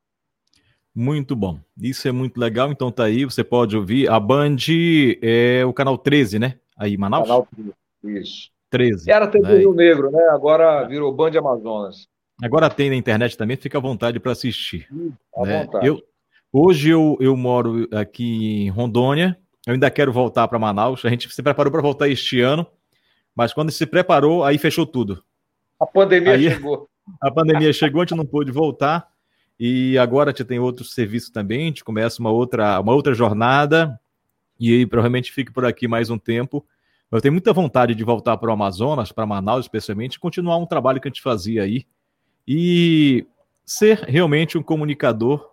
Muito 0.94 1.34
bom. 1.34 1.58
Isso 1.80 2.06
é 2.06 2.12
muito 2.12 2.38
legal. 2.38 2.70
Então 2.70 2.90
tá 2.90 3.04
aí, 3.04 3.24
você 3.24 3.42
pode 3.42 3.76
ouvir. 3.76 4.08
A 4.10 4.20
Band 4.20 4.56
é 5.22 5.64
o 5.64 5.72
canal 5.72 5.96
13, 5.96 6.38
né? 6.38 6.58
Aí, 6.76 6.96
Manaus? 6.96 7.26
Canal 7.26 7.48
13, 8.02 8.20
isso. 8.20 8.50
13. 8.70 9.10
Era 9.10 9.26
TV 9.26 9.46
né? 9.46 9.58
Rio 9.58 9.74
Negro, 9.74 10.10
né? 10.10 10.22
Agora 10.30 10.86
virou 10.86 11.12
Band 11.12 11.38
Amazonas. 11.38 12.08
Agora 12.42 12.68
tem 12.68 12.90
na 12.90 12.96
internet 12.96 13.36
também, 13.36 13.56
fica 13.56 13.78
à 13.78 13.80
vontade 13.80 14.18
para 14.18 14.32
assistir. 14.32 14.88
à 15.36 15.44
né? 15.44 15.64
vontade. 15.64 15.86
Eu, 15.86 16.02
hoje 16.52 16.88
eu, 16.90 17.16
eu 17.20 17.36
moro 17.36 17.86
aqui 17.92 18.64
em 18.64 18.70
Rondônia, 18.70 19.38
eu 19.66 19.74
ainda 19.74 19.90
quero 19.90 20.12
voltar 20.12 20.48
para 20.48 20.58
Manaus. 20.58 21.04
A 21.04 21.08
gente 21.08 21.32
se 21.32 21.42
preparou 21.42 21.70
para 21.70 21.82
voltar 21.82 22.08
este 22.08 22.40
ano. 22.40 22.66
Mas 23.34 23.52
quando 23.52 23.70
se 23.70 23.86
preparou, 23.86 24.44
aí 24.44 24.58
fechou 24.58 24.84
tudo. 24.84 25.22
A 25.80 25.86
pandemia 25.86 26.32
aí, 26.32 26.50
chegou. 26.50 26.88
A 27.20 27.30
pandemia 27.30 27.72
chegou, 27.72 28.00
a 28.00 28.04
gente 28.04 28.16
não 28.16 28.24
pôde 28.24 28.52
voltar. 28.52 29.11
E 29.58 29.96
agora 29.98 30.30
a 30.30 30.32
gente 30.32 30.44
tem 30.44 30.58
outro 30.58 30.84
serviço 30.84 31.32
também, 31.32 31.62
a 31.62 31.66
gente 31.66 31.84
começa 31.84 32.20
uma 32.20 32.30
outra, 32.30 32.80
uma 32.80 32.92
outra 32.92 33.14
jornada. 33.14 33.98
E 34.58 34.72
aí 34.72 34.86
provavelmente 34.86 35.32
fique 35.32 35.52
por 35.52 35.64
aqui 35.64 35.86
mais 35.86 36.10
um 36.10 36.18
tempo. 36.18 36.64
Eu 37.10 37.20
tenho 37.20 37.32
muita 37.32 37.52
vontade 37.52 37.94
de 37.94 38.04
voltar 38.04 38.36
para 38.38 38.48
o 38.48 38.52
Amazonas, 38.52 39.12
para 39.12 39.26
Manaus 39.26 39.66
especialmente, 39.66 40.18
continuar 40.18 40.56
um 40.56 40.66
trabalho 40.66 41.00
que 41.00 41.08
a 41.08 41.10
gente 41.10 41.22
fazia 41.22 41.62
aí. 41.62 41.86
E 42.48 43.26
ser 43.64 43.98
realmente 44.00 44.56
um 44.56 44.62
comunicador 44.62 45.48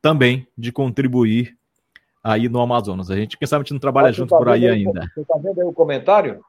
também, 0.00 0.46
de 0.56 0.72
contribuir 0.72 1.56
aí 2.22 2.48
no 2.48 2.60
Amazonas. 2.60 3.10
A 3.10 3.16
gente, 3.16 3.36
quem 3.36 3.46
sabe, 3.46 3.62
a 3.62 3.64
gente 3.64 3.72
não 3.72 3.80
trabalha 3.80 4.12
junto 4.12 4.30
tá 4.30 4.36
por 4.36 4.48
aí, 4.48 4.66
aí 4.66 4.76
ainda. 4.76 5.10
Você 5.14 5.20
está 5.20 5.36
vendo 5.36 5.60
aí 5.60 5.66
o 5.66 5.72
comentário? 5.72 6.44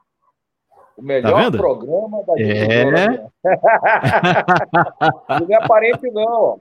O 0.96 1.02
melhor 1.02 1.50
tá 1.50 1.58
programa 1.58 2.22
da 2.24 2.34
É. 2.38 2.84
não 5.40 5.46
é 5.48 5.54
aparente, 5.54 6.10
não. 6.10 6.60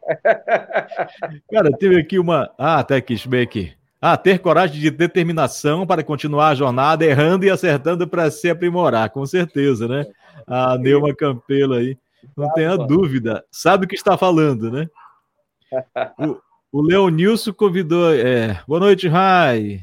Cara, 1.52 1.72
teve 1.78 1.99
aqui 1.99 2.18
uma. 2.18 2.49
Ah, 2.58 2.80
até 2.80 3.03
ver 3.28 3.41
aqui. 3.41 3.74
Ah, 4.02 4.18
ter 4.18 4.40
coragem 4.40 4.80
de 4.82 4.90
determinação 4.90 5.86
para 5.86 6.03
continuar 6.03 6.48
a 6.49 6.56
jornada, 6.56 7.06
errando 7.06 7.45
e 7.45 7.52
acertando 7.52 8.08
para 8.08 8.32
se 8.32 8.49
aprimorar, 8.49 9.12
com 9.12 9.24
certeza, 9.28 9.88
né? 9.88 10.08
A 10.48 10.76
Neuma 10.76 11.14
Campelo 11.14 11.76
aí, 11.76 11.95
não 12.36 12.52
tenha 12.53 12.76
dúvida, 12.76 13.45
sabe 13.52 13.86
o 13.86 13.88
que 13.88 13.94
está 13.94 14.18
falando, 14.18 14.72
né? 14.72 14.90
O, 16.20 16.80
o 16.80 16.82
Leonilson 16.82 17.53
convidou, 17.53 18.12
é, 18.12 18.60
boa 18.68 18.80
noite, 18.80 19.08
Rai, 19.08 19.82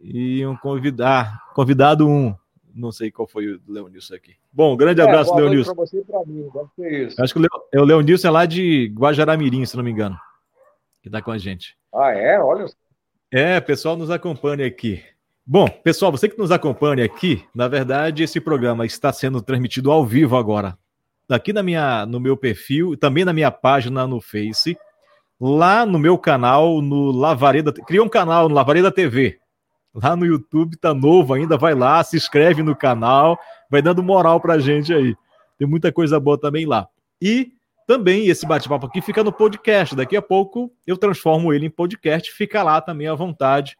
e 0.00 0.46
um 0.46 0.56
convidado, 0.56 1.38
convidado 1.54 2.08
um, 2.08 2.34
não 2.78 2.92
sei 2.92 3.10
qual 3.10 3.26
foi 3.26 3.48
o 3.48 3.60
Leonilson 3.66 4.14
aqui. 4.14 4.36
Bom, 4.52 4.76
grande 4.76 5.00
é, 5.00 5.04
abraço, 5.04 5.34
Leonilson. 5.34 5.74
Para 5.74 5.84
você 5.84 5.98
e 5.98 6.04
para 6.04 6.24
mim, 6.24 6.48
deve 6.52 6.68
ser 6.76 7.06
isso. 7.06 7.22
Acho 7.22 7.34
que 7.34 7.38
o, 7.38 7.42
Leo, 7.42 7.50
é 7.72 7.80
o 7.80 7.84
Leonilson 7.84 8.28
é 8.28 8.30
lá 8.30 8.46
de 8.46 8.92
Guajaramirim, 8.94 9.66
se 9.66 9.76
não 9.76 9.84
me 9.84 9.90
engano, 9.90 10.16
que 11.02 11.08
está 11.08 11.20
com 11.20 11.30
a 11.30 11.38
gente. 11.38 11.76
Ah, 11.92 12.12
é? 12.12 12.38
Olha. 12.40 12.66
É, 13.30 13.60
pessoal 13.60 13.96
nos 13.96 14.10
acompanha 14.10 14.66
aqui. 14.66 15.02
Bom, 15.44 15.66
pessoal, 15.66 16.12
você 16.12 16.28
que 16.28 16.38
nos 16.38 16.52
acompanha 16.52 17.04
aqui, 17.04 17.44
na 17.54 17.68
verdade, 17.68 18.22
esse 18.22 18.40
programa 18.40 18.86
está 18.86 19.12
sendo 19.12 19.42
transmitido 19.42 19.90
ao 19.90 20.04
vivo 20.04 20.36
agora. 20.36 20.78
Aqui 21.28 21.52
na 21.52 21.62
minha, 21.62 22.06
no 22.06 22.20
meu 22.20 22.36
perfil, 22.36 22.96
também 22.96 23.24
na 23.24 23.32
minha 23.32 23.50
página 23.50 24.06
no 24.06 24.20
Face, 24.20 24.78
lá 25.40 25.84
no 25.84 25.98
meu 25.98 26.16
canal, 26.16 26.80
no 26.80 27.10
Lavareda. 27.10 27.72
Cria 27.72 28.02
um 28.02 28.08
canal 28.08 28.48
no 28.48 28.54
Lavareda 28.54 28.92
TV 28.92 29.38
lá 29.94 30.14
no 30.14 30.26
YouTube, 30.26 30.76
tá 30.76 30.92
novo 30.94 31.34
ainda, 31.34 31.56
vai 31.56 31.74
lá, 31.74 32.02
se 32.02 32.16
inscreve 32.16 32.62
no 32.62 32.76
canal, 32.76 33.38
vai 33.70 33.82
dando 33.82 34.02
moral 34.02 34.40
pra 34.40 34.58
gente 34.58 34.92
aí. 34.92 35.16
Tem 35.58 35.66
muita 35.66 35.92
coisa 35.92 36.20
boa 36.20 36.38
também 36.38 36.66
lá. 36.66 36.88
E 37.20 37.52
também 37.86 38.28
esse 38.28 38.46
bate-papo 38.46 38.86
aqui 38.86 39.00
fica 39.00 39.24
no 39.24 39.32
podcast. 39.32 39.96
Daqui 39.96 40.16
a 40.16 40.22
pouco 40.22 40.72
eu 40.86 40.96
transformo 40.96 41.52
ele 41.52 41.66
em 41.66 41.70
podcast, 41.70 42.30
fica 42.32 42.62
lá 42.62 42.80
também 42.80 43.08
à 43.08 43.14
vontade 43.14 43.76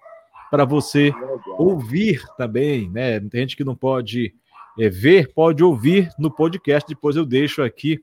para 0.51 0.64
você 0.64 1.12
ouvir 1.59 2.24
também, 2.36 2.90
né? 2.90 3.20
Tem 3.20 3.43
gente 3.43 3.56
que 3.56 3.64
não 3.64 3.76
pode 3.76 4.35
é, 4.78 4.89
ver, 4.89 5.32
pode 5.35 5.62
ouvir 5.62 6.10
no 6.18 6.30
podcast. 6.30 6.89
Depois 6.89 7.16
eu 7.16 7.26
deixo 7.26 7.62
aqui 7.62 8.02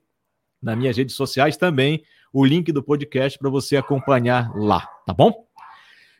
nas 0.62 0.78
minhas 0.78 0.96
redes 0.96 1.16
sociais 1.16 1.58
também 1.58 2.04
o 2.32 2.46
link 2.46 2.72
do 2.72 2.84
podcast 2.84 3.40
para 3.40 3.50
você 3.50 3.78
acompanhar 3.78 4.56
lá, 4.56 4.82
tá 5.06 5.14
bom? 5.14 5.46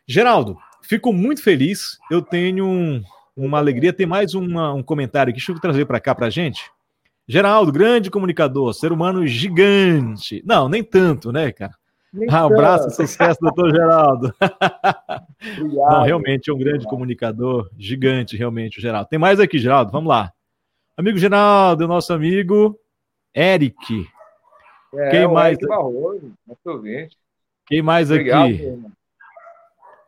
Geraldo, 0.06 0.56
Fico 0.88 1.12
muito 1.12 1.42
feliz. 1.42 1.98
Eu 2.10 2.22
tenho 2.22 2.66
um, 2.66 3.02
uma 3.36 3.58
alegria. 3.58 3.92
Tem 3.92 4.06
mais 4.06 4.34
uma, 4.34 4.72
um 4.72 4.82
comentário 4.82 5.30
aqui. 5.30 5.38
Deixa 5.38 5.52
eu 5.52 5.60
trazer 5.60 5.84
para 5.84 6.00
cá 6.00 6.14
para 6.14 6.30
gente. 6.30 6.70
Geraldo, 7.28 7.72
grande 7.72 8.10
comunicador, 8.10 8.72
ser 8.72 8.92
humano 8.92 9.26
gigante. 9.26 10.42
Não, 10.46 10.68
nem 10.68 10.84
tanto, 10.84 11.32
né, 11.32 11.50
cara? 11.50 11.74
Nem 12.12 12.30
Abraço, 12.30 12.90
sucesso, 12.90 13.40
doutor 13.40 13.70
Geraldo. 13.70 14.32
Obrigado. 15.58 15.90
Não, 15.90 16.02
realmente 16.02 16.48
é 16.48 16.54
um 16.54 16.58
grande 16.58 16.86
comunicador, 16.86 17.68
gigante, 17.76 18.36
realmente, 18.36 18.78
o 18.78 18.80
Geraldo. 18.80 19.08
Tem 19.08 19.18
mais 19.18 19.40
aqui, 19.40 19.58
Geraldo, 19.58 19.90
vamos 19.90 20.08
lá. 20.08 20.32
Amigo 20.96 21.18
Geraldo, 21.18 21.86
nosso 21.88 22.12
amigo 22.12 22.78
Eric. 23.34 24.06
É, 24.94 25.10
Quem 25.10 25.28
mais? 25.28 25.58
Eric 25.58 25.66
Barroso, 25.66 26.32
Quem 27.66 27.82
mais 27.82 28.10
Obrigado, 28.10 28.46
aqui? 28.46 28.82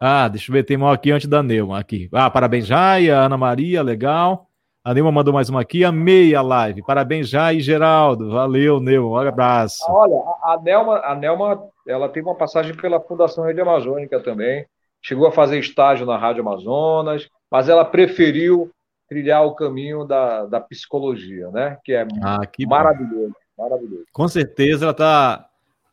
Ah, 0.01 0.29
deixa 0.29 0.51
eu 0.51 0.53
ver, 0.53 0.65
tem 0.65 0.77
uma 0.77 0.93
aqui 0.93 1.11
antes 1.11 1.29
da 1.29 1.43
Neuma. 1.43 1.79
Aqui. 1.79 2.09
Ah, 2.13 2.31
parabéns, 2.31 2.67
Jai, 2.67 3.09
Ana 3.09 3.37
Maria, 3.37 3.83
legal. 3.83 4.47
A 4.85 4.95
Neuma 4.95 5.13
mandou 5.13 5.35
mais 5.35 5.49
uma 5.51 5.61
aqui, 5.61 5.85
amei 5.85 6.35
a 6.35 6.41
live. 6.41 6.83
Parabéns, 6.83 7.29
Jai 7.29 7.57
e 7.57 7.61
Geraldo. 7.61 8.31
Valeu, 8.31 8.81
Neuma, 8.81 9.09
um 9.09 9.17
abraço. 9.17 9.85
Olha, 9.89 10.17
a 10.43 10.59
Nelma, 10.63 11.01
a 11.05 11.15
Nelma, 11.15 11.63
ela 11.87 12.09
teve 12.09 12.27
uma 12.27 12.37
passagem 12.37 12.75
pela 12.75 13.01
Fundação 13.01 13.45
Rede 13.45 13.61
Amazônica 13.61 14.21
também. 14.21 14.65
Chegou 15.03 15.27
a 15.27 15.33
fazer 15.33 15.59
estágio 15.59 16.07
na 16.07 16.17
Rádio 16.17 16.43
Amazonas, 16.43 17.29
mas 17.51 17.69
ela 17.69 17.85
preferiu 17.85 18.71
trilhar 19.09 19.45
o 19.45 19.55
caminho 19.55 20.05
da, 20.05 20.47
da 20.47 20.61
psicologia, 20.61 21.51
né? 21.51 21.79
Que 21.85 21.93
é 21.93 22.07
ah, 22.23 22.47
que 22.47 22.67
maravilhoso, 22.67 23.35
maravilhoso. 23.57 24.05
Com 24.13 24.29
certeza 24.29 24.85
ela 24.85 24.93
está 24.93 25.49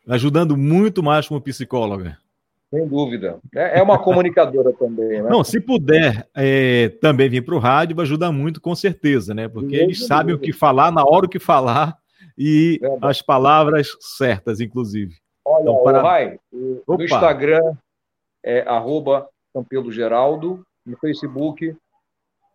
ajudando 0.08 0.58
muito 0.58 1.02
mais 1.02 1.28
como 1.28 1.42
psicóloga. 1.42 2.18
Sem 2.76 2.88
dúvida. 2.88 3.40
É, 3.54 3.80
é 3.80 3.82
uma 3.82 3.98
comunicadora 3.98 4.74
também, 4.74 5.22
né? 5.22 5.30
Não, 5.30 5.44
se 5.44 5.62
puder 5.62 6.28
é, 6.36 6.90
também 7.02 7.30
vir 7.30 7.42
para 7.42 7.56
o 7.56 7.60
rádio, 7.60 7.96
vai 7.96 8.04
ajudar 8.04 8.32
muito, 8.32 8.60
com 8.60 8.76
certeza, 8.76 9.34
né? 9.34 9.48
Porque 9.48 9.76
eles 9.76 10.06
sabem 10.06 10.36
o 10.36 10.40
que 10.40 10.52
falar, 10.52 10.92
na 10.92 11.06
hora 11.06 11.26
o 11.26 11.30
que 11.30 11.40
falar, 11.40 11.98
e 12.38 12.78
Verdade. 12.82 13.00
as 13.02 13.22
palavras 13.22 13.96
certas, 14.00 14.60
inclusive. 14.60 15.16
Olha, 15.46 15.62
então, 15.62 15.84
para... 15.84 16.02
vai, 16.02 16.40
no 16.52 17.02
Instagram 17.02 17.76
é 18.44 18.62
arroba 18.62 19.30
Campelo 19.54 19.92
Geraldo, 19.92 20.66
no 20.86 20.98
Facebook, 20.98 21.76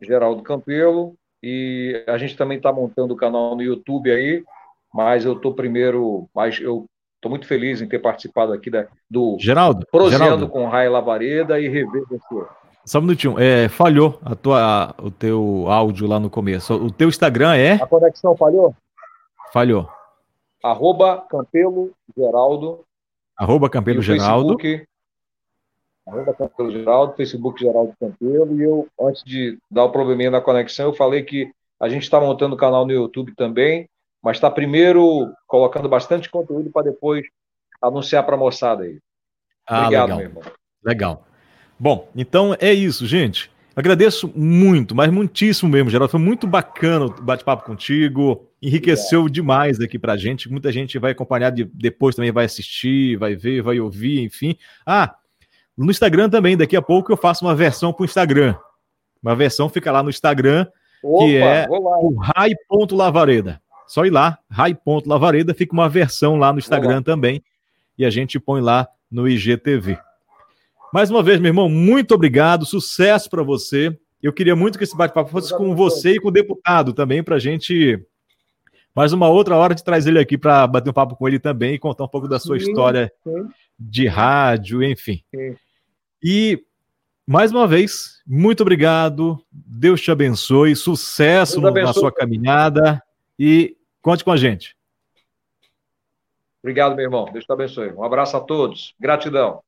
Geraldo 0.03 0.43
Campelo, 0.43 1.15
e 1.43 2.05
a 2.07 2.19
gente 2.19 2.37
também 2.37 2.59
está 2.59 2.71
montando 2.71 3.15
o 3.15 3.17
canal 3.17 3.57
no 3.57 3.63
YouTube 3.63 4.11
aí, 4.11 4.45
mas 4.93 5.25
eu 5.25 5.33
estou 5.33 5.55
primeiro, 5.55 6.29
mas 6.35 6.61
eu 6.61 6.85
Estou 7.21 7.29
muito 7.29 7.47
feliz 7.47 7.83
em 7.83 7.87
ter 7.87 7.99
participado 7.99 8.51
aqui 8.51 8.71
da, 8.71 8.87
do 9.09 9.37
Geraldo, 9.39 9.87
Proseando 9.93 10.25
Geraldo. 10.25 10.49
com 10.49 10.67
Rai 10.67 10.89
Lavareda 10.89 11.61
e 11.61 11.69
Rever 11.69 12.03
você. 12.09 12.47
Só 12.87 12.99
um 12.99 13.03
minutinho. 13.03 13.39
É, 13.39 13.69
falhou 13.69 14.19
a 14.25 14.35
tua, 14.35 14.95
o 14.99 15.11
teu 15.11 15.67
áudio 15.69 16.07
lá 16.07 16.19
no 16.19 16.31
começo. 16.31 16.73
O 16.73 16.91
teu 16.91 17.11
Instagram 17.11 17.55
é? 17.55 17.75
A 17.75 17.87
conexão 17.87 18.35
falhou? 18.35 18.75
Falhou. 19.53 19.87
Arroba 20.65 21.23
Campelo 21.29 21.93
Geraldo. 22.17 22.87
Arroba 23.37 23.69
Campelo 23.69 24.01
Geraldo. 24.01 24.59
Facebook, 24.59 24.87
arroba 26.09 26.33
Campelo 26.33 26.71
Geraldo, 26.73 27.17
Facebook 27.17 27.61
Geraldo 27.61 27.95
Campelo. 28.01 28.59
E 28.59 28.63
eu, 28.63 28.89
antes 28.99 29.23
de 29.25 29.59
dar 29.71 29.85
o 29.85 29.93
probleminha 29.93 30.31
na 30.31 30.41
conexão, 30.41 30.87
eu 30.87 30.95
falei 30.95 31.23
que 31.23 31.53
a 31.79 31.87
gente 31.87 32.05
está 32.05 32.19
montando 32.19 32.55
o 32.55 32.59
canal 32.59 32.87
no 32.87 32.93
YouTube 32.93 33.35
também 33.37 33.87
mas 34.23 34.37
está 34.37 34.51
primeiro 34.51 35.33
colocando 35.47 35.89
bastante 35.89 36.29
conteúdo 36.29 36.71
para 36.71 36.91
depois 36.91 37.27
anunciar 37.81 38.25
para 38.25 38.35
a 38.35 38.39
moçada 38.39 38.85
aí. 38.85 38.99
Ah, 39.67 39.83
Obrigado, 39.83 40.03
legal. 40.03 40.19
meu 40.19 40.27
irmão. 40.27 40.43
Legal. 40.85 41.27
Bom, 41.79 42.09
então 42.15 42.55
é 42.61 42.73
isso, 42.73 43.07
gente. 43.07 43.51
Agradeço 43.75 44.31
muito, 44.35 44.95
mas 44.95 45.11
muitíssimo 45.11 45.71
mesmo, 45.71 45.89
Geraldo. 45.89 46.11
Foi 46.11 46.21
muito 46.21 46.47
bacana 46.47 47.07
o 47.07 47.23
bate-papo 47.23 47.65
contigo. 47.65 48.47
Enriqueceu 48.61 49.21
Obrigado. 49.21 49.35
demais 49.35 49.81
aqui 49.81 49.99
pra 49.99 50.17
gente. 50.17 50.51
Muita 50.51 50.71
gente 50.71 50.99
vai 50.99 51.13
acompanhar 51.13 51.51
de, 51.51 51.65
depois 51.65 52.15
também, 52.15 52.33
vai 52.33 52.45
assistir, 52.45 53.17
vai 53.17 53.35
ver, 53.35 53.63
vai 53.63 53.81
ouvir, 53.81 54.23
enfim. 54.23 54.57
Ah, 54.85 55.15
no 55.77 55.91
Instagram 55.91 56.29
também, 56.29 56.57
daqui 56.57 56.77
a 56.77 56.83
pouco 56.83 57.11
eu 57.11 57.17
faço 57.17 57.45
uma 57.45 57.55
versão 57.55 57.93
para 57.93 58.03
o 58.03 58.05
Instagram. 58.05 58.55
Uma 59.23 59.35
versão 59.35 59.69
fica 59.69 59.91
lá 59.93 60.03
no 60.03 60.11
Instagram, 60.11 60.67
Opa, 61.03 61.25
que 61.25 61.37
é 61.37 61.67
o 61.71 62.17
rai.lavareda. 62.19 63.63
Só 63.91 64.07
ir 64.07 64.11
lá, 64.11 64.39
rai.lavareda, 64.49 65.53
fica 65.53 65.73
uma 65.73 65.89
versão 65.89 66.37
lá 66.37 66.53
no 66.53 66.61
Instagram 66.61 67.03
também. 67.03 67.43
E 67.99 68.07
a 68.07 68.11
gente 68.11 68.39
põe 68.39 68.61
lá 68.61 68.87
no 69.11 69.29
IGTV. 69.29 69.99
Mais 70.95 71.11
uma 71.11 71.25
vez, 71.25 71.41
meu 71.41 71.49
irmão, 71.49 71.69
muito 71.69 72.15
obrigado, 72.15 72.65
sucesso 72.65 73.29
para 73.29 73.43
você. 73.43 73.99
Eu 74.23 74.33
queria 74.33 74.55
muito 74.55 74.79
que 74.79 74.85
esse 74.85 74.97
bate-papo 74.97 75.29
fosse 75.29 75.53
com 75.57 75.75
você 75.75 76.12
e 76.12 76.21
com 76.21 76.29
o 76.29 76.31
deputado 76.31 76.93
também, 76.93 77.21
para 77.21 77.35
a 77.35 77.39
gente. 77.41 78.01
Mais 78.95 79.12
uma 79.12 79.29
outra 79.29 79.57
hora 79.57 79.75
de 79.75 79.83
trazer 79.83 80.11
ele 80.11 80.21
aqui 80.21 80.39
para 80.39 80.69
bater 80.69 80.91
um 80.91 80.93
papo 80.93 81.17
com 81.17 81.27
ele 81.27 81.41
também 81.41 81.75
e 81.75 81.79
contar 81.79 82.05
um 82.05 82.09
pouco 82.09 82.29
da 82.29 82.39
sua 82.39 82.59
história 82.59 83.12
de 83.77 84.07
rádio, 84.07 84.85
enfim. 84.85 85.21
E 86.23 86.62
mais 87.27 87.51
uma 87.51 87.67
vez, 87.67 88.23
muito 88.25 88.61
obrigado. 88.61 89.45
Deus 89.51 90.01
te 90.01 90.12
abençoe, 90.12 90.77
sucesso 90.77 91.59
abençoe. 91.59 91.83
na 91.83 91.93
sua 91.93 92.12
caminhada 92.12 93.03
e 93.37 93.77
Conte 94.02 94.24
com 94.24 94.32
a 94.32 94.36
gente. 94.36 94.77
Obrigado, 96.62 96.94
meu 96.94 97.05
irmão. 97.05 97.31
Deus 97.32 97.44
te 97.44 97.52
abençoe. 97.52 97.93
Um 97.93 98.05
abraço 98.05 98.36
a 98.36 98.40
todos. 98.40 98.94
Gratidão. 99.01 99.62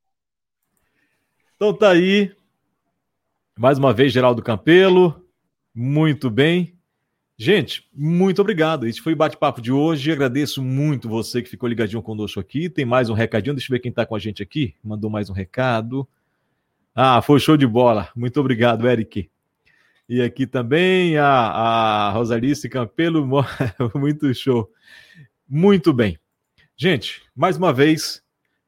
Então 1.56 1.72
tá 1.72 1.90
aí. 1.90 2.34
Mais 3.56 3.78
uma 3.78 3.92
vez, 3.92 4.12
Geraldo 4.12 4.42
Campelo. 4.42 5.24
Muito 5.74 6.30
bem. 6.30 6.76
Gente, 7.36 7.88
muito 7.92 8.40
obrigado. 8.40 8.86
Esse 8.86 9.00
foi 9.00 9.14
o 9.14 9.16
bate-papo 9.16 9.60
de 9.60 9.72
hoje. 9.72 10.12
Agradeço 10.12 10.62
muito 10.62 11.08
você 11.08 11.42
que 11.42 11.48
ficou 11.48 11.68
ligadinho 11.68 12.02
conosco 12.02 12.38
aqui. 12.38 12.68
Tem 12.68 12.84
mais 12.84 13.08
um 13.08 13.14
recadinho. 13.14 13.56
Deixa 13.56 13.72
eu 13.72 13.76
ver 13.76 13.80
quem 13.80 13.90
está 13.90 14.04
com 14.06 14.14
a 14.14 14.18
gente 14.18 14.42
aqui. 14.42 14.74
Mandou 14.84 15.10
mais 15.10 15.30
um 15.30 15.32
recado. 15.32 16.06
Ah, 16.94 17.22
foi 17.22 17.40
show 17.40 17.56
de 17.56 17.66
bola. 17.66 18.10
Muito 18.14 18.38
obrigado, 18.38 18.86
Eric. 18.86 19.30
E 20.08 20.20
aqui 20.20 20.46
também 20.46 21.16
a, 21.16 21.26
a 21.26 22.10
Rosalice 22.10 22.68
Campelo, 22.68 23.26
muito 23.94 24.32
show. 24.34 24.70
Muito 25.48 25.92
bem. 25.92 26.18
Gente, 26.76 27.22
mais 27.34 27.56
uma 27.56 27.72
vez, 27.72 28.22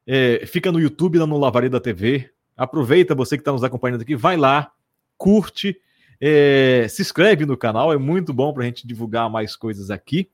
é, 0.07 0.45
fica 0.45 0.71
no 0.71 0.79
YouTube, 0.79 1.19
lá 1.19 1.27
no 1.27 1.37
Lavareda 1.37 1.79
TV. 1.79 2.29
Aproveita 2.55 3.13
você 3.13 3.37
que 3.37 3.41
está 3.41 3.51
nos 3.51 3.63
acompanhando 3.63 4.01
aqui, 4.01 4.15
vai 4.15 4.37
lá, 4.37 4.71
curte, 5.17 5.77
é, 6.21 6.87
se 6.89 7.01
inscreve 7.01 7.45
no 7.45 7.57
canal, 7.57 7.91
é 7.91 7.97
muito 7.97 8.33
bom 8.33 8.53
para 8.53 8.63
a 8.63 8.65
gente 8.65 8.87
divulgar 8.87 9.29
mais 9.29 9.55
coisas 9.55 9.91
aqui. 9.91 10.29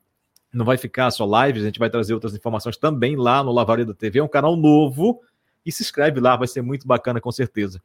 Não 0.52 0.64
vai 0.64 0.76
ficar 0.76 1.10
só 1.10 1.24
lives, 1.44 1.62
a 1.62 1.66
gente 1.66 1.78
vai 1.78 1.90
trazer 1.90 2.14
outras 2.14 2.34
informações 2.34 2.76
também 2.76 3.16
lá 3.16 3.42
no 3.42 3.50
Lavareda 3.50 3.94
TV. 3.94 4.18
É 4.18 4.22
um 4.22 4.28
canal 4.28 4.54
novo 4.54 5.20
e 5.64 5.72
se 5.72 5.82
inscreve 5.82 6.20
lá, 6.20 6.36
vai 6.36 6.46
ser 6.46 6.62
muito 6.62 6.86
bacana 6.86 7.20
com 7.20 7.32
certeza. 7.32 7.82